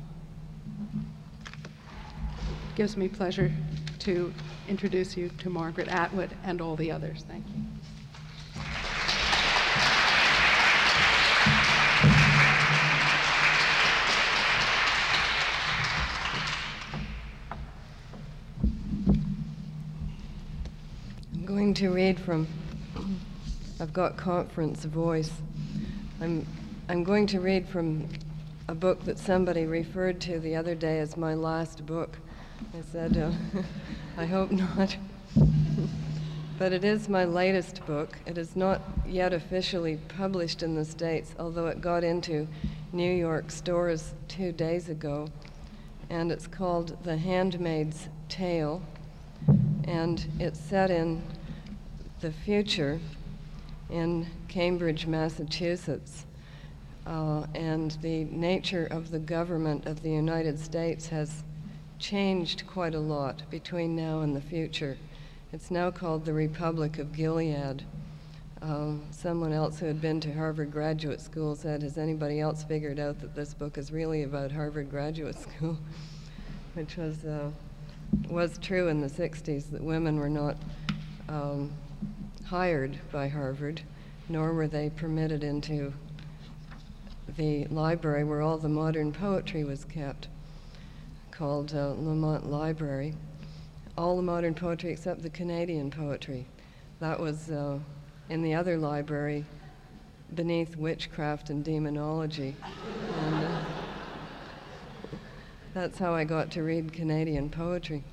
[2.70, 3.52] It gives me pleasure
[3.99, 4.34] to
[4.68, 7.26] introduce you to Margaret Atwood and all the others.
[7.28, 7.82] Thank you.
[21.53, 22.47] Going to read from,
[23.80, 25.31] I've got conference voice.
[26.19, 26.47] I'm,
[26.89, 28.09] I'm going to read from
[28.67, 32.17] a book that somebody referred to the other day as my last book.
[32.75, 33.31] I said, uh,
[34.17, 34.97] I hope not.
[36.57, 38.17] but it is my latest book.
[38.25, 42.47] It is not yet officially published in the States, although it got into
[42.91, 45.27] New York stores two days ago.
[46.09, 48.81] And it's called The Handmaid's Tale.
[49.84, 51.21] And it's set in
[52.23, 53.01] the future
[53.89, 56.25] in Cambridge, Massachusetts.
[57.05, 61.43] Uh, and the nature of the government of the United States has
[61.99, 64.97] changed quite a lot between now and the future.
[65.51, 67.83] It's now called the Republic of Gilead.
[68.61, 72.99] Um, someone else who had been to Harvard Graduate School said, Has anybody else figured
[72.99, 75.77] out that this book is really about Harvard Graduate School?
[76.73, 77.49] Which was, uh,
[78.29, 80.55] was true in the 60s, that women were not
[81.27, 81.69] um,
[82.45, 83.82] hired by Harvard,
[84.30, 85.94] nor were they permitted into
[87.38, 90.28] the library where all the modern poetry was kept,
[91.32, 93.15] called uh, Lamont Library.
[93.98, 96.45] All the modern poetry except the Canadian poetry.
[96.99, 97.80] That was uh,
[98.30, 99.45] in the other library
[100.36, 102.56] beneath witchcraft and demonology.
[103.20, 103.61] And, uh,
[105.74, 108.03] that's how I got to read Canadian poetry.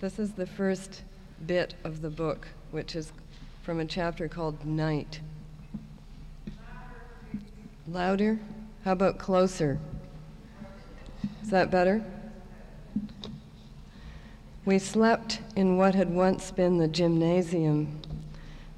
[0.00, 1.02] This is the first
[1.46, 3.12] bit of the book, which is
[3.62, 5.20] from a chapter called Night.
[7.88, 8.38] Louder?
[8.84, 9.78] How about closer?
[11.42, 12.04] Is that better?
[14.64, 18.00] We slept in what had once been the gymnasium.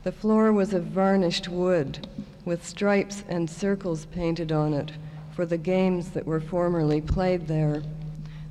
[0.05, 2.07] The floor was of varnished wood
[2.45, 4.93] with stripes and circles painted on it
[5.35, 7.83] for the games that were formerly played there.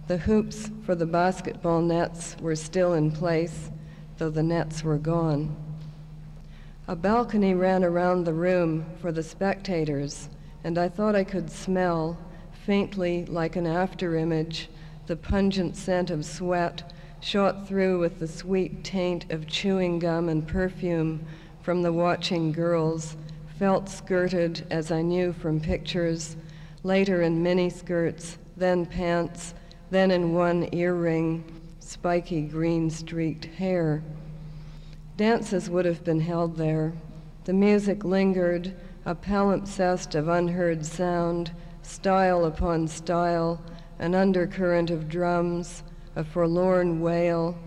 [0.07, 3.69] The hoops for the basketball nets were still in place,
[4.21, 5.55] though the nets were gone.
[6.87, 10.29] A balcony ran around the room for the spectators,
[10.63, 12.19] and I thought I could smell,
[12.63, 14.67] faintly like an afterimage,
[15.07, 20.47] the pungent scent of sweat shot through with the sweet taint of chewing gum and
[20.47, 21.25] perfume
[21.63, 23.17] from the watching girls,
[23.57, 26.37] felt skirted as I knew from pictures,
[26.83, 29.55] later in mini skirts, then pants,
[29.89, 31.43] then in one earring,
[31.91, 34.01] spiky green streaked hair.
[35.17, 36.93] Dances would have been held there.
[37.43, 38.73] The music lingered,
[39.05, 41.51] a palimpsest of unheard sound,
[41.81, 43.61] style upon style,
[43.99, 45.83] an undercurrent of drums,
[46.15, 47.57] a forlorn wail,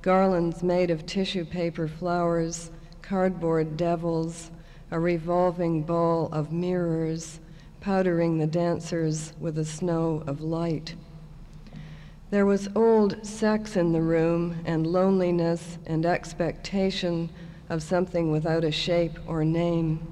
[0.00, 2.70] garlands made of tissue paper flowers,
[3.02, 4.50] cardboard devils,
[4.90, 7.38] a revolving ball of mirrors,
[7.82, 10.94] powdering the dancers with a snow of light.
[12.34, 17.30] There was old sex in the room and loneliness and expectation
[17.68, 20.04] of something without a shape or name.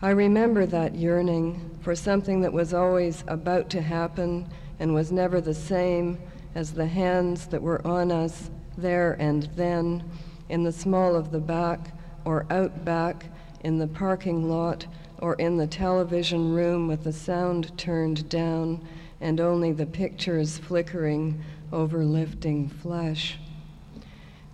[0.00, 4.48] I remember that yearning for something that was always about to happen
[4.78, 6.18] and was never the same
[6.54, 10.02] as the hands that were on us there and then
[10.48, 11.94] in the small of the back
[12.24, 13.26] or out back
[13.60, 14.86] in the parking lot
[15.18, 18.80] or in the television room with the sound turned down
[19.20, 21.42] and only the pictures flickering
[21.72, 23.38] over lifting flesh.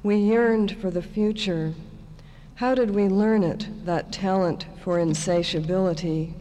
[0.02, 1.74] We yearned for the future.
[2.54, 6.34] How did we learn it, that talent for insatiability?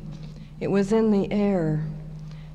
[0.59, 1.85] It was in the air,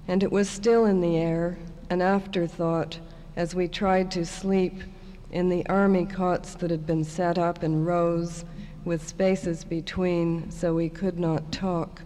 [0.08, 1.58] and it was still in the air,
[1.90, 2.98] an afterthought,
[3.36, 4.82] as we tried to sleep
[5.30, 8.44] in the army cots that had been set up in rows
[8.84, 12.02] with spaces between so we could not talk.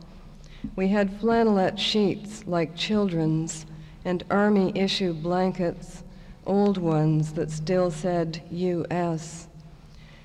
[0.77, 3.67] We had flannelette sheets like children's
[4.05, 6.03] and army issue blankets,
[6.47, 9.49] old ones that still said U.S.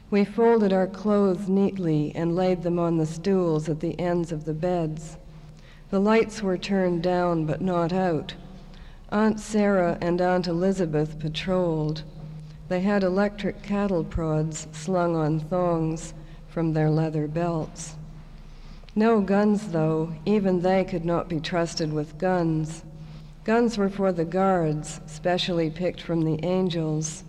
[0.09, 4.45] We folded our clothes neatly and laid them on the stools at the ends of
[4.45, 5.17] the beds.
[5.89, 8.35] The lights were turned down but not out.
[9.09, 12.03] Aunt Sara and Aunt Elizabeth patrolled.
[12.67, 16.13] They had electric cattle prods slung on thongs
[16.47, 17.95] from their leather belts.
[18.95, 22.83] No guns, though, even they could not be trusted with guns.
[23.43, 27.23] Guns were for the guards, specially picked from the angels.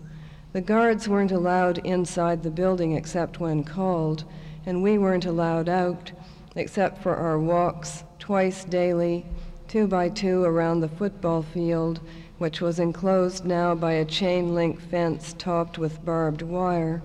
[0.53, 4.23] The guards weren't allowed inside the building except when called,
[4.65, 6.11] and we weren't allowed out
[6.55, 9.25] except for our walks twice daily,
[9.67, 11.99] two by two around the football field,
[12.37, 17.01] which was enclosed now by a chain link fence topped with barbed wire.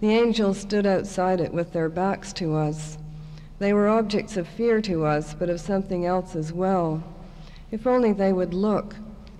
[0.00, 2.97] The angels stood outside it with their backs to us.
[3.58, 7.02] They were objects of fear to us, but of something else as well.
[7.70, 8.94] If only they would look,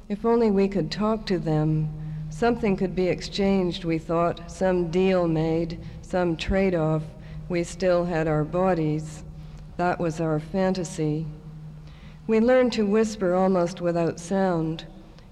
[0.09, 1.89] if only we could talk to them,
[2.29, 7.03] something could be exchanged, we thought, some deal made, some trade off.
[7.49, 9.23] We still had our bodies.
[9.77, 11.27] That was our fantasy.
[12.27, 14.85] We learned to whisper almost without sound.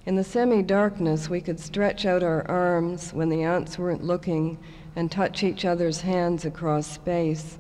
[0.07, 4.57] In the semi darkness, we could stretch out our arms when the aunts weren't looking
[4.95, 7.59] and touch each other's hands across space.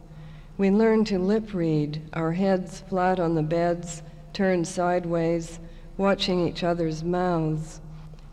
[0.58, 4.02] We learned to lip read, our heads flat on the beds,
[4.32, 5.60] turned sideways,
[5.98, 7.82] watching each other's mouths.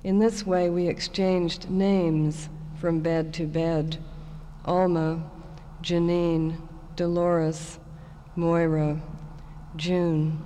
[0.05, 2.47] In this way, we exchanged names
[2.79, 3.97] from bed to bed
[4.63, 5.29] Alma,
[5.81, 6.55] Janine,
[6.95, 7.79] Dolores,
[8.37, 9.01] Moira,
[9.75, 10.41] June.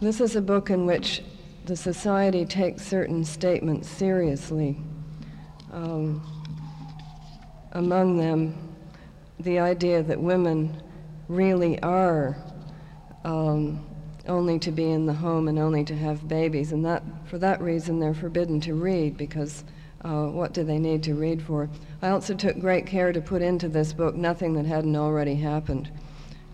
[0.00, 1.22] This is a book in which
[1.66, 4.76] the society takes certain statements seriously.
[5.72, 6.20] Um,
[7.72, 8.63] among them,
[9.40, 10.82] the idea that women
[11.28, 12.36] really are
[13.24, 13.84] um,
[14.26, 17.60] only to be in the home and only to have babies, and that for that
[17.60, 19.64] reason they're forbidden to read because
[20.02, 21.68] uh, what do they need to read for?
[22.02, 25.90] I also took great care to put into this book nothing that hadn't already happened.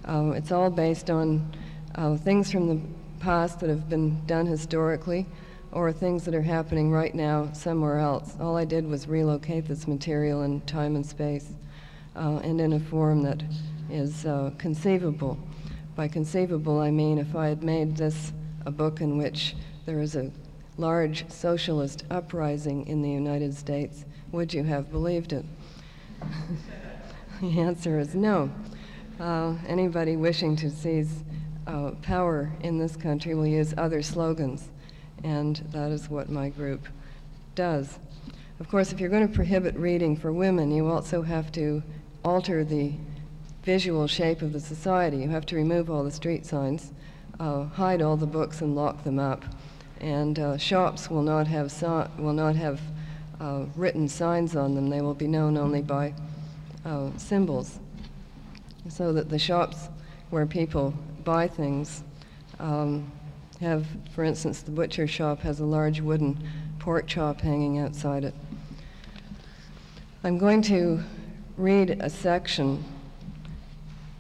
[0.06, 1.52] Uh, it's all based on
[1.96, 2.80] uh, things from the
[3.18, 5.26] past that have been done historically
[5.72, 8.34] or things that are happening right now somewhere else.
[8.40, 11.52] All I did was relocate this material in time and space
[12.20, 13.42] uh, and in a form that
[13.90, 15.38] is uh, conceivable.
[15.96, 18.32] By conceivable, I mean if I had made this
[18.66, 19.56] a book in which
[19.86, 20.30] there is a
[20.76, 25.44] large socialist uprising in the United States, would you have believed it?
[27.40, 28.50] the answer is no.
[29.18, 31.24] Uh, anybody wishing to seize
[31.66, 34.68] uh, power in this country will use other slogans.
[35.22, 36.88] and that is what my group
[37.54, 37.98] does.
[38.58, 41.82] Of course, if you're going to prohibit reading for women, you also have to
[42.24, 42.92] alter the
[43.62, 45.18] visual shape of the society.
[45.18, 46.92] You have to remove all the street signs,
[47.38, 49.44] uh, hide all the books, and lock them up.
[50.00, 52.80] And uh, shops will not have so- will not have
[53.40, 54.88] uh, written signs on them.
[54.88, 56.14] They will be known only by
[56.84, 57.78] uh, symbols,
[58.88, 59.88] so that the shops
[60.30, 60.94] where people
[61.24, 62.02] buy things
[62.58, 63.10] um,
[63.60, 66.38] have, for instance, the butcher shop has a large wooden
[66.78, 68.34] pork chop hanging outside it.
[70.24, 71.02] I'm going to
[71.60, 72.82] read a section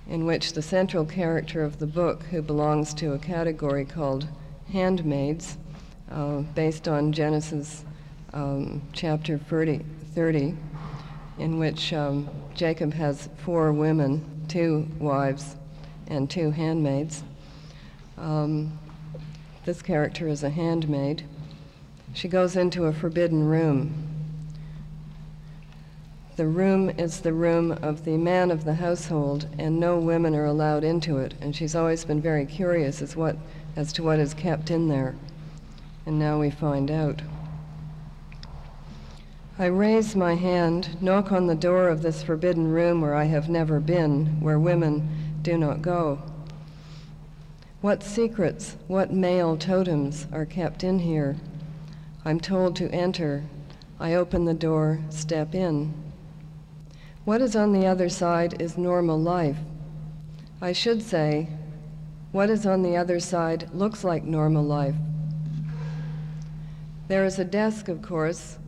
[0.06, 4.28] in which the central character of the book, who belongs to a category called
[4.70, 5.56] handmaids,
[6.10, 7.84] uh, based on Genesis
[8.34, 9.80] um, chapter 30,
[10.14, 10.54] 30,
[11.38, 15.56] in which um, Jacob has four women, two wives,
[16.08, 17.24] and two handmaids.
[18.18, 18.78] Um,
[19.64, 21.22] this character is a handmaid.
[22.12, 24.09] She goes into a forbidden room.
[26.40, 30.46] The room is the room of the man of the household, and no women are
[30.46, 31.34] allowed into it.
[31.38, 33.36] And she's always been very curious as, what,
[33.76, 35.16] as to what is kept in there.
[36.06, 37.20] And now we find out.
[39.58, 43.50] I raise my hand, knock on the door of this forbidden room where I have
[43.50, 45.10] never been, where women
[45.42, 46.22] do not go.
[47.82, 51.36] What secrets, what male totems are kept in here?
[52.24, 53.44] I'm told to enter.
[53.98, 56.09] I open the door, step in.
[57.30, 59.58] What is on the other side is normal life.
[60.60, 61.48] I should say,
[62.32, 64.96] what is on the other side looks like normal life.
[67.06, 68.58] There is a desk, of course,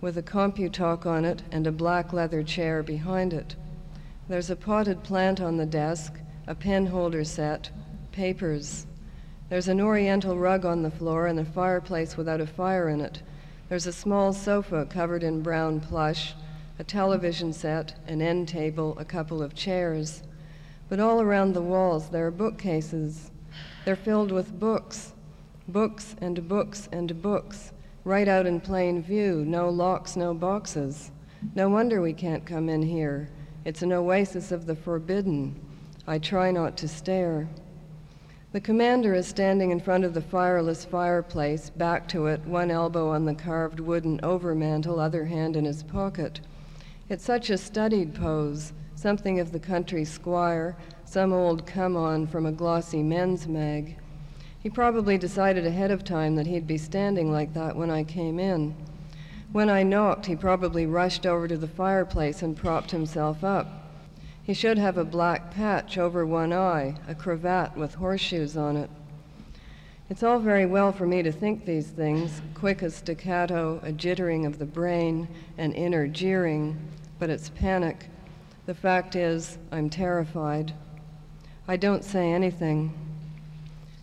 [0.00, 3.56] with a CompuTalk on it and a black leather chair behind it.
[4.28, 7.68] There's a potted plant on the desk, a pen holder set,
[8.12, 8.86] papers.
[9.48, 13.22] There's an oriental rug on the floor and a fireplace without a fire in it.
[13.68, 16.34] There's a small sofa covered in brown plush,
[16.78, 20.22] a television set, an end table, a couple of chairs.
[20.88, 23.30] But all around the walls there are bookcases.
[23.84, 25.12] They're filled with books,
[25.68, 27.72] books and books and books
[28.04, 31.10] right out in plain view, no locks, no boxes.
[31.54, 33.30] No wonder we can't come in here.
[33.64, 35.58] It's an oasis of the forbidden.
[36.06, 37.48] I try not to stare.
[38.52, 43.08] The commander is standing in front of the fireless fireplace, back to it, one elbow
[43.08, 46.40] on the carved wooden overmantel, other hand in his pocket.
[47.06, 50.74] It's such a studied pose, something of the country squire,
[51.04, 53.98] some old come on from a glossy men's mag.
[54.58, 58.38] He probably decided ahead of time that he'd be standing like that when I came
[58.38, 58.74] in.
[59.52, 63.66] When I knocked, he probably rushed over to the fireplace and propped himself up.
[64.42, 68.88] He should have a black patch over one eye, a cravat with horseshoes on it.
[70.10, 74.46] It's all very well for me to think these things, quick as staccato, a jittering
[74.46, 75.26] of the brain,
[75.56, 76.76] an inner jeering,
[77.18, 78.10] but it's panic.
[78.66, 80.74] The fact is, I'm terrified.
[81.66, 82.92] I don't say anything.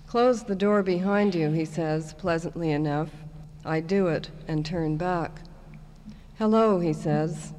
[0.08, 3.12] Close the door behind you, he says, pleasantly enough.
[3.64, 5.42] I do it and turn back.
[6.40, 7.54] Hello, he says.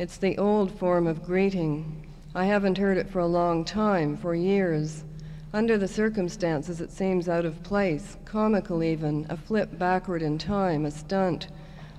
[0.00, 2.12] It's the old form of greeting.
[2.34, 5.04] I haven't heard it for a long time, for years.
[5.54, 10.86] Under the circumstances, it seems out of place, comical even, a flip backward in time,
[10.86, 11.48] a stunt.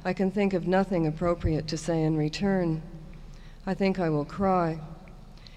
[0.04, 2.82] I can think of nothing appropriate to say in return.
[3.68, 4.80] I think I will cry.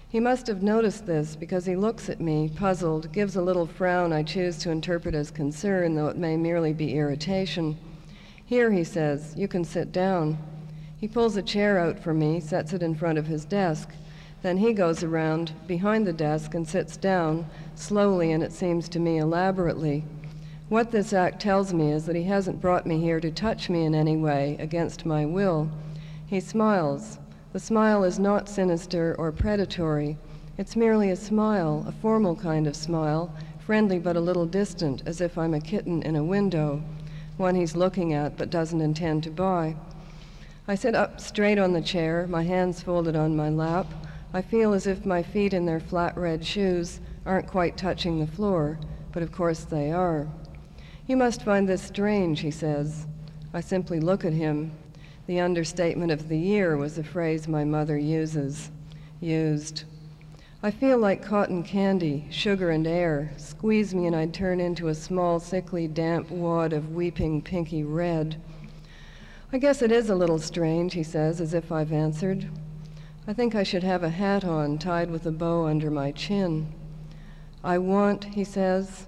[0.09, 4.13] He must have noticed this because he looks at me, puzzled, gives a little frown
[4.13, 7.77] I choose to interpret as concern, though it may merely be irritation.
[8.45, 10.37] Here, he says, you can sit down.
[10.99, 13.89] He pulls a chair out for me, sets it in front of his desk.
[14.41, 18.99] Then he goes around behind the desk and sits down, slowly and it seems to
[18.99, 20.05] me elaborately.
[20.69, 23.85] What this act tells me is that he hasn't brought me here to touch me
[23.85, 25.71] in any way against my will.
[26.25, 27.19] He smiles,
[27.53, 30.17] the smile is not sinister or predatory.
[30.57, 35.21] It's merely a smile, a formal kind of smile, friendly but a little distant, as
[35.21, 36.83] if I'm a kitten in a window,
[37.37, 39.75] one he's looking at but doesn't intend to buy.
[40.67, 43.87] I sit up straight on the chair, my hands folded on my lap.
[44.37, 48.27] I feel as if my feet in their flat red shoes aren't quite touching the
[48.27, 48.77] floor,
[49.11, 50.27] but of course they are.
[51.07, 53.07] You must find this strange, he says.
[53.51, 54.73] I simply look at him,
[55.25, 58.69] the understatement of the year was a phrase my mother uses,
[59.19, 59.85] used.
[60.61, 63.31] I feel like cotton candy, sugar and air.
[63.37, 68.39] Squeeze me and I'd turn into a small, sickly, damp wad of weeping pinky red.
[69.51, 72.47] I guess it is a little strange, he says, as if I've answered.
[73.29, 76.73] I think I should have a hat on, tied with a bow under my chin.
[77.61, 79.07] I want, he says.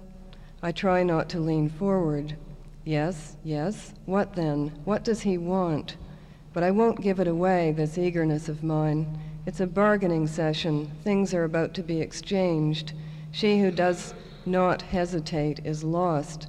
[0.62, 2.36] I try not to lean forward.
[2.84, 3.94] Yes, yes.
[4.04, 4.78] What then?
[4.84, 5.96] What does he want?
[6.52, 9.18] But I won't give it away, this eagerness of mine.
[9.46, 10.90] It's a bargaining session.
[11.02, 12.92] Things are about to be exchanged.
[13.32, 14.12] She who does
[14.44, 16.48] not hesitate is lost.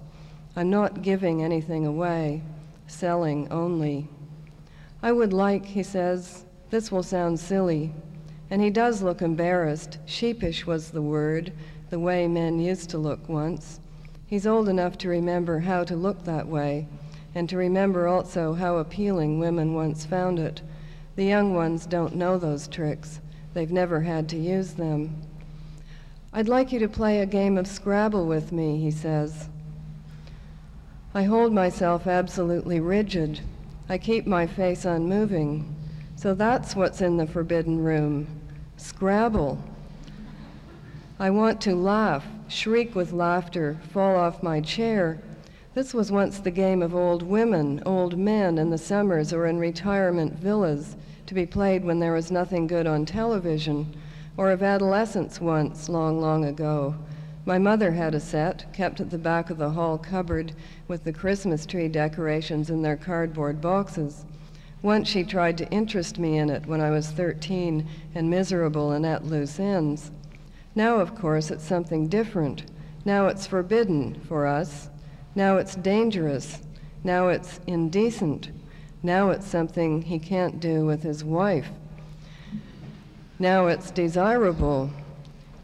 [0.57, 2.41] I'm not giving anything away,
[2.87, 4.09] selling only.
[5.01, 7.93] I would like, he says, this will sound silly.
[8.49, 9.99] And he does look embarrassed.
[10.05, 11.53] Sheepish was the word,
[11.89, 13.79] the way men used to look once.
[14.25, 16.87] He's old enough to remember how to look that way,
[17.35, 20.61] and to remember also how appealing women once found it.
[21.17, 23.19] The young ones don't know those tricks.
[23.53, 25.21] They've never had to use them.
[26.33, 29.49] I'd like you to play a game of Scrabble with me, he says.
[31.13, 33.41] I hold myself absolutely rigid.
[33.89, 35.75] I keep my face unmoving.
[36.21, 38.27] So that's what's in the forbidden room
[38.77, 39.57] Scrabble.
[41.19, 45.19] I want to laugh, shriek with laughter, fall off my chair.
[45.73, 49.57] This was once the game of old women, old men in the summers or in
[49.57, 50.95] retirement villas,
[51.25, 53.91] to be played when there was nothing good on television,
[54.37, 56.93] or of adolescents once, long, long ago.
[57.45, 60.53] My mother had a set, kept at the back of the hall cupboard,
[60.87, 64.23] with the Christmas tree decorations in their cardboard boxes.
[64.81, 69.05] Once she tried to interest me in it when I was 13 and miserable and
[69.05, 70.11] at loose ends.
[70.73, 72.63] Now, of course, it's something different.
[73.05, 74.89] Now it's forbidden for us.
[75.35, 76.59] Now it's dangerous.
[77.03, 78.49] Now it's indecent.
[79.03, 81.69] Now it's something he can't do with his wife.
[83.39, 84.91] Now it's desirable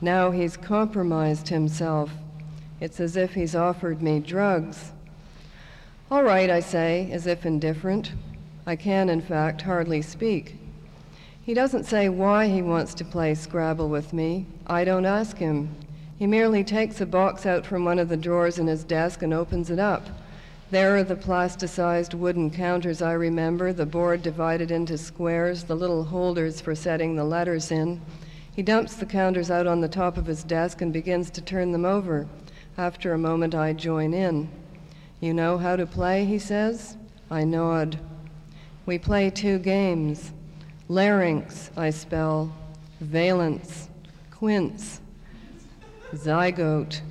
[0.02, 2.12] now he's compromised himself.
[2.80, 4.92] It's as if he's offered me drugs.
[6.12, 8.12] All right, I say, as if indifferent.
[8.68, 10.58] I can, in fact, hardly speak.
[11.42, 14.46] He doesn't say why he wants to play Scrabble with me.
[14.68, 15.74] I don't ask him.
[16.20, 19.34] He merely takes a box out from one of the drawers in his desk and
[19.34, 20.08] opens it up.
[20.70, 26.04] There are the plasticized wooden counters I remember, the board divided into squares, the little
[26.04, 28.02] holders for setting the letters in.
[28.54, 31.72] He dumps the counters out on the top of his desk and begins to turn
[31.72, 32.28] them over.
[32.78, 34.50] After a moment, I join in.
[35.22, 36.98] You know how to play, he says.
[37.32, 37.98] I nod.
[38.88, 40.32] We play two games.
[40.88, 42.56] Larynx, I spell.
[43.02, 43.90] Valence.
[44.32, 45.02] Quince.
[46.14, 47.02] Zygote.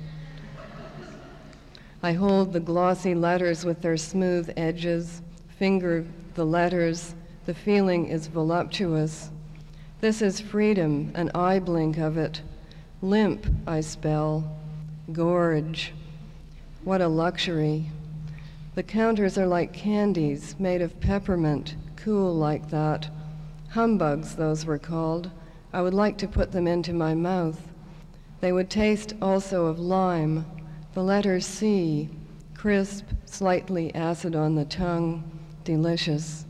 [2.01, 5.21] I hold the glossy letters with their smooth edges,
[5.59, 6.03] finger
[6.33, 7.13] the letters.
[7.45, 9.29] The feeling is voluptuous.
[10.01, 12.41] This is freedom, an eye blink of it.
[13.03, 14.57] Limp, I spell.
[15.13, 15.93] Gorge.
[16.83, 17.91] What a luxury.
[18.77, 23.09] The counters are like candies made of peppermint, cool like that.
[23.69, 25.31] Humbugs, those were called.
[25.73, 27.59] I would like to put them into my mouth.
[28.39, 30.45] They would taste also of lime,
[30.93, 32.07] the letter C,
[32.53, 35.23] crisp, slightly acid on the tongue,
[35.63, 36.45] delicious.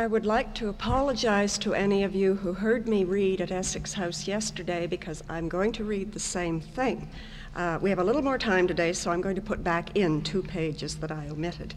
[0.00, 3.92] I would like to apologize to any of you who heard me read at Essex
[3.92, 7.10] House yesterday because I'm going to read the same thing.
[7.54, 10.22] Uh, we have a little more time today, so I'm going to put back in
[10.22, 11.74] two pages that I omitted.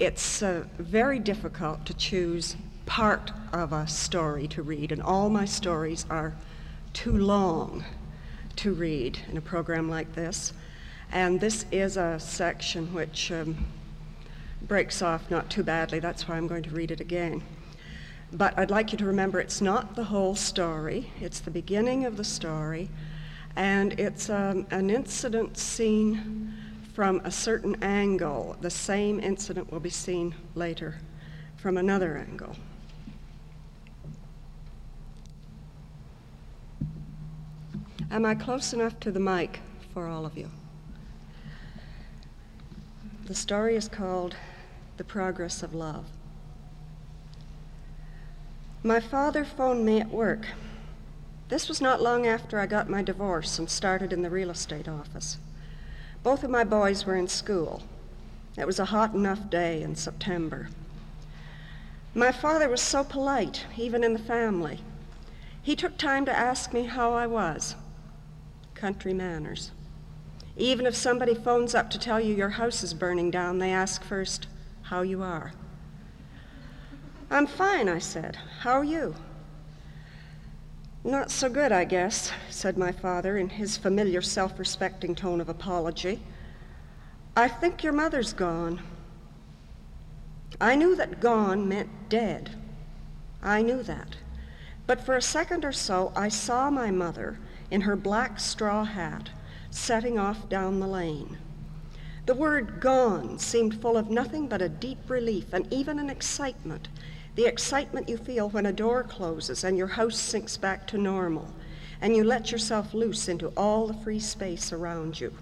[0.00, 2.56] It's uh, very difficult to choose
[2.86, 6.32] part of a story to read, and all my stories are
[6.94, 7.84] too long
[8.56, 10.54] to read in a program like this.
[11.12, 13.66] And this is a section which um,
[14.66, 15.98] breaks off not too badly.
[15.98, 17.42] That's why I'm going to read it again.
[18.32, 22.16] But I'd like you to remember it's not the whole story, it's the beginning of
[22.16, 22.88] the story,
[23.54, 26.52] and it's um, an incident seen
[26.94, 28.56] from a certain angle.
[28.60, 30.96] The same incident will be seen later
[31.56, 32.56] from another angle.
[38.10, 39.60] Am I close enough to the mic
[39.92, 40.50] for all of you?
[43.26, 44.36] The story is called
[44.96, 46.06] the progress of love.
[48.82, 50.46] My father phoned me at work.
[51.48, 54.88] This was not long after I got my divorce and started in the real estate
[54.88, 55.38] office.
[56.22, 57.82] Both of my boys were in school.
[58.56, 60.68] It was a hot enough day in September.
[62.14, 64.80] My father was so polite, even in the family.
[65.62, 67.74] He took time to ask me how I was.
[68.74, 69.72] Country manners.
[70.56, 74.04] Even if somebody phones up to tell you your house is burning down, they ask
[74.04, 74.46] first,
[74.84, 75.52] how you are.
[77.30, 78.36] I'm fine, I said.
[78.60, 79.14] How are you?
[81.02, 85.48] Not so good, I guess, said my father in his familiar self respecting tone of
[85.48, 86.22] apology.
[87.36, 88.80] I think your mother's gone.
[90.60, 92.50] I knew that gone meant dead.
[93.42, 94.16] I knew that.
[94.86, 97.38] But for a second or so, I saw my mother
[97.70, 99.30] in her black straw hat
[99.70, 101.38] setting off down the lane.
[102.26, 106.88] The word gone seemed full of nothing but a deep relief and even an excitement
[107.34, 111.52] the excitement you feel when a door closes and your house sinks back to normal
[112.00, 115.34] and you let yourself loose into all the free space around you.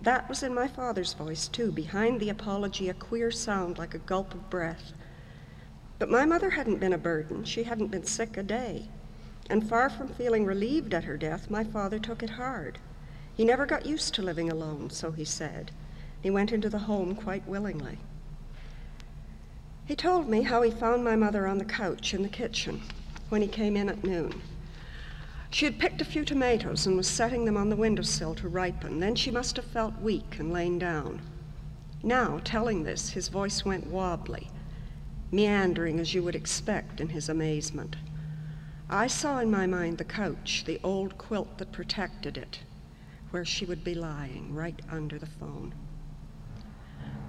[0.00, 3.98] That was in my father's voice, too, behind the apology, a queer sound like a
[3.98, 4.92] gulp of breath.
[5.98, 7.44] But my mother hadn't been a burden.
[7.44, 8.88] She hadn't been sick a day.
[9.48, 12.78] And far from feeling relieved at her death, my father took it hard.
[13.40, 15.70] He never got used to living alone, so he said.
[16.20, 17.96] He went into the home quite willingly.
[19.86, 22.82] He told me how he found my mother on the couch in the kitchen
[23.30, 24.42] when he came in at noon.
[25.50, 29.00] She had picked a few tomatoes and was setting them on the windowsill to ripen.
[29.00, 31.22] Then she must have felt weak and lain down.
[32.02, 34.50] Now, telling this, his voice went wobbly,
[35.32, 37.96] meandering as you would expect in his amazement.
[38.90, 42.58] I saw in my mind the couch, the old quilt that protected it,
[43.30, 45.74] where she would be lying, right under the phone.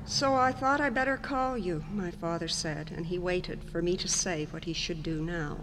[0.06, 3.96] So I thought I'd better call you, my father said, and he waited for me
[3.98, 5.60] to say what he should do now.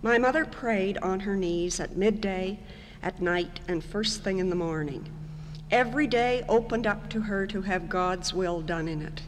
[0.00, 2.60] My mother prayed on her knees at midday,
[3.02, 5.10] at night, and first thing in the morning.
[5.70, 9.22] Every day opened up to her to have God's will done in it.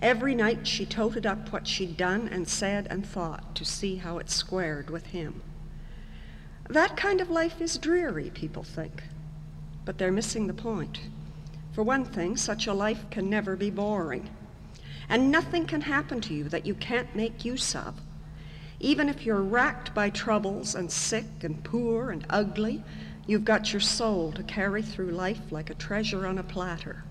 [0.00, 4.18] Every night she toted up what she'd done and said and thought to see how
[4.18, 5.42] it squared with Him.
[6.68, 9.02] That kind of life is dreary, people think,
[9.86, 11.00] but they're missing the point.
[11.72, 14.28] For one thing, such a life can never be boring.
[15.08, 17.94] And nothing can happen to you that you can't make use of.
[18.80, 22.84] Even if you're racked by troubles and sick and poor and ugly,
[23.26, 27.02] you've got your soul to carry through life like a treasure on a platter.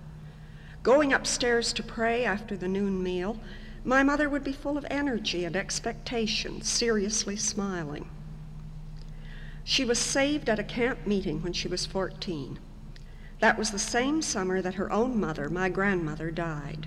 [0.84, 3.40] Going upstairs to pray after the noon meal,
[3.84, 8.08] my mother would be full of energy and expectation, seriously smiling.
[9.70, 12.58] She was saved at a camp meeting when she was 14.
[13.40, 16.86] That was the same summer that her own mother, my grandmother, died.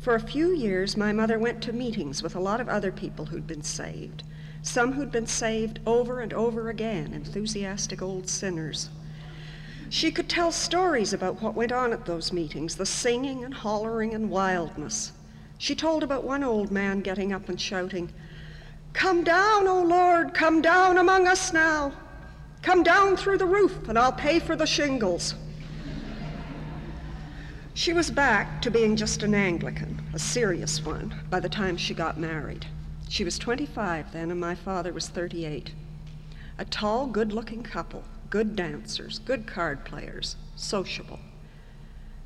[0.00, 3.24] For a few years, my mother went to meetings with a lot of other people
[3.24, 4.22] who'd been saved,
[4.60, 8.90] some who'd been saved over and over again, enthusiastic old sinners.
[9.88, 14.12] She could tell stories about what went on at those meetings, the singing and hollering
[14.12, 15.12] and wildness.
[15.56, 18.12] She told about one old man getting up and shouting,
[18.94, 21.92] Come down, O Lord, come down among us now.
[22.62, 25.34] Come down through the roof, and I'll pay for the shingles.
[27.74, 31.92] She was back to being just an Anglican, a serious one, by the time she
[31.92, 32.66] got married.
[33.08, 35.72] She was 25 then, and my father was 38.
[36.56, 41.18] A tall, good looking couple, good dancers, good card players, sociable.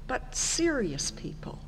[0.07, 1.61] But serious people.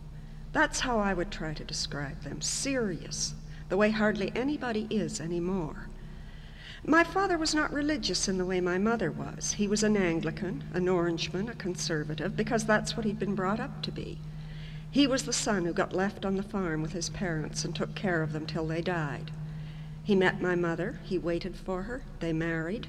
[0.52, 3.34] That's how I would try to describe them serious,
[3.70, 5.89] the way hardly anybody is anymore.
[6.84, 9.52] My father was not religious in the way my mother was.
[9.52, 13.82] He was an Anglican, an Orangeman, a conservative, because that's what he'd been brought up
[13.82, 14.18] to be.
[14.90, 17.94] He was the son who got left on the farm with his parents and took
[17.94, 19.31] care of them till they died.
[20.02, 22.89] He met my mother, he waited for her, they married.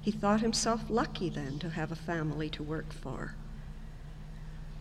[0.00, 3.34] He thought himself lucky then to have a family to work for.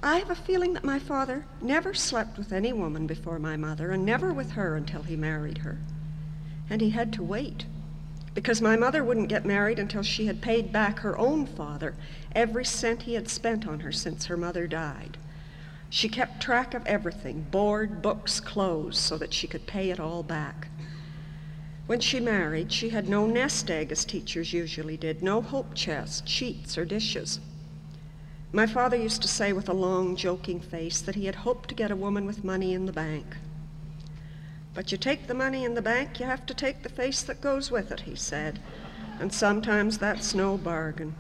[0.02, 3.92] I have a feeling that my father never slept with any woman before my mother,
[3.92, 5.80] and never with her until he married her.
[6.70, 7.66] And he had to wait
[8.34, 11.96] because my mother wouldn't get married until she had paid back her own father
[12.34, 15.18] every cent he had spent on her since her mother died.
[15.90, 20.24] She kept track of everything board, books, clothes so that she could pay it all
[20.24, 20.70] back.
[21.88, 26.28] When she married, she had no nest egg as teachers usually did, no hope chest,
[26.28, 27.40] sheets, or dishes.
[28.52, 31.76] My father used to say with a long, joking face that he had hoped to
[31.76, 33.38] get a woman with money in the bank.
[34.74, 37.42] But you take the money in the bank, you have to take the face that
[37.42, 38.60] goes with it, he said.
[39.20, 41.16] And sometimes that's no bargain.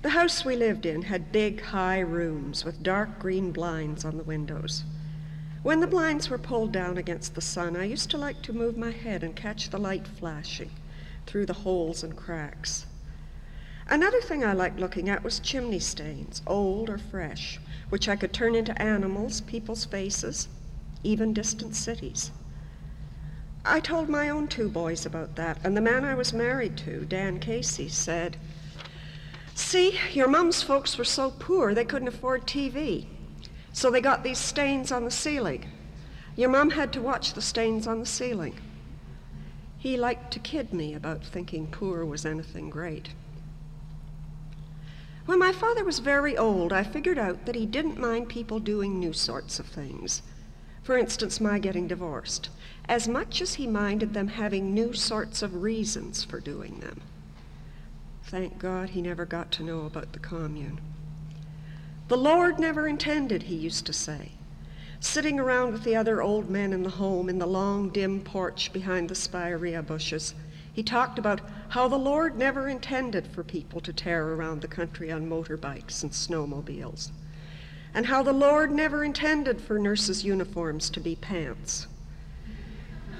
[0.00, 4.22] The house we lived in had big, high rooms with dark green blinds on the
[4.22, 4.84] windows.
[5.62, 8.78] When the blinds were pulled down against the sun, I used to like to move
[8.78, 10.70] my head and catch the light flashing
[11.26, 12.86] through the holes and cracks.
[13.90, 17.58] Another thing I liked looking at was chimney stains, old or fresh,
[17.88, 20.48] which I could turn into animals, people's faces,
[21.02, 22.30] even distant cities.
[23.64, 27.06] I told my own two boys about that, and the man I was married to,
[27.06, 28.36] Dan Casey, said,
[29.54, 33.06] See, your mom's folks were so poor they couldn't afford TV.
[33.72, 35.64] So they got these stains on the ceiling.
[36.36, 38.60] Your mom had to watch the stains on the ceiling.
[39.78, 43.08] He liked to kid me about thinking poor was anything great.
[45.28, 48.98] When my father was very old, I figured out that he didn't mind people doing
[48.98, 50.22] new sorts of things.
[50.82, 52.48] For instance, my getting divorced,
[52.88, 57.02] as much as he minded them having new sorts of reasons for doing them.
[58.22, 60.80] Thank God he never got to know about the commune.
[62.08, 64.32] The Lord never intended, he used to say.
[64.98, 68.72] Sitting around with the other old men in the home in the long, dim porch
[68.72, 70.32] behind the spirea bushes,
[70.78, 71.40] he talked about
[71.70, 76.12] how the Lord never intended for people to tear around the country on motorbikes and
[76.12, 77.10] snowmobiles,
[77.92, 81.88] and how the Lord never intended for nurses' uniforms to be pants.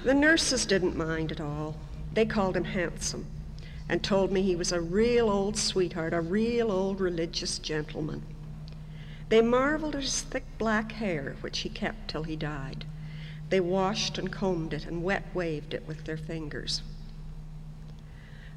[0.05, 1.75] The nurses didn't mind at all.
[2.13, 3.25] They called him handsome
[3.89, 8.23] and told me he was a real old sweetheart, a real old religious gentleman.
[9.27, 12.85] They marveled at his thick black hair, which he kept till he died.
[13.49, 16.83] They washed and combed it and wet waved it with their fingers.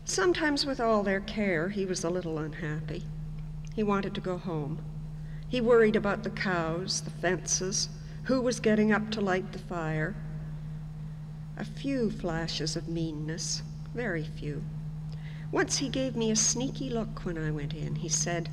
[0.05, 3.05] Sometimes, with all their care, he was a little unhappy.
[3.75, 4.79] He wanted to go home.
[5.49, 7.89] He worried about the cows, the fences,
[8.25, 10.15] who was getting up to light the fire.
[11.57, 13.63] A few flashes of meanness,
[13.95, 14.63] very few.
[15.51, 17.97] Once he gave me a sneaky look when I went in.
[17.97, 18.49] He said,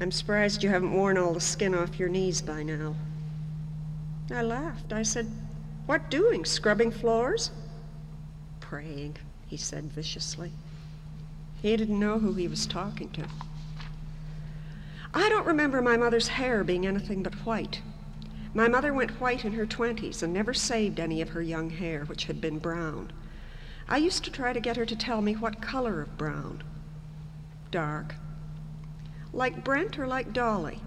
[0.00, 2.96] I'm surprised you haven't worn all the skin off your knees by now.
[4.30, 4.92] I laughed.
[4.92, 5.30] I said,
[5.86, 6.44] What doing?
[6.44, 7.50] Scrubbing floors?
[8.60, 9.16] Praying,
[9.48, 10.52] he said viciously.
[11.60, 13.24] He didn't know who he was talking to.
[15.12, 17.80] I don't remember my mother's hair being anything but white.
[18.54, 22.04] My mother went white in her twenties and never saved any of her young hair,
[22.04, 23.10] which had been brown.
[23.88, 26.62] I used to try to get her to tell me what color of brown.
[27.70, 28.14] Dark.
[29.32, 30.80] Like Brent or like Dolly?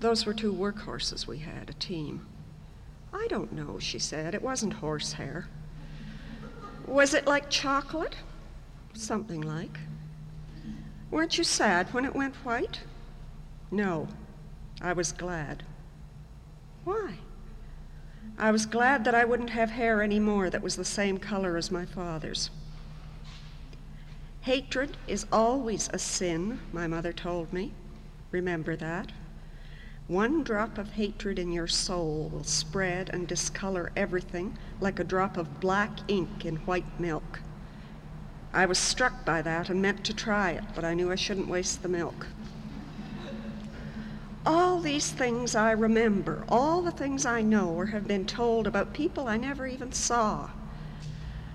[0.00, 2.26] Those were two workhorses we had, a team.
[3.12, 4.34] I don't know, she said.
[4.34, 5.48] It wasn't horsehair.
[6.86, 8.16] Was it like chocolate?
[8.92, 9.78] Something like.
[11.10, 12.80] Weren't you sad when it went white?
[13.70, 14.08] No,
[14.80, 15.64] I was glad.
[16.84, 17.18] Why?
[18.36, 21.56] I was glad that I wouldn't have hair any more that was the same color
[21.56, 22.50] as my father's.
[24.42, 27.72] Hatred is always a sin, my mother told me.
[28.30, 29.12] Remember that.
[30.06, 35.38] One drop of hatred in your soul will spread and discolor everything like a drop
[35.38, 37.40] of black ink in white milk.
[38.52, 41.48] I was struck by that and meant to try it, but I knew I shouldn't
[41.48, 42.26] waste the milk.
[44.44, 48.92] All these things I remember, all the things I know or have been told about
[48.92, 50.50] people I never even saw.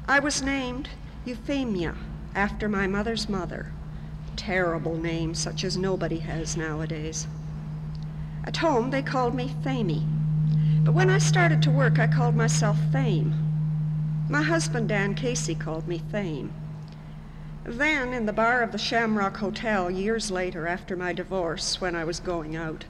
[0.08, 0.90] I was named
[1.24, 1.96] Euphemia
[2.34, 3.72] after my mother's mother.
[4.36, 7.28] Terrible name, such as nobody has nowadays.
[8.44, 10.06] At home, they called me Phemie.
[10.84, 13.34] But when I started to work, I called myself Fame.
[14.30, 16.54] My husband, Dan Casey, called me Fame.
[17.66, 22.04] Then, in the bar of the Shamrock Hotel, years later, after my divorce, when I
[22.04, 22.86] was going out,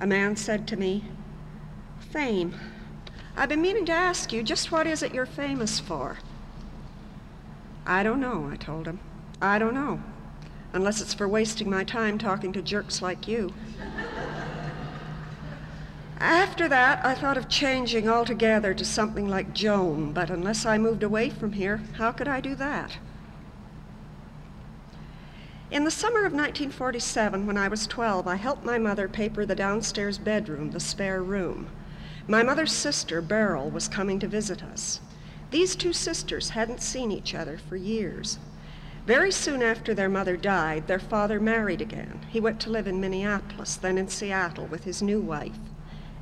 [0.00, 1.04] a man said to me,
[2.00, 2.54] Fame,
[3.36, 6.18] I've been meaning to ask you, just what is it you're famous for?
[7.86, 8.98] I don't know, I told him.
[9.40, 10.02] I don't know.
[10.72, 13.52] Unless it's for wasting my time talking to jerks like you.
[16.20, 21.04] After that, I thought of changing altogether to something like Joan, but unless I moved
[21.04, 22.98] away from here, how could I do that?
[25.70, 29.54] In the summer of 1947, when I was 12, I helped my mother paper the
[29.54, 31.68] downstairs bedroom, the spare room.
[32.26, 35.00] My mother's sister, Beryl, was coming to visit us.
[35.52, 38.40] These two sisters hadn't seen each other for years.
[39.06, 42.26] Very soon after their mother died, their father married again.
[42.28, 45.56] He went to live in Minneapolis, then in Seattle with his new wife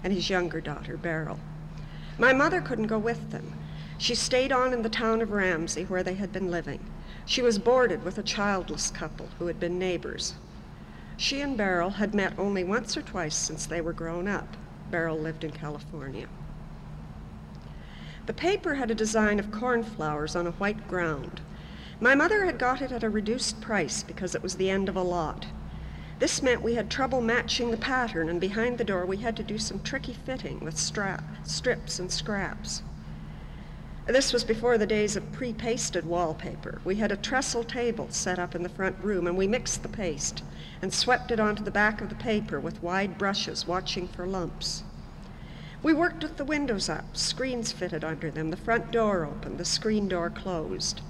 [0.03, 1.39] and his younger daughter, Beryl.
[2.19, 3.53] My mother couldn't go with them.
[3.99, 6.81] She stayed on in the town of Ramsey where they had been living.
[7.25, 10.35] She was boarded with a childless couple who had been neighbors.
[11.17, 14.57] She and Beryl had met only once or twice since they were grown up.
[14.91, 16.29] Beryl lived in California.
[18.27, 21.41] The paper had a design of cornflowers on a white ground.
[22.01, 24.97] My mother had got it at a reduced price because it was the end of
[24.97, 25.47] a lot.
[26.19, 29.43] This meant we had trouble matching the pattern, and behind the door we had to
[29.43, 32.83] do some tricky fitting with strap, strips and scraps.
[34.07, 36.81] This was before the days of pre pasted wallpaper.
[36.85, 39.89] We had a trestle table set up in the front room, and we mixed the
[39.89, 40.43] paste
[40.81, 44.85] and swept it onto the back of the paper with wide brushes, watching for lumps.
[45.83, 49.65] We worked with the windows up, screens fitted under them, the front door open, the
[49.65, 51.03] screen door closed.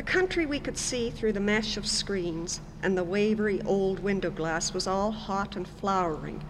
[0.00, 4.30] The country we could see through the mesh of screens and the wavery old window
[4.30, 6.42] glass was all hot and flowering,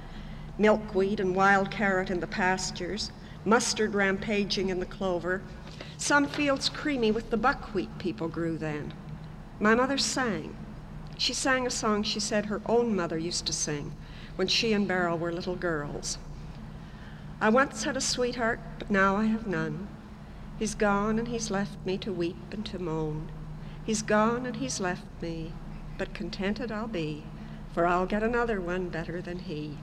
[0.56, 3.10] milkweed and wild carrot in the pastures,
[3.44, 5.42] mustard rampaging in the clover,
[5.98, 8.94] some fields creamy with the buckwheat people grew then.
[9.58, 10.54] My mother sang.
[11.18, 13.90] She sang a song she said her own mother used to sing
[14.36, 16.18] when she and Beryl were little girls.
[17.40, 19.88] I once had a sweetheart, but now I have none.
[20.56, 23.28] He's gone and he's left me to weep and to moan.
[23.90, 25.52] He's gone and he's left me,
[25.98, 27.24] but contented I'll be,
[27.74, 29.78] for I'll get another one better than he.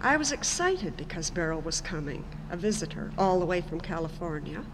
[0.00, 4.64] I was excited because Beryl was coming, a visitor, all the way from California.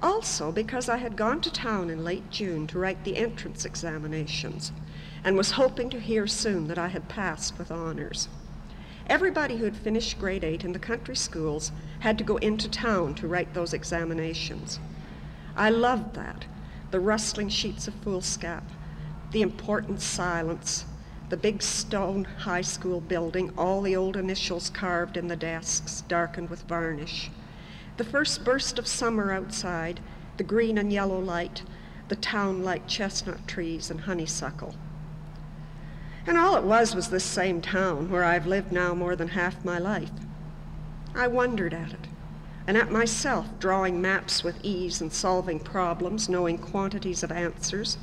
[0.00, 4.70] Also because I had gone to town in late June to write the entrance examinations
[5.24, 8.28] and was hoping to hear soon that I had passed with honors.
[9.08, 13.16] Everybody who had finished grade eight in the country schools had to go into town
[13.16, 14.78] to write those examinations.
[15.56, 16.46] I loved that
[16.96, 18.62] the rustling sheets of foolscap,
[19.30, 20.86] the important silence,
[21.28, 26.48] the big stone high school building, all the old initials carved in the desks, darkened
[26.48, 27.30] with varnish.
[27.98, 30.00] The first burst of summer outside,
[30.38, 31.64] the green and yellow light,
[32.08, 34.74] the town like chestnut trees and honeysuckle.
[36.26, 39.62] And all it was was this same town where I've lived now more than half
[39.66, 40.12] my life.
[41.14, 42.08] I wondered at it,
[42.66, 47.96] and at myself drawing maps with ease and solving problems, knowing quantities of answers.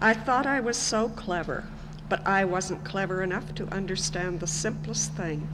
[0.00, 1.64] I thought I was so clever,
[2.08, 5.48] but I wasn't clever enough to understand the simplest thing.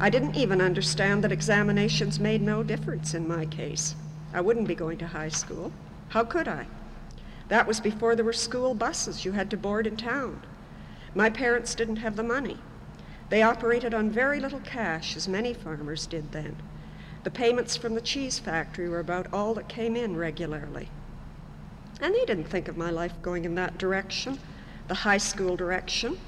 [0.00, 3.94] I didn't even understand that examinations made no difference in my case.
[4.32, 5.72] I wouldn't be going to high school.
[6.08, 6.66] How could I?
[7.48, 10.42] That was before there were school buses you had to board in town.
[11.14, 12.58] My parents didn't have the money.
[13.28, 16.56] They operated on very little cash, as many farmers did then.
[17.24, 20.88] The payments from the cheese factory were about all that came in regularly.
[22.00, 24.40] And they didn't think of my life going in that direction,
[24.88, 26.18] the high school direction.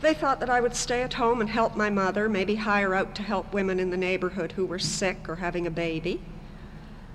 [0.00, 3.14] They thought that I would stay at home and help my mother, maybe hire out
[3.16, 6.22] to help women in the neighborhood who were sick or having a baby,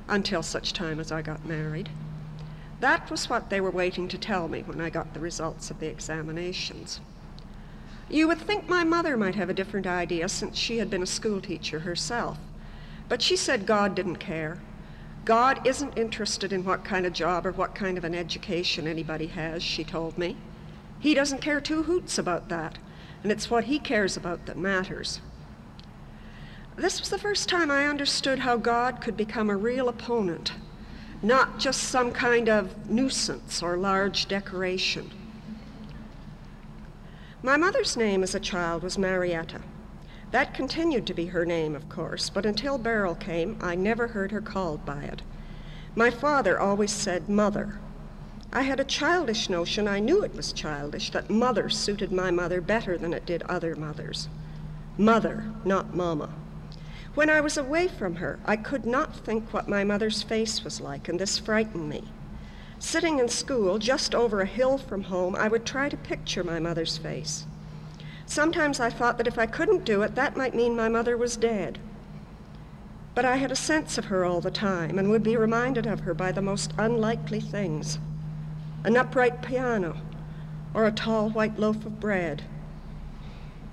[0.08, 1.90] until such time as I got married.
[2.82, 5.80] That was what they were waiting to tell me when I got the results of
[5.80, 7.00] the examinations.
[8.10, 11.08] You would think my mother might have a different idea since she had been a
[11.08, 12.38] schoolteacher herself.
[13.12, 14.62] But she said God didn't care.
[15.26, 19.28] God isn't interested in what kind of job or what kind of an education anybody
[19.28, 20.38] has, she told me.
[20.98, 22.78] He doesn't care two hoots about that,
[23.22, 25.20] and it's what he cares about that matters.
[26.78, 30.54] This was the first time I understood how God could become a real opponent
[31.22, 35.12] not just some kind of nuisance or large decoration.
[37.44, 39.62] My mother's name as a child was Marietta.
[40.32, 44.32] That continued to be her name, of course, but until Beryl came, I never heard
[44.32, 45.22] her called by it.
[45.94, 47.80] My father always said mother.
[48.54, 52.62] I had a childish notion, I knew it was childish, that mother suited my mother
[52.62, 54.30] better than it did other mothers.
[54.98, 56.30] Mother, not mama.
[57.14, 60.80] When I was away from her, I could not think what my mother's face was
[60.80, 62.06] like, and this frightened me.
[62.80, 66.60] Sitting in school just over a hill from home, I would try to picture my
[66.60, 67.46] mother's face.
[68.32, 71.36] Sometimes I thought that if I couldn't do it, that might mean my mother was
[71.36, 71.78] dead.
[73.14, 76.00] But I had a sense of her all the time and would be reminded of
[76.00, 78.00] her by the most unlikely things
[78.86, 79.98] an upright piano
[80.74, 82.44] or a tall white loaf of bread.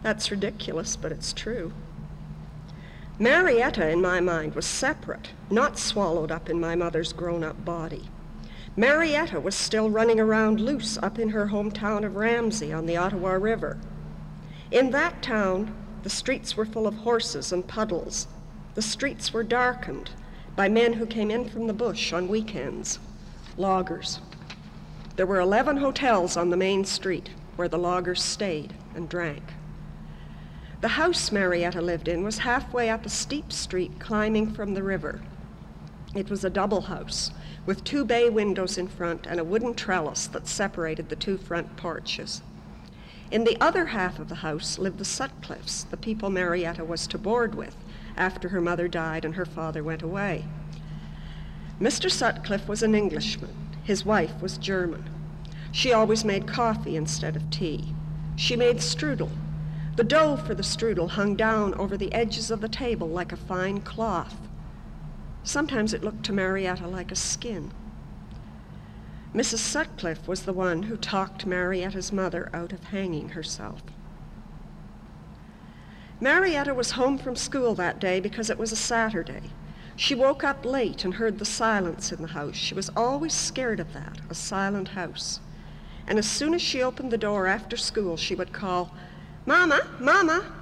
[0.02, 1.72] That's ridiculous, but it's true.
[3.16, 8.08] Marietta, in my mind, was separate, not swallowed up in my mother's grown up body.
[8.74, 13.34] Marietta was still running around loose up in her hometown of Ramsey on the Ottawa
[13.34, 13.78] River.
[14.70, 18.28] In that town, the streets were full of horses and puddles.
[18.74, 20.10] The streets were darkened
[20.56, 22.98] by men who came in from the bush on weekends,
[23.56, 24.20] loggers.
[25.16, 29.42] There were 11 hotels on the main street where the loggers stayed and drank.
[30.80, 35.22] The house Marietta lived in was halfway up a steep street climbing from the river.
[36.14, 37.30] It was a double house
[37.66, 41.76] with two bay windows in front and a wooden trellis that separated the two front
[41.76, 42.42] porches.
[43.30, 47.18] In the other half of the house lived the Sutcliffes, the people Marietta was to
[47.18, 47.76] board with
[48.16, 50.46] after her mother died and her father went away.
[51.80, 52.10] Mr.
[52.10, 53.54] Sutcliffe was an Englishman.
[53.84, 55.08] His wife was German.
[55.72, 57.94] She always made coffee instead of tea.
[58.36, 59.30] She made strudel,
[59.96, 63.36] the dough for the strudel hung down over the edges of the table like a
[63.36, 64.36] fine cloth.
[65.42, 67.72] Sometimes it looked to Marietta like a skin.
[69.38, 69.58] Mrs.
[69.58, 73.82] Sutcliffe was the one who talked Marietta's mother out of hanging herself.
[76.20, 79.52] Marietta was home from school that day because it was a Saturday.
[79.94, 82.56] She woke up late and heard the silence in the house.
[82.56, 85.38] She was always scared of that, a silent house.
[86.08, 88.92] And as soon as she opened the door after school, she would call,
[89.46, 90.52] Mama, Mama,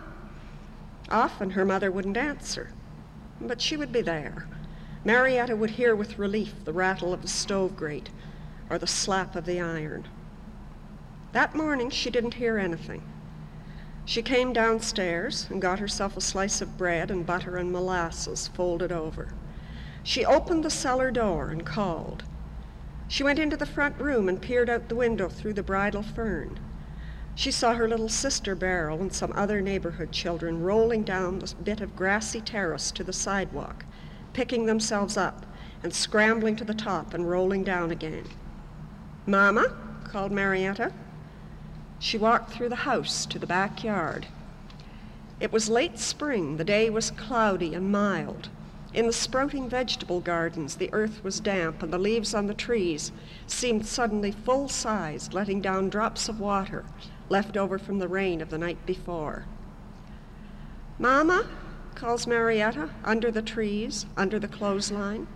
[1.09, 2.73] Often her mother wouldn't answer,
[3.41, 4.47] but she would be there.
[5.03, 8.11] Marietta would hear with relief the rattle of the stove grate
[8.71, 10.07] or the slap of the iron.
[11.33, 13.03] That morning she didn't hear anything.
[14.05, 18.93] She came downstairs and got herself a slice of bread and butter and molasses folded
[18.93, 19.29] over.
[20.03, 22.23] She opened the cellar door and called.
[23.09, 26.61] She went into the front room and peered out the window through the bridal fern.
[27.35, 31.81] She saw her little sister Beryl and some other neighborhood children rolling down the bit
[31.81, 33.85] of grassy terrace to the sidewalk,
[34.33, 35.45] picking themselves up
[35.83, 38.25] and scrambling to the top and rolling down again.
[39.27, 39.75] Mama,
[40.05, 40.93] called Marietta.
[41.99, 44.27] She walked through the house to the backyard.
[45.41, 46.57] It was late spring.
[46.57, 48.49] The day was cloudy and mild.
[48.95, 53.13] In the sprouting vegetable gardens, the earth was damp, and the leaves on the trees
[53.47, 56.85] seemed suddenly full sized, letting down drops of water
[57.29, 59.45] left over from the rain of the night before.
[60.99, 61.47] Mama,
[61.95, 65.27] calls Marietta, under the trees, under the clothesline.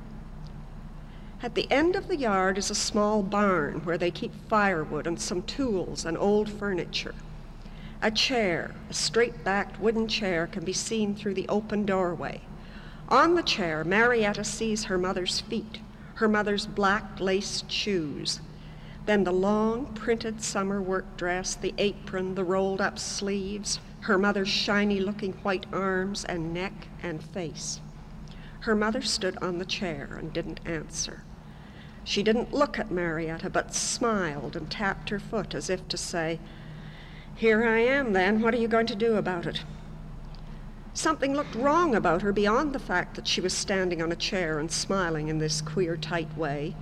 [1.43, 5.19] At the end of the yard is a small barn where they keep firewood and
[5.19, 7.15] some tools and old furniture.
[8.03, 12.43] A chair, a straight backed wooden chair, can be seen through the open doorway.
[13.09, 15.81] On the chair, Marietta sees her mother's feet,
[16.17, 18.41] her mother's black laced shoes.
[19.07, 24.49] Then the long printed summer work dress, the apron, the rolled up sleeves, her mother's
[24.49, 27.81] shiny looking white arms and neck and face.
[28.61, 31.25] Her mother stood on the chair and didn't answer.
[32.05, 36.41] She didn't look at Marietta, but smiled and tapped her foot as if to say,
[37.35, 38.41] Here I am, then.
[38.41, 39.63] What are you going to do about it?
[40.93, 44.59] Something looked wrong about her beyond the fact that she was standing on a chair
[44.59, 46.75] and smiling in this queer, tight way,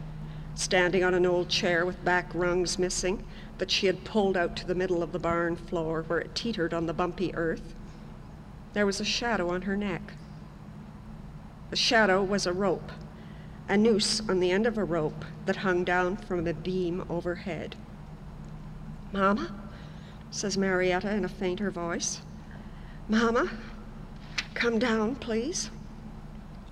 [0.55, 3.25] standing on an old chair with back rungs missing
[3.59, 6.73] that she had pulled out to the middle of the barn floor where it teetered
[6.73, 7.75] on the bumpy earth.
[8.73, 10.15] There was a shadow on her neck.
[11.71, 12.91] The shadow was a rope,
[13.69, 17.77] a noose on the end of a rope that hung down from a beam overhead.
[19.13, 19.55] Mama,
[20.31, 22.21] says Marietta in a fainter voice.
[23.09, 23.51] Mama,
[24.59, 25.71] Come down, please.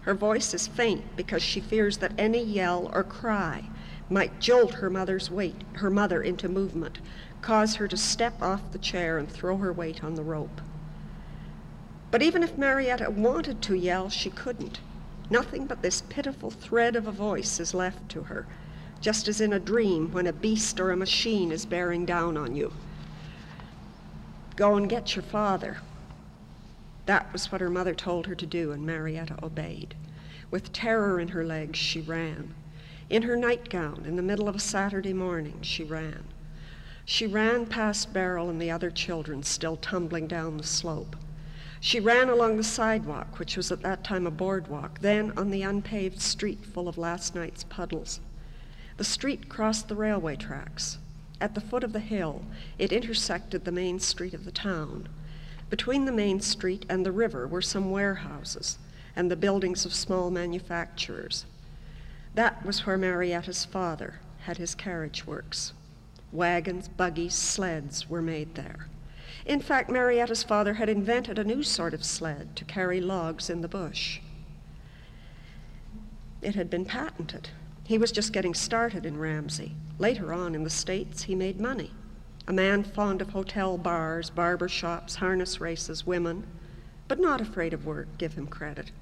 [0.01, 3.71] Her voice is faint because she fears that any yell or cry
[4.11, 6.99] might jolt her mother's weight, her mother into movement,
[7.43, 10.61] cause her to step off the chair and throw her weight on the rope.
[12.11, 14.81] But even if Marietta wanted to yell, she couldn't.
[15.29, 18.47] Nothing but this pitiful thread of a voice is left to her,
[19.01, 22.55] just as in a dream when a beast or a machine is bearing down on
[22.55, 22.73] you.
[24.55, 25.79] Go and get your father.
[27.07, 29.95] That was what her mother told her to do, and Marietta obeyed.
[30.51, 32.55] With terror in her legs, she ran.
[33.11, 36.25] In her nightgown, in the middle of a Saturday morning, she ran.
[37.05, 41.15] She ran past Beryl and the other children still tumbling down the slope.
[41.87, 45.63] She ran along the sidewalk, which was at that time a boardwalk, then on the
[45.63, 48.19] unpaved street full of last night's puddles.
[48.97, 50.99] The street crossed the railway tracks.
[51.41, 52.43] At the foot of the hill,
[52.77, 55.09] it intersected the main street of the town.
[55.71, 58.79] Between the main street and the river were some warehouses
[59.15, 61.47] and the buildings of small manufacturers.
[62.35, 65.73] That was where Marietta's father had his carriage works.
[66.33, 68.89] Wagons, buggies, sleds were made there.
[69.47, 73.61] In fact, Marietta's father had invented a new sort of sled to carry logs in
[73.61, 74.21] the bush.
[76.43, 77.51] It had been patented.
[77.85, 79.77] He was just getting started in Ramsey.
[79.99, 81.93] Later on in the States, he made money
[82.49, 86.47] a man fond of hotel bars, barber shops, harness races, women,
[87.09, 88.93] but not afraid of work, give him credit.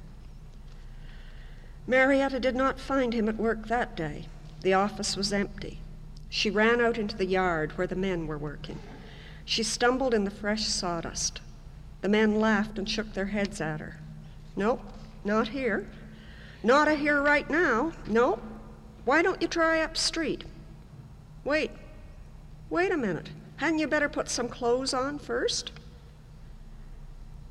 [1.87, 4.27] Marietta did not find him at work that day.
[4.63, 5.81] The office was empty.
[6.31, 8.79] She ran out into the yard where the men were working.
[9.45, 11.41] She stumbled in the fresh sawdust.
[12.01, 13.99] The men laughed and shook their heads at her.
[14.57, 14.83] Nope,
[15.25, 15.89] not here.
[16.63, 17.93] Not a here right now.
[18.07, 18.43] Nope.
[19.05, 20.45] Why don't you try up street?
[21.45, 21.71] Wait,
[22.71, 23.31] Wait a minute.
[23.59, 25.71] Hadn't you better put some clothes on first?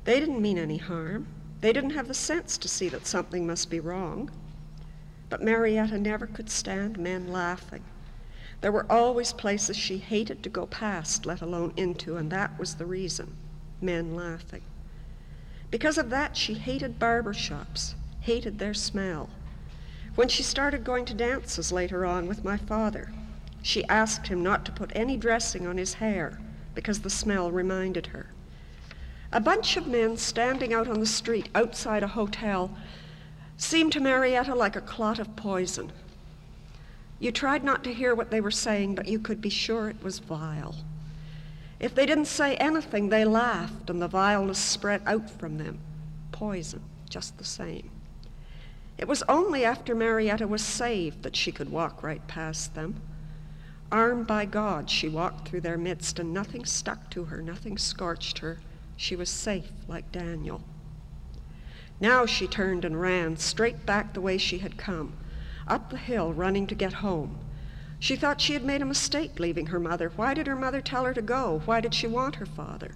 [0.04, 1.26] They didn't mean any harm.
[1.60, 4.30] They didn't have the sense to see that something must be wrong.
[5.30, 7.82] But Marietta never could stand men laughing.
[8.64, 12.76] There were always places she hated to go past, let alone into, and that was
[12.76, 13.36] the reason
[13.82, 14.62] men laughing.
[15.70, 19.28] Because of that, she hated barber shops, hated their smell.
[20.14, 23.12] When she started going to dances later on with my father,
[23.60, 26.40] she asked him not to put any dressing on his hair
[26.74, 28.28] because the smell reminded her.
[29.30, 32.74] A bunch of men standing out on the street outside a hotel
[33.58, 35.92] seemed to Marietta like a clot of poison.
[37.18, 40.02] You tried not to hear what they were saying, but you could be sure it
[40.02, 40.74] was vile.
[41.80, 45.78] If they didn't say anything, they laughed, and the vileness spread out from them.
[46.32, 47.90] Poison, just the same.
[48.96, 53.00] It was only after Marietta was saved that she could walk right past them.
[53.90, 58.38] Armed by God, she walked through their midst, and nothing stuck to her, nothing scorched
[58.38, 58.58] her.
[58.96, 60.62] She was safe like Daniel.
[62.00, 65.14] Now she turned and ran straight back the way she had come,
[65.66, 67.38] up the hill, running to get home.
[67.98, 70.12] She thought she had made a mistake leaving her mother.
[70.14, 71.62] Why did her mother tell her to go?
[71.64, 72.94] Why did she want her father?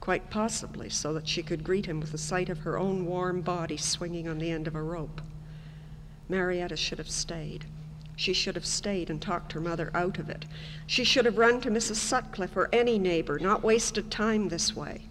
[0.00, 3.42] Quite possibly so that she could greet him with the sight of her own warm
[3.42, 5.20] body swinging on the end of a rope.
[6.28, 7.66] Marietta should have stayed.
[8.16, 10.44] She should have stayed and talked her mother out of it.
[10.86, 11.96] She should have run to Mrs.
[11.96, 15.02] Sutcliffe or any neighbor, not wasted time this way.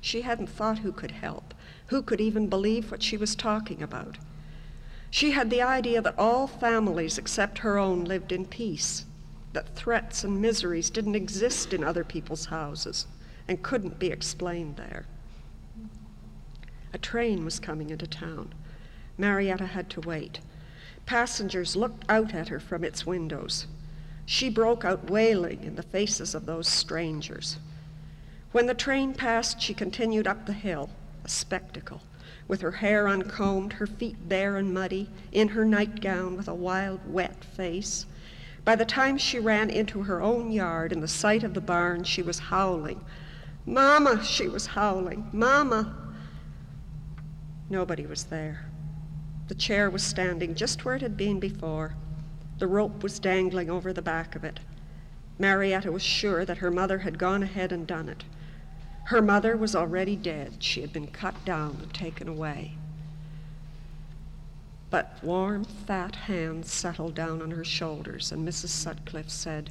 [0.00, 1.54] She hadn't thought who could help,
[1.86, 4.18] who could even believe what she was talking about.
[5.12, 9.04] She had the idea that all families except her own lived in peace,
[9.52, 13.06] that threats and miseries didn't exist in other people's houses
[13.46, 15.04] and couldn't be explained there.
[16.94, 18.54] A train was coming into town.
[19.18, 20.40] Marietta had to wait.
[21.04, 23.66] Passengers looked out at her from its windows.
[24.24, 27.58] She broke out wailing in the faces of those strangers.
[28.52, 30.88] When the train passed, she continued up the hill,
[31.22, 32.00] a spectacle
[32.52, 37.00] with her hair uncombed, her feet bare and muddy, in her nightgown with a wild,
[37.10, 38.04] wet face.
[38.62, 42.04] By the time she ran into her own yard in the sight of the barn,
[42.04, 43.02] she was howling.
[43.64, 45.30] Mama, she was howling.
[45.32, 45.96] Mama.
[47.70, 48.66] Nobody was there.
[49.48, 51.94] The chair was standing just where it had been before.
[52.58, 54.60] The rope was dangling over the back of it.
[55.38, 58.24] Marietta was sure that her mother had gone ahead and done it.
[59.04, 60.62] Her mother was already dead.
[60.62, 62.76] She had been cut down and taken away.
[64.90, 68.68] But warm, fat hands settled down on her shoulders, and Mrs.
[68.68, 69.70] Sutcliffe said,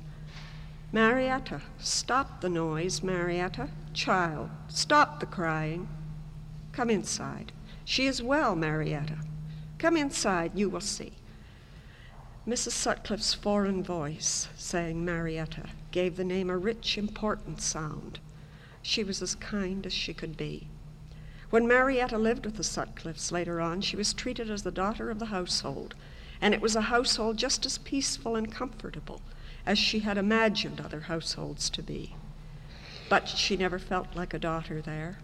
[0.92, 3.70] Marietta, stop the noise, Marietta.
[3.94, 5.88] Child, stop the crying.
[6.72, 7.52] Come inside.
[7.86, 9.18] She is well, Marietta.
[9.78, 11.14] Come inside, you will see.
[12.48, 12.72] Mrs.
[12.72, 18.20] Sutcliffe's foreign voice, saying Marietta, gave the name a rich, important sound.
[18.84, 20.68] She was as kind as she could be.
[21.52, 25.20] When Marietta lived with the Sutcliffes later on, she was treated as the daughter of
[25.20, 25.96] the household,
[26.40, 29.22] and it was a household just as peaceful and comfortable
[29.66, 32.16] as she had imagined other households to be.
[33.10, 35.20] But she never felt like a daughter there.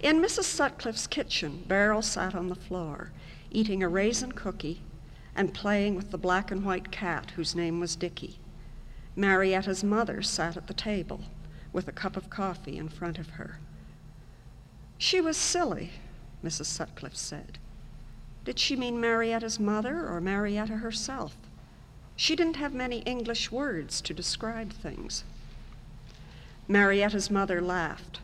[0.00, 0.44] In Mrs.
[0.44, 3.12] Sutcliffe's kitchen, Beryl sat on the floor,
[3.50, 4.80] eating a raisin cookie
[5.34, 8.38] and playing with the black and white cat whose name was Dicky.
[9.14, 11.22] Marietta's mother sat at the table
[11.72, 13.58] with a cup of coffee in front of her.
[14.98, 15.92] She was silly,
[16.44, 16.66] Mrs.
[16.66, 17.58] Sutcliffe said.
[18.44, 21.36] Did she mean Marietta's mother or Marietta herself?
[22.16, 25.24] She didn't have many English words to describe things.
[26.68, 28.20] Marietta's mother laughed,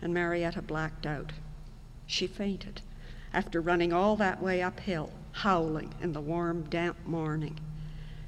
[0.00, 1.32] and Marietta blacked out.
[2.06, 2.80] She fainted
[3.32, 7.58] after running all that way uphill, howling in the warm, damp morning.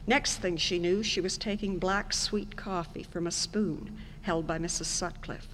[0.06, 3.96] Next thing she knew, she was taking black, sweet coffee from a spoon
[4.28, 4.84] held by Mrs.
[4.84, 5.48] Sutcliffe.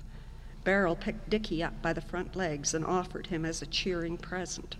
[0.65, 4.75] Beryl picked Dicky up by the front legs and offered him as a cheering present.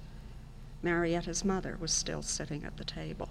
[0.83, 3.29] Marietta's mother was still sitting at the table.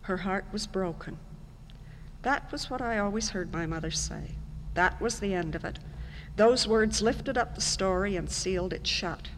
[0.00, 1.18] Her heart was broken.
[2.22, 4.36] That was what I always heard my mother say.
[4.72, 5.78] That was the end of it.
[6.36, 9.28] Those words lifted up the story and sealed it shut.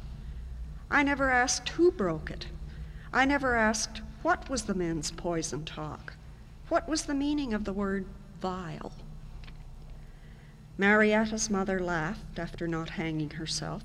[0.93, 2.47] I never asked who broke it.
[3.13, 6.13] I never asked what was the men's poison talk.
[6.69, 8.07] What was the meaning of the word
[8.41, 8.93] vile.
[10.79, 13.83] Marietta's mother laughed after not hanging herself.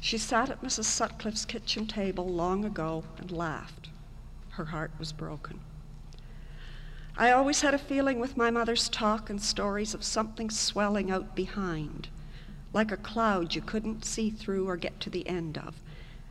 [0.00, 0.84] She sat at Mrs.
[0.84, 3.88] Sutcliffe's kitchen table long ago and laughed.
[4.50, 5.60] Her heart was broken.
[7.16, 11.34] I always had a feeling with my mother's talk and stories of something swelling out
[11.34, 12.08] behind,
[12.72, 15.74] like a cloud you couldn't see through or get to the end of.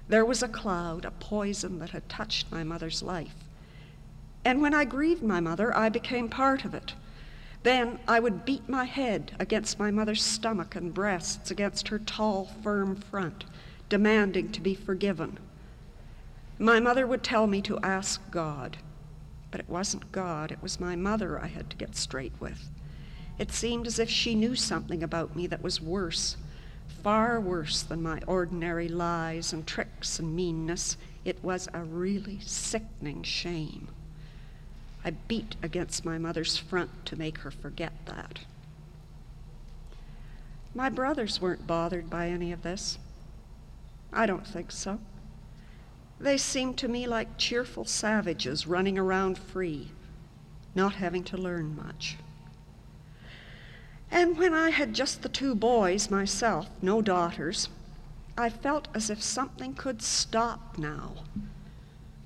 [0.08, 3.36] There was a cloud, a poison that had touched my mother's life.
[4.46, 6.94] And when I grieved my mother, I became part of it.
[7.68, 12.46] Then I would beat my head against my mother's stomach and breasts, against her tall,
[12.64, 13.44] firm front,
[13.90, 15.38] demanding to be forgiven.
[16.58, 18.78] My mother would tell me to ask God,
[19.52, 22.70] but it wasn't God, it was my mother I had to get straight with.
[23.38, 26.38] It seemed as if she knew something about me that was worse,
[27.04, 30.96] far worse than my ordinary lies and tricks and meanness.
[31.26, 33.90] It was a really sickening shame.
[35.06, 38.40] I beat against my mother's front to make her forget that.
[40.76, 42.98] My brothers weren't bothered by any of this.
[44.12, 45.00] I don't think so.
[46.20, 49.92] They seemed to me like cheerful savages running around free.
[50.76, 52.18] not having to learn much.
[54.12, 57.68] And when I had just the two boys myself, no daughters,
[58.38, 61.14] I felt as if something could stop now.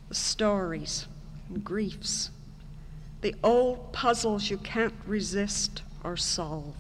[0.10, 1.08] The stories
[1.50, 2.30] and griefs,
[3.22, 6.76] the old puzzles you can't resist or solve.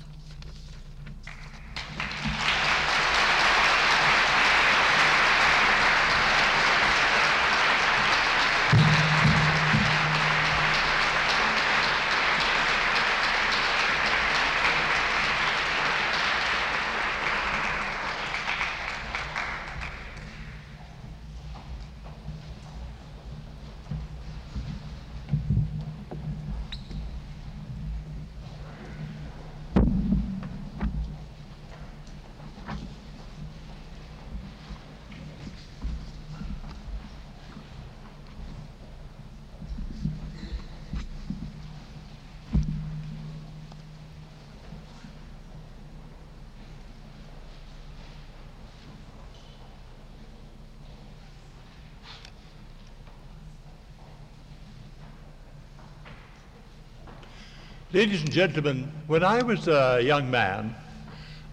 [57.94, 60.74] Ladies and gentlemen, when I was a young man,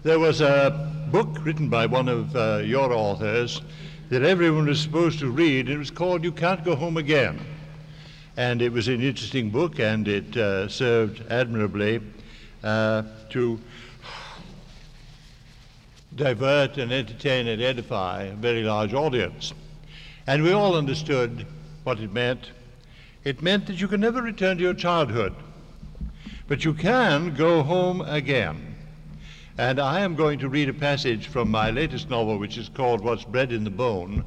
[0.03, 3.61] there was a book written by one of uh, your authors
[4.07, 5.67] that everyone was supposed to read.
[5.67, 7.41] It was called You Can't Go Home Again.
[8.37, 11.99] And it was an interesting book, and it uh, served admirably
[12.63, 13.59] uh, to
[16.15, 19.53] divert and entertain and edify a very large audience.
[20.25, 21.45] And we all understood
[21.83, 22.51] what it meant.
[23.25, 25.35] It meant that you can never return to your childhood
[26.49, 28.75] but you can go home again.
[29.59, 33.01] And I am going to read a passage from my latest novel, which is called
[33.01, 34.25] What's Bred in the Bone,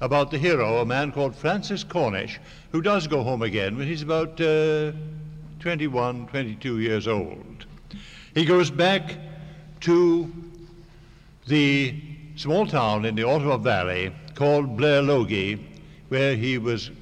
[0.00, 2.38] about the hero, a man called Francis Cornish,
[2.70, 4.92] who does go home again when he's about uh,
[5.58, 7.66] 21, 22 years old.
[8.34, 9.16] He goes back
[9.80, 10.32] to
[11.48, 12.00] the
[12.36, 15.58] small town in the Ottawa Valley called Blairlogie,
[16.08, 16.92] where he was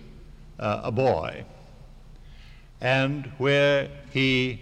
[0.59, 1.45] uh, a boy,
[2.81, 4.61] and where he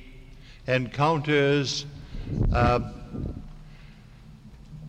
[0.67, 1.85] encounters
[2.53, 2.81] uh,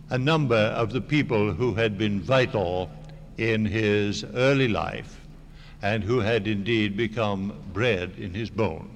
[0.09, 2.90] a number of the people who had been vital
[3.38, 5.19] in his early life
[5.81, 8.90] and who had indeed become bred in his bone.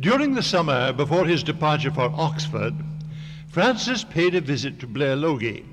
[0.00, 2.74] During the summer before his departure for Oxford,
[3.48, 5.66] Francis paid a visit to Blairlogie.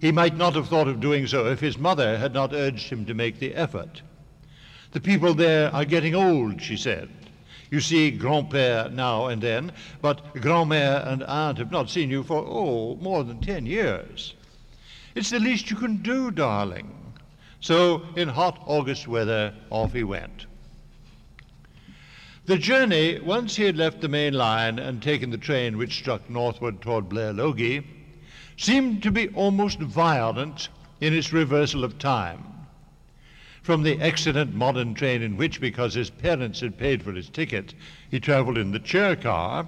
[0.00, 3.04] He might not have thought of doing so if his mother had not urged him
[3.06, 4.02] to make the effort.
[4.96, 7.10] The people there are getting old, she said.
[7.70, 12.42] You see grand-père now and then, but grand-mère and aunt have not seen you for,
[12.48, 14.32] oh, more than ten years.
[15.14, 16.90] It's the least you can do, darling.
[17.60, 20.46] So, in hot August weather, off he went.
[22.46, 26.30] The journey, once he had left the main line and taken the train which struck
[26.30, 27.84] northward toward Blairlogie,
[28.56, 30.70] seemed to be almost violent
[31.02, 32.55] in its reversal of time
[33.66, 37.74] from the excellent modern train in which, because his parents had paid for his ticket,
[38.08, 39.66] he traveled in the chair car,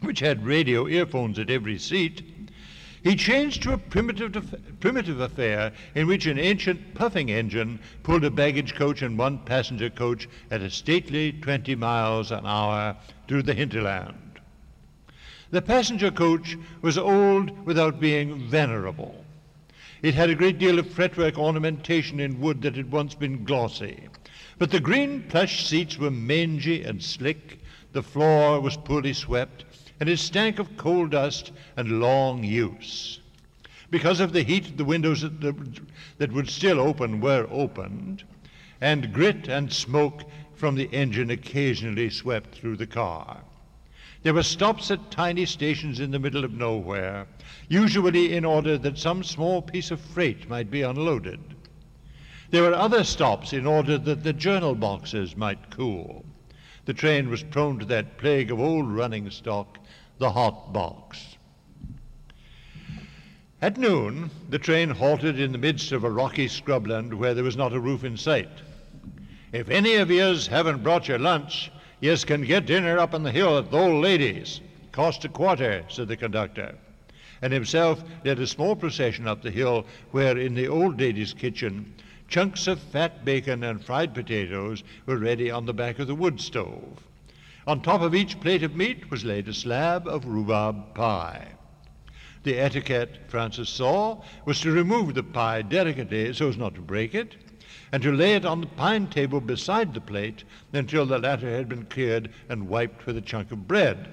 [0.00, 2.22] which had radio earphones at every seat,
[3.04, 8.30] he changed to a primitive, primitive affair in which an ancient puffing engine pulled a
[8.30, 12.96] baggage coach and one passenger coach at a stately 20 miles an hour
[13.28, 14.40] through the hinterland.
[15.50, 19.26] The passenger coach was old without being venerable.
[20.02, 24.08] It had a great deal of fretwork ornamentation in wood that had once been glossy.
[24.58, 27.58] But the green plush seats were mangy and slick,
[27.92, 29.64] the floor was poorly swept,
[30.00, 33.20] and it stank of coal dust and long use.
[33.90, 38.24] Because of the heat, the windows that would still open were opened,
[38.80, 43.42] and grit and smoke from the engine occasionally swept through the car.
[44.22, 47.26] There were stops at tiny stations in the middle of nowhere,
[47.68, 51.40] usually in order that some small piece of freight might be unloaded.
[52.50, 56.26] There were other stops in order that the journal boxes might cool.
[56.84, 59.78] The train was prone to that plague of old running stock,
[60.18, 61.36] the hot box.
[63.62, 67.56] At noon, the train halted in the midst of a rocky scrubland where there was
[67.56, 68.50] not a roof in sight.
[69.52, 73.30] If any of yous haven't brought your lunch, Yes, can get dinner up on the
[73.30, 74.60] hill at the old lady's.
[74.90, 76.74] Cost a quarter, said the conductor.
[77.42, 81.94] And himself led a small procession up the hill where, in the old lady's kitchen,
[82.28, 86.40] chunks of fat bacon and fried potatoes were ready on the back of the wood
[86.40, 87.04] stove.
[87.66, 91.48] On top of each plate of meat was laid a slab of rhubarb pie.
[92.42, 97.14] The etiquette, Francis saw, was to remove the pie delicately so as not to break
[97.14, 97.36] it,
[97.92, 101.68] and to lay it on the pine table beside the plate until the latter had
[101.68, 104.12] been cleared and wiped with a chunk of bread.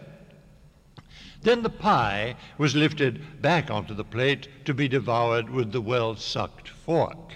[1.43, 6.15] Then the pie was lifted back onto the plate to be devoured with the well
[6.15, 7.35] sucked fork,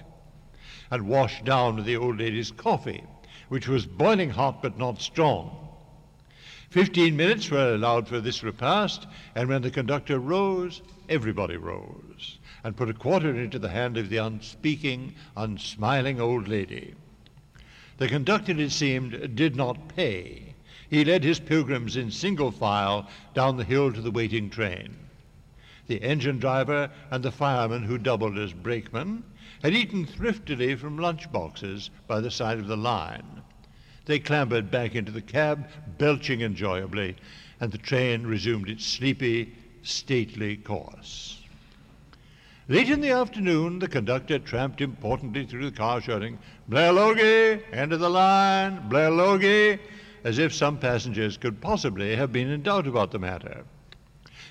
[0.90, 3.04] and washed down with the old lady's coffee,
[3.50, 5.70] which was boiling hot but not strong.
[6.70, 9.06] Fifteen minutes were allowed for this repast,
[9.36, 14.10] and when the conductor rose, everybody rose, and put a quarter into the hand of
[14.10, 16.94] the unspeaking, unsmiling old lady.
[17.98, 20.56] The conductor, it seemed, did not pay.
[20.90, 24.98] He led his pilgrims in single file down the hill to the waiting train.
[25.88, 29.24] The engine driver and the fireman who doubled as brakeman
[29.64, 33.42] had eaten thriftily from lunch boxes by the side of the line.
[34.06, 35.68] They clambered back into the cab,
[35.98, 37.16] belching enjoyably,
[37.60, 41.41] and the train resumed its sleepy, stately course.
[42.72, 48.00] Late in the afternoon, the conductor tramped importantly through the car, shouting, Blairlogie, end of
[48.00, 49.78] the line, Blairlogie,
[50.24, 53.66] as if some passengers could possibly have been in doubt about the matter.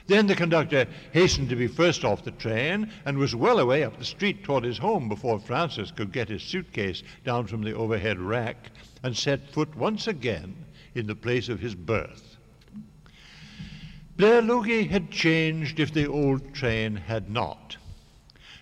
[0.07, 3.99] Then the conductor hastened to be first off the train and was well away up
[3.99, 8.18] the street toward his home before Francis could get his suitcase down from the overhead
[8.18, 8.70] rack
[9.02, 12.36] and set foot once again in the place of his birth.
[14.18, 17.78] Blairlogie had changed if the old train had not.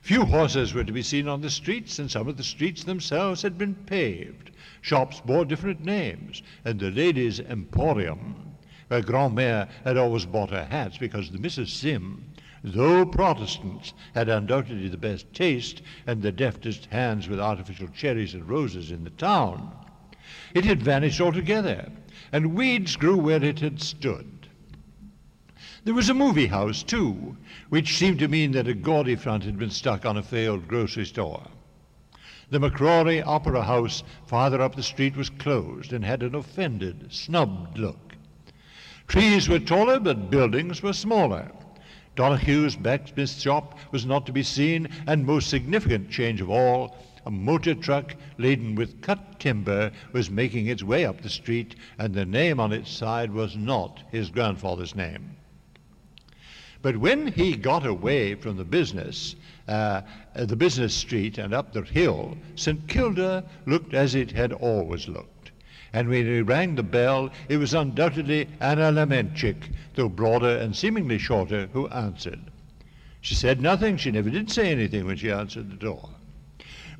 [0.08, 3.42] Few horses were to be seen on the streets, and some of the streets themselves
[3.42, 4.50] had been paved.
[4.80, 8.54] Shops bore different names, and the ladies' emporium,
[8.86, 11.68] where Grandmère had always bought her hats because the Mrs.
[11.68, 12.24] Sim,
[12.64, 18.48] though Protestants, had undoubtedly the best taste and the deftest hands with artificial cherries and
[18.48, 19.72] roses in the town.
[20.54, 21.92] It had vanished altogether,
[22.32, 24.48] and weeds grew where it had stood.
[25.84, 27.36] There was a movie house, too,
[27.68, 31.04] which seemed to mean that a gaudy front had been stuck on a failed grocery
[31.04, 31.46] store.
[32.50, 37.76] The McCrory Opera House farther up the street was closed and had an offended, snubbed
[37.76, 38.14] look.
[39.06, 41.50] Trees were taller, but buildings were smaller.
[42.16, 47.30] Donohue's blacksmith shop was not to be seen, and most significant change of all, a
[47.30, 52.24] motor truck laden with cut timber was making its way up the street, and the
[52.24, 55.36] name on its side was not his grandfather's name.
[56.88, 59.36] But when he got away from the business,
[59.68, 60.00] uh,
[60.34, 62.88] the business street and up the hill, St.
[62.88, 65.50] Kilda looked as it had always looked.
[65.92, 71.18] And when he rang the bell, it was undoubtedly Anna Lamenchik, though broader and seemingly
[71.18, 72.40] shorter, who answered.
[73.20, 73.98] She said nothing.
[73.98, 76.08] She never did say anything when she answered the door.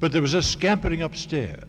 [0.01, 1.65] But there was a scampering upstairs,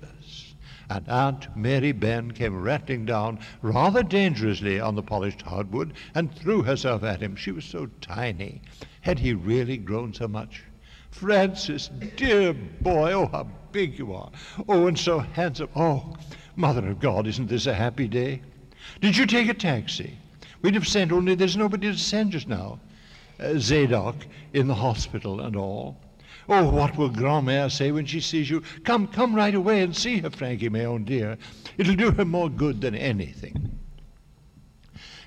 [0.89, 6.63] and Aunt Mary Ben came rattling down rather dangerously on the polished hardwood and threw
[6.63, 7.35] herself at him.
[7.35, 8.61] She was so tiny.
[9.01, 10.63] Had he really grown so much?
[11.11, 14.31] Francis, dear boy, oh, how big you are.
[14.67, 15.69] Oh, and so handsome.
[15.75, 16.15] Oh,
[16.55, 18.41] Mother of God, isn't this a happy day?
[19.01, 20.17] Did you take a taxi?
[20.61, 22.79] We'd have sent, only there's nobody to send just now.
[23.39, 24.15] Uh, Zadok
[24.53, 25.97] in the hospital and all.
[26.51, 28.63] Oh, what will Grandmère say when she sees you?
[28.83, 31.37] Come, come right away and see her, Frankie, my own dear.
[31.77, 33.77] It'll do her more good than anything.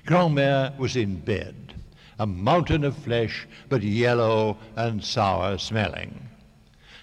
[0.05, 1.75] Grandmère was in bed,
[2.19, 6.27] a mountain of flesh, but yellow and sour smelling.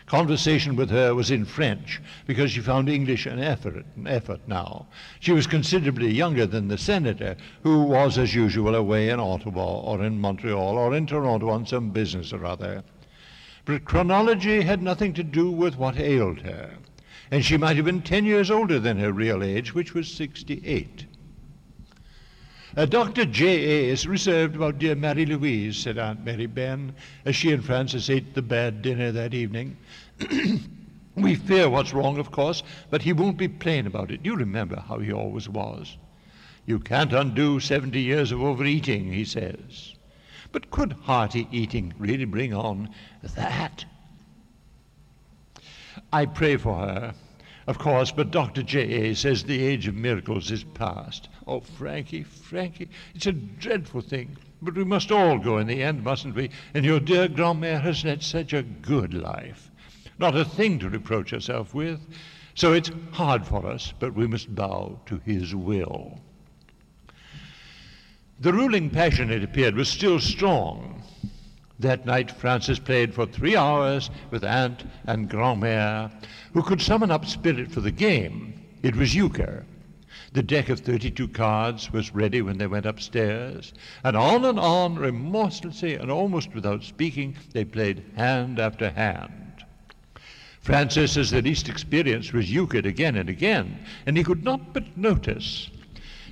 [0.05, 4.87] Conversation with her was in French because she found English an effort, an effort now.
[5.21, 10.05] She was considerably younger than the senator, who was, as usual, away in Ottawa or
[10.05, 12.85] in Montreal or in Toronto on some business or other.
[13.65, 16.79] But chronology had nothing to do with what ailed her,
[17.31, 21.07] and she might have been ten years older than her real age, which was 68.
[22.77, 23.25] Uh, Dr.
[23.25, 23.89] J.A.
[23.91, 28.35] is reserved about dear Mary Louise, said Aunt Mary Ben, as she and Francis ate
[28.35, 29.77] the bad dinner that evening.
[31.17, 34.21] we fear what's wrong, of course, but he won't be plain about it.
[34.23, 35.99] You remember how he always was.
[36.65, 39.95] You can't undo 70 years of overeating, he says.
[40.53, 42.91] But could hearty eating really bring on
[43.23, 43.85] that?
[46.13, 47.15] I pray for her,
[47.67, 48.63] of course, but Dr.
[48.63, 49.15] J.A.
[49.15, 51.29] says the age of miracles is past.
[51.47, 54.37] Oh, Frankie, Frankie, it's a dreadful thing.
[54.63, 56.51] But we must all go in the end, mustn't we?
[56.75, 59.71] And your dear grandmère has led such a good life.
[60.19, 62.01] Not a thing to reproach herself with.
[62.55, 66.21] So it's hard for us, but we must bow to his will.
[68.43, 71.03] The ruling passion, it appeared, was still strong.
[71.79, 76.11] That night, Francis played for three hours with Aunt and Grandmère,
[76.55, 78.55] who could summon up spirit for the game.
[78.83, 79.67] It was euchre.
[80.33, 84.95] The deck of 32 cards was ready when they went upstairs, and on and on,
[84.95, 89.65] remorselessly and almost without speaking, they played hand after hand.
[90.63, 94.97] Francis, as the least experienced, was Euchred again and again, and he could not but
[94.97, 95.69] notice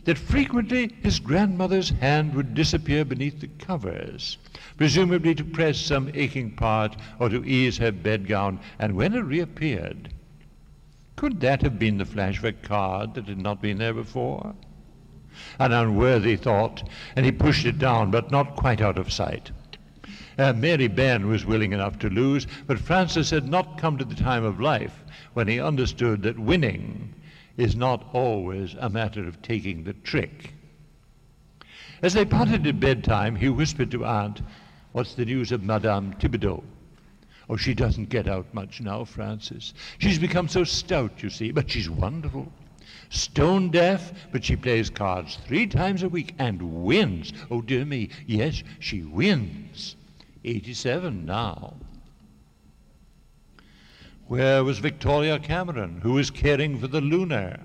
[0.09, 4.39] that frequently his grandmother's hand would disappear beneath the covers,
[4.79, 10.09] presumably to press some aching part or to ease her bedgown, and when it reappeared,
[11.15, 14.55] could that have been the flash of a card that had not been there before?
[15.59, 19.51] An unworthy thought, and he pushed it down, but not quite out of sight.
[20.39, 24.15] Uh, Mary Ben was willing enough to lose, but Francis had not come to the
[24.15, 25.05] time of life
[25.35, 27.13] when he understood that winning
[27.59, 30.55] is not always a matter of taking the trick.
[32.01, 34.41] As they parted at bedtime, he whispered to Aunt,
[34.93, 36.63] What's the news of Madame Thibodeau?
[37.51, 39.75] Oh, she doesn't get out much now, Francis.
[39.99, 42.51] She's become so stout, you see, but she's wonderful.
[43.11, 47.33] Stone deaf, but she plays cards three times a week and wins.
[47.51, 49.97] Oh, dear me, yes, she wins.
[50.45, 51.75] 87 now.
[54.29, 57.61] Where was Victoria Cameron, who was caring for the Looner?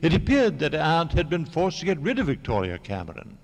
[0.00, 3.38] It appeared that Aunt had been forced to get rid of Victoria Cameron.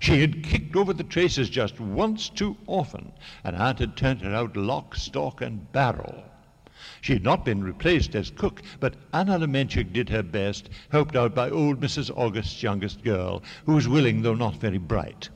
[0.00, 3.12] She had kicked over the traces just once too often,
[3.44, 6.24] and Aunt had turned her out lock, stock, and barrel.
[7.02, 11.34] She had not been replaced as cook, but Anna Lemenchik did her best, helped out
[11.34, 12.10] by old Mrs.
[12.16, 15.28] August's youngest girl, who was willing though not very bright.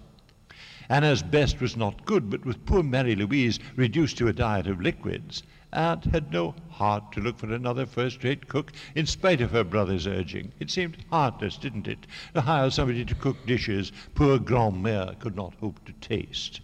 [0.89, 4.81] Anna's best was not good, but with poor Mary Louise reduced to a diet of
[4.81, 9.65] liquids, Aunt had no heart to look for another first-rate cook, in spite of her
[9.65, 10.53] brother's urging.
[10.59, 15.55] It seemed heartless, didn't it, to hire somebody to cook dishes poor grand-mère could not
[15.61, 16.63] hope to taste.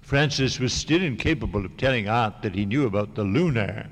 [0.00, 3.88] Francis was still incapable of telling Aunt that he knew about the Looner,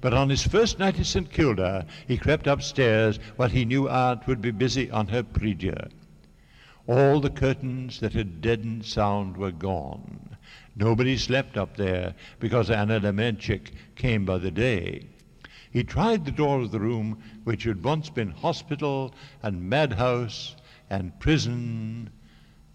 [0.00, 1.30] but on his first night at St.
[1.30, 5.76] Kilda, he crept upstairs while he knew Aunt would be busy on her prie-dieu.
[6.86, 10.29] All the curtains that had deadened sound were gone.
[10.80, 15.02] Nobody slept up there because Anna Lemenchik came by the day.
[15.70, 20.56] He tried the door of the room which had once been hospital and madhouse
[20.88, 22.08] and prison,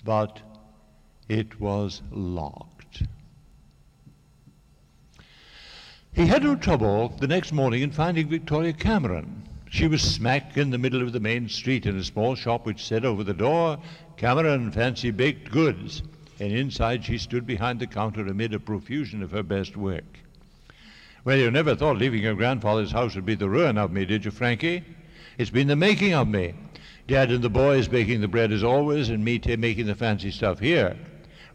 [0.03, 0.39] but
[1.27, 3.01] it was locked.
[6.13, 9.49] He had no trouble the next morning in finding Victoria Cameron.
[9.71, 12.85] She was smack in the middle of the main street in a small shop which
[12.85, 13.79] said over the door,
[14.15, 16.03] Cameron Fancy Baked Goods,
[16.39, 20.19] and inside she stood behind the counter amid a profusion of her best work.
[21.23, 24.25] Well, you never thought leaving your grandfather's house would be the ruin of me, did
[24.25, 24.83] you, Frankie?
[25.37, 26.53] It's been the making of me.
[27.07, 30.31] Dad and the boys baking the bread as always, and me t- making the fancy
[30.31, 30.95] stuff here.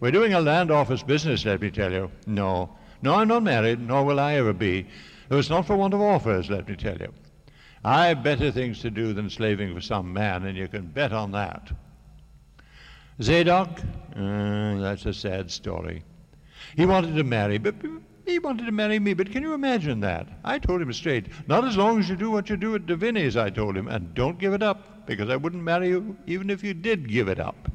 [0.01, 2.11] We're doing a land office business, let me tell you.
[2.27, 2.71] No,
[3.03, 4.87] no, I'm not married, nor will I ever be.
[5.29, 7.13] Though it's not for want of offers, let me tell you.
[7.85, 11.33] I've better things to do than slaving for some man, and you can bet on
[11.33, 11.71] that.
[13.23, 13.81] Zadok,
[14.17, 16.03] uh, that's a sad story.
[16.77, 17.75] He wanted to marry, but
[18.25, 19.13] he wanted to marry me.
[19.13, 20.27] But can you imagine that?
[20.45, 23.37] I told him straight, not as long as you do what you do at Davini's,
[23.37, 26.65] I told him, and don't give it up, because I wouldn't marry you even if
[26.65, 27.69] you did give it up.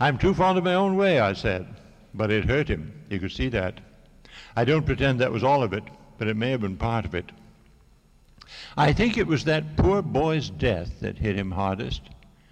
[0.00, 1.66] I'm too fond of my own way, I said.
[2.14, 2.92] But it hurt him.
[3.08, 3.80] You could see that.
[4.56, 5.84] I don't pretend that was all of it,
[6.18, 7.30] but it may have been part of it.
[8.76, 12.02] I think it was that poor boy's death that hit him hardest.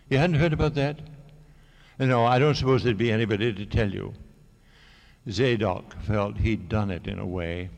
[0.08, 1.00] You hadn't heard about that?
[2.00, 4.14] No, I don't suppose there'd be anybody to tell you.
[5.28, 7.68] Zadok felt he'd done it in a way.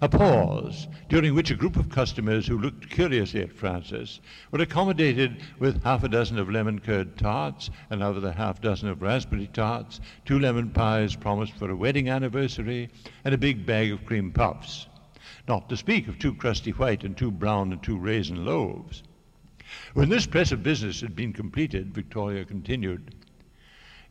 [0.00, 4.20] A pause, during which a group of customers who looked curiously at Francis
[4.50, 9.48] were accommodated with half a dozen of lemon curd tarts, another half dozen of raspberry
[9.48, 12.88] tarts, two lemon pies promised for a wedding anniversary,
[13.22, 14.86] and a big bag of cream puffs,
[15.46, 19.02] not to speak of two crusty white and two brown and two raisin loaves.
[19.94, 23.14] When this press of business had been completed, Victoria continued,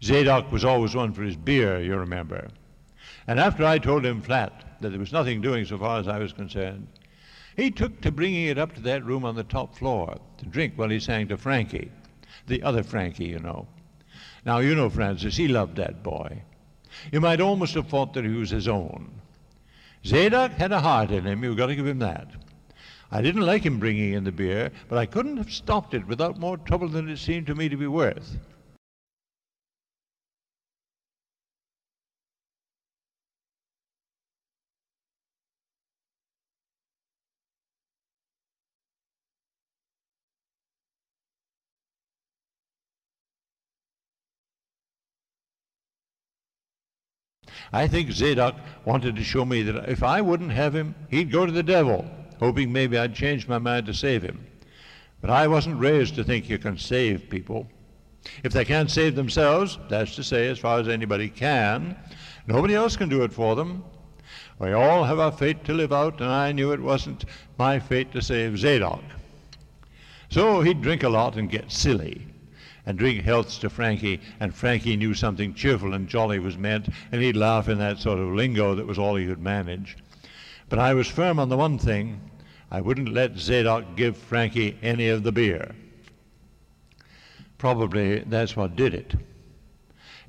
[0.03, 2.49] Zadok was always one for his beer, you remember.
[3.27, 6.17] And after I told him flat that there was nothing doing so far as I
[6.17, 6.87] was concerned,
[7.55, 10.73] he took to bringing it up to that room on the top floor to drink
[10.75, 11.91] while he sang to Frankie,
[12.47, 13.67] the other Frankie, you know.
[14.45, 16.41] Now, you know, Francis, he loved that boy.
[17.11, 19.11] You might almost have thought that he was his own.
[20.05, 22.27] Zadok had a heart in him, you've got to give him that.
[23.13, 26.39] I didn't like him bringing in the beer, but I couldn't have stopped it without
[26.39, 28.37] more trouble than it seemed to me to be worth.
[47.73, 51.45] I think Zadok wanted to show me that if I wouldn't have him, he'd go
[51.45, 52.05] to the devil
[52.41, 54.45] hoping maybe I'd change my mind to save him.
[55.21, 57.67] But I wasn't raised to think you can save people.
[58.43, 61.95] If they can't save themselves, that's to say, as far as anybody can,
[62.47, 63.83] nobody else can do it for them.
[64.57, 67.25] We all have our fate to live out, and I knew it wasn't
[67.57, 69.03] my fate to save Zadok.
[70.29, 72.25] So he'd drink a lot and get silly,
[72.85, 77.21] and drink healths to Frankie, and Frankie knew something cheerful and jolly was meant, and
[77.21, 79.97] he'd laugh in that sort of lingo that was all he could manage.
[80.69, 82.30] But I was firm on the one thing
[82.71, 85.75] I wouldn't let Zadok give Frankie any of the beer.
[87.57, 89.13] Probably that's what did it.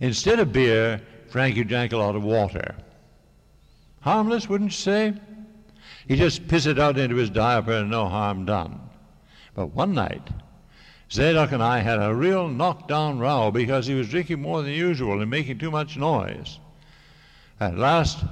[0.01, 2.75] Instead of beer, Frankie drank a lot of water.
[4.01, 5.15] Harmless, wouldn't you say?
[6.09, 8.81] He just pissed it out into his diaper and no harm done.
[9.55, 10.29] But one night,
[11.13, 15.21] Zadok and I had a real knockdown row because he was drinking more than usual
[15.21, 16.59] and making too much noise.
[17.61, 18.25] At last,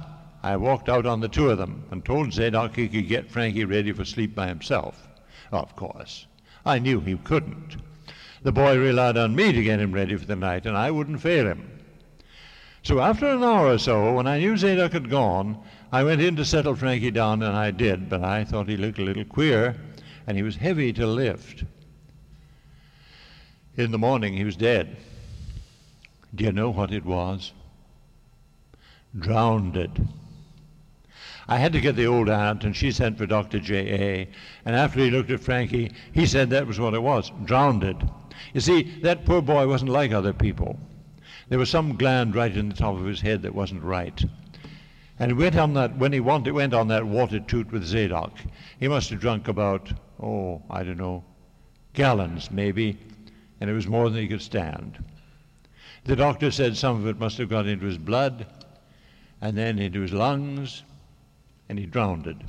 [0.43, 3.65] I walked out on the two of them and told Zadok he could get Frankie
[3.65, 5.07] ready for sleep by himself.
[5.51, 6.25] Of course,
[6.65, 7.77] I knew he couldn't.
[8.41, 11.21] The boy relied on me to get him ready for the night, and I wouldn't
[11.21, 11.69] fail him.
[12.81, 15.59] So after an hour or so, when I knew Zadok had gone,
[15.91, 18.97] I went in to settle Frankie down, and I did, but I thought he looked
[18.97, 19.75] a little queer,
[20.25, 21.63] and he was heavy to lift.
[23.77, 24.97] In the morning, he was dead.
[26.33, 27.51] Do you know what it was?
[29.17, 29.77] Drowned.
[31.51, 33.59] I had to get the old aunt, and she sent for Dr.
[33.59, 34.29] J.A.
[34.63, 38.09] And after he looked at Frankie, he said that was what it was drowned.
[38.53, 40.79] You see, that poor boy wasn't like other people.
[41.49, 44.23] There was some gland right in the top of his head that wasn't right.
[45.19, 48.31] And went on that, when he wanted, went on that water toot with Zadok,
[48.79, 49.91] he must have drunk about,
[50.23, 51.25] oh, I don't know,
[51.91, 52.97] gallons maybe,
[53.59, 55.03] and it was more than he could stand.
[56.05, 58.47] The doctor said some of it must have got into his blood,
[59.41, 60.83] and then into his lungs,
[61.71, 62.43] and he drowned.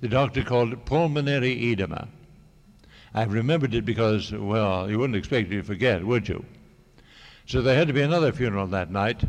[0.00, 2.08] The doctor called it pulmonary edema.
[3.12, 6.42] I remembered it because, well, you wouldn't expect me to forget, would you?
[7.44, 9.22] So there had to be another funeral that night,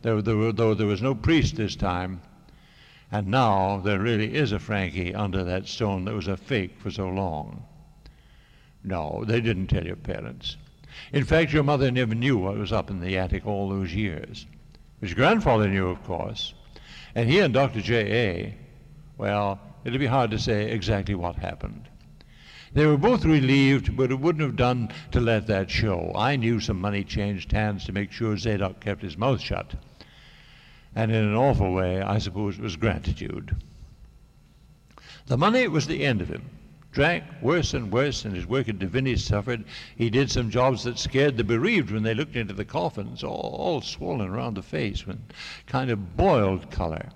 [0.00, 2.22] though there, though there was no priest this time.
[3.12, 6.90] And now there really is a Frankie under that stone that was a fake for
[6.90, 7.62] so long.
[8.82, 10.56] No, they didn't tell your parents.
[11.12, 14.46] In fact, your mother never knew what was up in the attic all those years.
[14.98, 16.54] But your grandfather knew, of course.
[17.14, 17.80] And he and Dr.
[17.80, 18.56] J.A.,
[19.18, 21.88] well, it'd be hard to say exactly what happened.
[22.72, 26.12] They were both relieved, but it wouldn't have done to let that show.
[26.14, 29.74] I knew some money changed hands to make sure Zadok kept his mouth shut.
[30.94, 33.56] And in an awful way, I suppose it was gratitude.
[35.26, 36.48] The money was the end of him.
[36.92, 39.64] Drank worse and worse, and his work at Divinity suffered.
[39.94, 43.54] He did some jobs that scared the bereaved when they looked into the coffins, all,
[43.58, 45.20] all swollen around the face, with
[45.66, 47.10] kind of boiled color.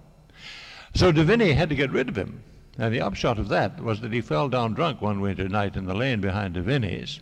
[0.95, 2.43] So Divinity had to get rid of him.
[2.79, 5.87] And the upshot of that was that he fell down drunk one winter night in
[5.87, 7.21] the lane behind Vinnie's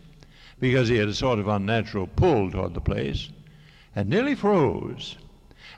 [0.59, 3.29] because he had a sort of unnatural pull toward the place
[3.95, 5.17] and nearly froze.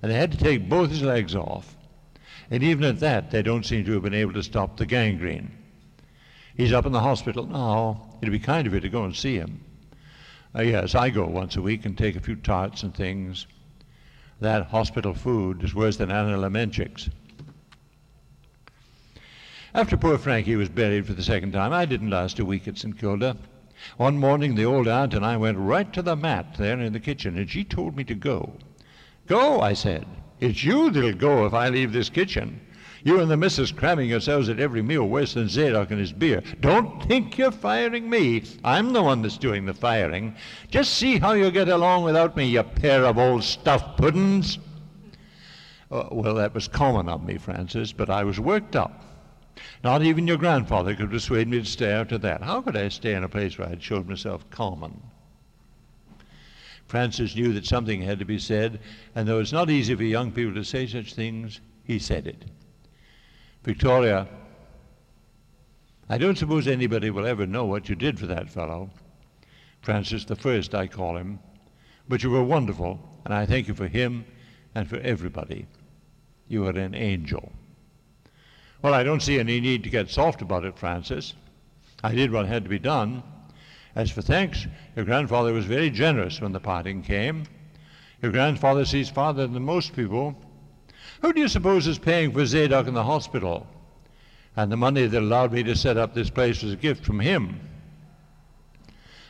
[0.02, 1.76] And they had to take both his legs off.
[2.52, 5.52] And even at that, they don't seem to have been able to stop the gangrene.
[6.56, 8.18] He's up in the hospital now.
[8.22, 9.62] It'd be kind of you to go and see him.
[10.56, 13.46] Uh, yes, I go once a week and take a few tarts and things.
[14.40, 16.38] That hospital food is worse than Anna.
[19.74, 22.78] After poor Frankie was buried for the second time, I didn't last a week at
[22.78, 22.98] St.
[22.98, 23.36] Kilda.
[23.98, 27.02] One morning, the old aunt and I went right to the mat there in the
[27.02, 28.54] kitchen, and she told me to go.
[29.28, 30.06] Go, I said.
[30.40, 32.62] It's you that'll go if I leave this kitchen.
[33.06, 36.42] You and the missus cramming yourselves at every meal worse than Zadok and his beer.
[36.60, 38.42] Don't think you're firing me.
[38.64, 40.36] I'm the one that's doing the firing.
[40.72, 44.58] Just see how you get along without me, you pair of old stuffed puddings.
[45.92, 49.04] Uh, well, that was common of me, Francis, but I was worked up.
[49.84, 52.42] Not even your grandfather could persuade me to stay after that.
[52.42, 55.00] How could I stay in a place where I'd showed myself common?
[56.88, 58.80] Francis knew that something had to be said,
[59.14, 62.46] and though it's not easy for young people to say such things, he said it.
[63.66, 64.28] Victoria,
[66.08, 68.92] I don't suppose anybody will ever know what you did for that fellow.
[69.82, 71.40] Francis the First, I call him.
[72.08, 74.24] But you were wonderful, and I thank you for him
[74.76, 75.66] and for everybody.
[76.48, 77.52] You are an angel.
[78.84, 81.34] Well, I don't see any need to get soft about it, Francis.
[82.04, 83.24] I did what had to be done.
[83.96, 87.46] As for thanks, your grandfather was very generous when the parting came.
[88.22, 90.40] Your grandfather sees farther than most people.
[91.26, 93.66] Who do you suppose is paying for Zadok in the hospital?
[94.56, 97.20] And the money that allowed me to set up this place was a gift from
[97.20, 97.68] him.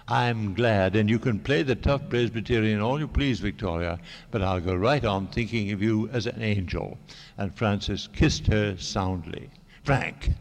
[0.06, 3.98] I'm glad, and you can play the tough Presbyterian all you please, Victoria,
[4.30, 6.98] but I'll go right on thinking of you as an angel.
[7.38, 9.50] And Francis kissed her soundly.
[9.86, 10.32] Frank,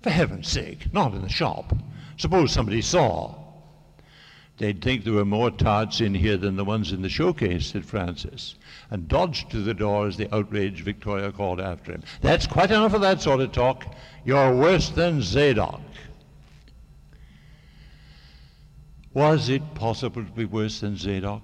[0.00, 1.76] for heaven's sake, not in the shop.
[2.16, 3.34] Suppose somebody saw.
[4.56, 7.84] They'd think there were more tarts in here than the ones in the showcase, said
[7.84, 8.54] Francis,
[8.90, 12.02] and dodged to the door as the outraged Victoria called after him.
[12.20, 13.86] That's quite enough of that sort of talk.
[14.24, 15.80] You're worse than Zadok.
[19.14, 21.42] Was it possible to be worse than Zadok?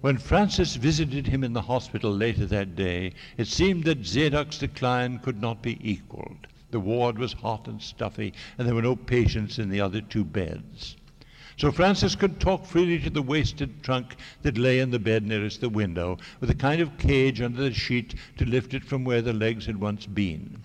[0.00, 5.18] When Francis visited him in the hospital later that day, it seemed that Zadok's decline
[5.18, 6.46] could not be equaled.
[6.70, 10.24] The ward was hot and stuffy, and there were no patients in the other two
[10.24, 10.96] beds.
[11.60, 15.60] So Francis could talk freely to the wasted trunk that lay in the bed nearest
[15.60, 19.20] the window, with a kind of cage under the sheet to lift it from where
[19.20, 20.62] the legs had once been.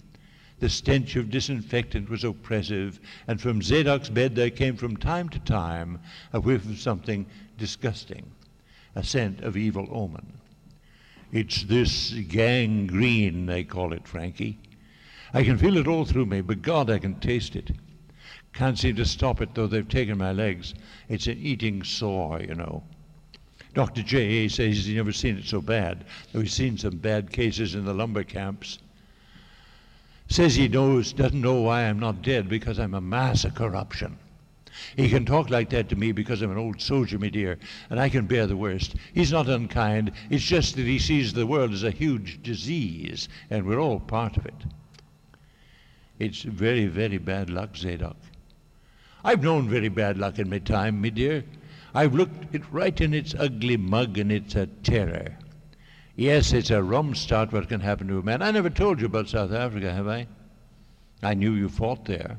[0.61, 5.39] The stench of disinfectant was oppressive, and from Zadok's bed there came from time to
[5.39, 5.99] time
[6.31, 7.25] a whiff of something
[7.57, 8.31] disgusting,
[8.95, 10.31] a scent of evil omen.
[11.29, 14.59] It's this gangrene, they call it, Frankie.
[15.33, 17.71] I can feel it all through me, but God, I can taste it.
[18.55, 20.73] Can't seem to stop it, though they've taken my legs.
[21.09, 22.83] It's an eating sore, you know.
[23.73, 24.01] Dr.
[24.01, 24.47] J.A.
[24.47, 27.93] says he's never seen it so bad, though he's seen some bad cases in the
[27.93, 28.79] lumber camps.
[30.29, 34.17] Says he knows, doesn't know why I'm not dead because I'm a mass of corruption.
[34.95, 37.59] He can talk like that to me because I'm an old soldier, my dear,
[37.89, 38.95] and I can bear the worst.
[39.13, 40.13] He's not unkind.
[40.29, 44.37] It's just that he sees the world as a huge disease, and we're all part
[44.37, 44.63] of it.
[46.19, 48.15] It's very, very bad luck, Zadok.
[49.25, 51.43] I've known very bad luck in my time, me dear.
[51.95, 55.35] I've looked it right in its ugly mug, and it's a terror.
[56.15, 58.43] Yes, it's a rum start what can happen to a man.
[58.43, 60.27] I never told you about South Africa, have I?
[61.23, 62.37] I knew you fought there.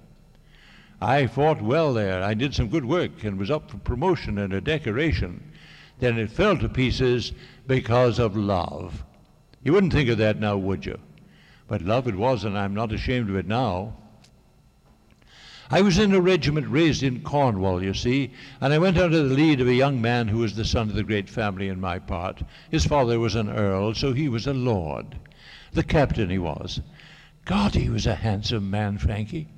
[1.00, 2.22] I fought well there.
[2.22, 5.42] I did some good work and was up for promotion and a decoration.
[5.98, 7.32] Then it fell to pieces
[7.66, 9.02] because of love.
[9.64, 11.00] You wouldn't think of that now, would you?
[11.66, 13.96] But love it was, and I'm not ashamed of it now.
[15.68, 18.30] I was in a regiment raised in Cornwall, you see,
[18.60, 20.94] and I went under the lead of a young man who was the son of
[20.94, 22.42] the great family in my part.
[22.70, 25.18] His father was an earl, so he was a lord.
[25.72, 26.80] The captain he was.
[27.44, 29.48] God, he was a handsome man, Frankie.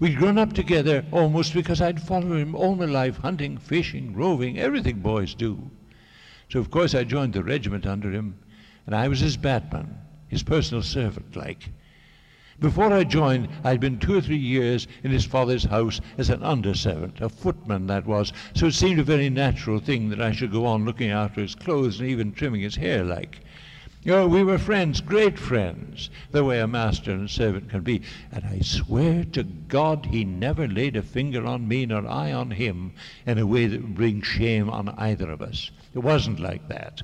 [0.00, 4.58] We'd grown up together almost because I'd followed him all my life, hunting, fishing, roving,
[4.58, 5.70] everything boys do.
[6.48, 8.34] So of course I joined the regiment under him,
[8.84, 11.68] and I was his batman, his personal servant, like.
[12.62, 16.44] Before I joined, I'd been two or three years in his father's house as an
[16.44, 20.52] under-servant, a footman that was, so it seemed a very natural thing that I should
[20.52, 23.40] go on looking after his clothes and even trimming his hair like.
[24.04, 28.00] Know, we were friends, great friends, the way a master and servant can be.
[28.30, 32.52] And I swear to God he never laid a finger on me nor I on
[32.52, 32.92] him
[33.26, 35.72] in a way that would bring shame on either of us.
[35.94, 37.02] It wasn't like that.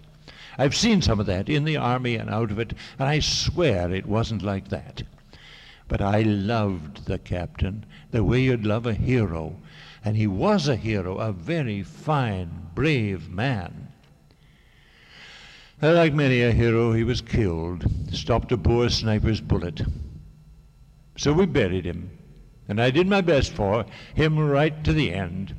[0.56, 3.92] I've seen some of that in the army and out of it, and I swear
[3.92, 5.02] it wasn't like that.
[5.88, 9.56] But I loved the captain the way you'd love a hero.
[10.04, 13.88] And he was a hero, a very fine, brave man.
[15.80, 19.80] Like many a hero, he was killed, stopped a poor sniper's bullet.
[21.16, 22.10] So we buried him,
[22.68, 25.54] and I did my best for him right to the end.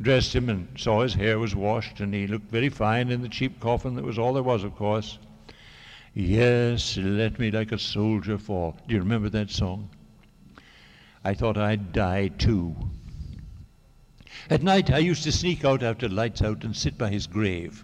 [0.00, 3.28] Dressed him and saw his hair was washed, and he looked very fine in the
[3.28, 5.18] cheap coffin that was all there was, of course.
[6.16, 8.76] Yes, let me like a soldier fall.
[8.86, 9.90] Do you remember that song?
[11.24, 12.76] I thought I'd die too.
[14.48, 17.82] At night, I used to sneak out after lights out and sit by his grave.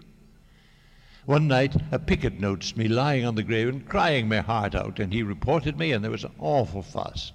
[1.25, 4.99] One night, a picket noticed me lying on the grave and crying my heart out,
[4.99, 7.33] and he reported me, and there was an awful fuss.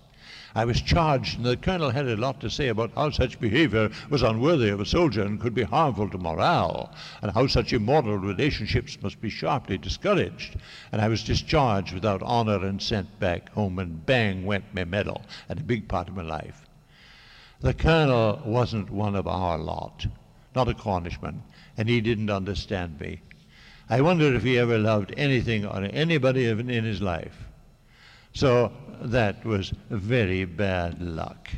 [0.56, 3.90] I was charged, and the colonel had a lot to say about how such behavior
[4.08, 8.16] was unworthy of a soldier and could be harmful to morale, and how such immoral
[8.16, 10.56] relationships must be sharply discouraged.
[10.92, 15.20] And I was discharged without honor and sent back home, and bang went my medal
[15.46, 16.62] and a big part of my life.
[17.60, 20.06] The colonel wasn't one of our lot,
[20.54, 21.42] not a Cornishman,
[21.76, 23.20] and he didn't understand me.
[23.90, 27.45] I wonder if he ever loved anything or anybody in his life.
[28.36, 31.48] So that was very bad luck.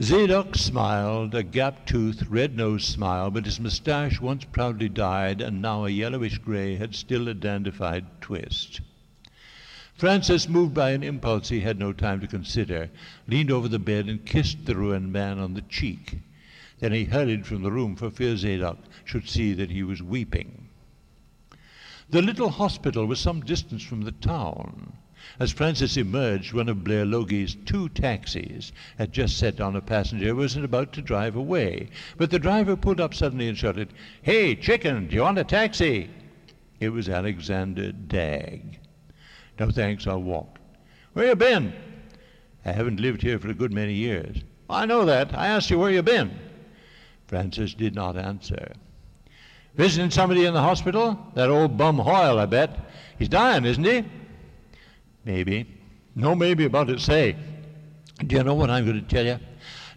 [0.00, 5.90] Zadok smiled, a gap-toothed, red-nosed smile, but his moustache, once proudly dyed and now a
[5.90, 8.80] yellowish gray, had still a dandified twist.
[9.92, 12.88] Francis, moved by an impulse he had no time to consider,
[13.26, 16.20] leaned over the bed and kissed the ruined man on the cheek.
[16.78, 20.67] Then he hurried from the room for fear Zadok should see that he was weeping.
[22.10, 24.94] The little hospital was some distance from the town.
[25.38, 30.36] As Francis emerged, one of Blairlogie's two taxis had just set down a passenger who
[30.36, 31.90] was about to drive away.
[32.16, 36.08] But the driver pulled up suddenly and shouted, Hey, chicken, do you want a taxi?
[36.80, 38.78] It was Alexander Dagg.
[39.58, 40.58] No thanks, I'll walk.
[41.12, 41.74] Where you been?
[42.64, 44.38] I haven't lived here for a good many years.
[44.70, 45.36] I know that.
[45.36, 46.38] I asked you where you been.
[47.26, 48.72] Francis did not answer.
[49.78, 51.16] Visiting somebody in the hospital?
[51.34, 52.76] That old bum Hoyle, I bet.
[53.16, 54.04] He's dying, isn't he?
[55.24, 55.66] Maybe.
[56.16, 57.00] No maybe about it.
[57.00, 57.36] Say,
[58.26, 59.38] do you know what I'm going to tell you?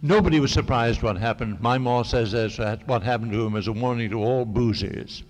[0.00, 1.60] Nobody was surprised what happened.
[1.60, 5.24] My ma says that what happened to him is a warning to all boozers.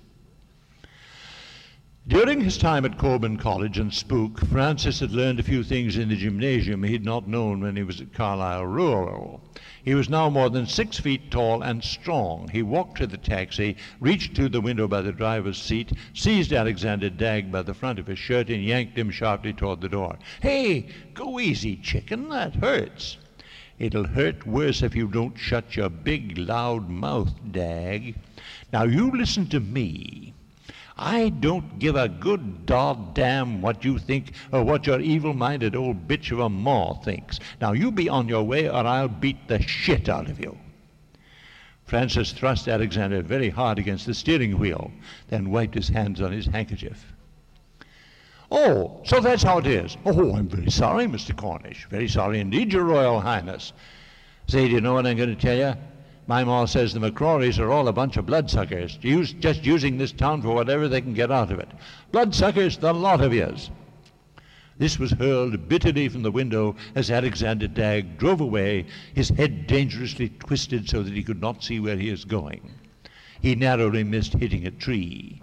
[2.09, 6.09] During his time at Colborne College and Spook, Francis had learned a few things in
[6.09, 9.41] the gymnasium he had not known when he was at Carlisle Rural.
[9.85, 12.49] He was now more than six feet tall and strong.
[12.49, 17.09] He walked to the taxi, reached to the window by the driver's seat, seized Alexander
[17.09, 20.19] Dagg by the front of his shirt, and yanked him sharply toward the door.
[20.41, 22.31] Hey, go easy, chicken.
[22.31, 23.17] That hurts.
[23.79, 28.17] It'll hurt worse if you don't shut your big, loud mouth, Dagg.
[28.73, 30.35] Now you listen to me.
[30.97, 36.07] I don't give a good dog damn what you think or what your evil-minded old
[36.07, 37.41] bitch of a maw thinks.
[37.61, 40.57] Now you be on your way or I'll beat the shit out of you.
[41.85, 44.91] Francis thrust Alexander very hard against the steering wheel,
[45.29, 47.05] then wiped his hands on his handkerchief.
[48.51, 49.97] Oh, so that's how it is.
[50.05, 51.35] Oh, I'm very sorry, Mr.
[51.35, 51.87] Cornish.
[51.89, 53.73] Very sorry indeed, Your Royal Highness.
[54.47, 55.75] Say, do you know what I'm going to tell you?
[56.27, 60.13] My ma says the McRorys are all a bunch of bloodsuckers, use, just using this
[60.13, 61.69] town for whatever they can get out of it.
[62.13, 63.71] Bloodsuckers, the lot of yous.
[64.79, 70.29] This was hurled bitterly from the window as Alexander Dagg drove away, his head dangerously
[70.29, 72.71] twisted so that he could not see where he was going.
[73.41, 75.43] He narrowly missed hitting a tree.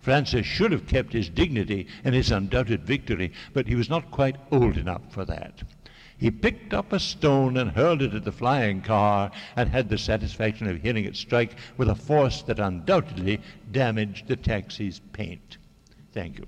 [0.00, 4.36] Francis should have kept his dignity and his undoubted victory, but he was not quite
[4.50, 5.62] old enough for that.
[6.18, 9.96] He picked up a stone and hurled it at the flying car and had the
[9.96, 13.40] satisfaction of hearing it strike with a force that undoubtedly
[13.70, 15.58] damaged the taxi's paint.
[16.12, 16.46] Thank you.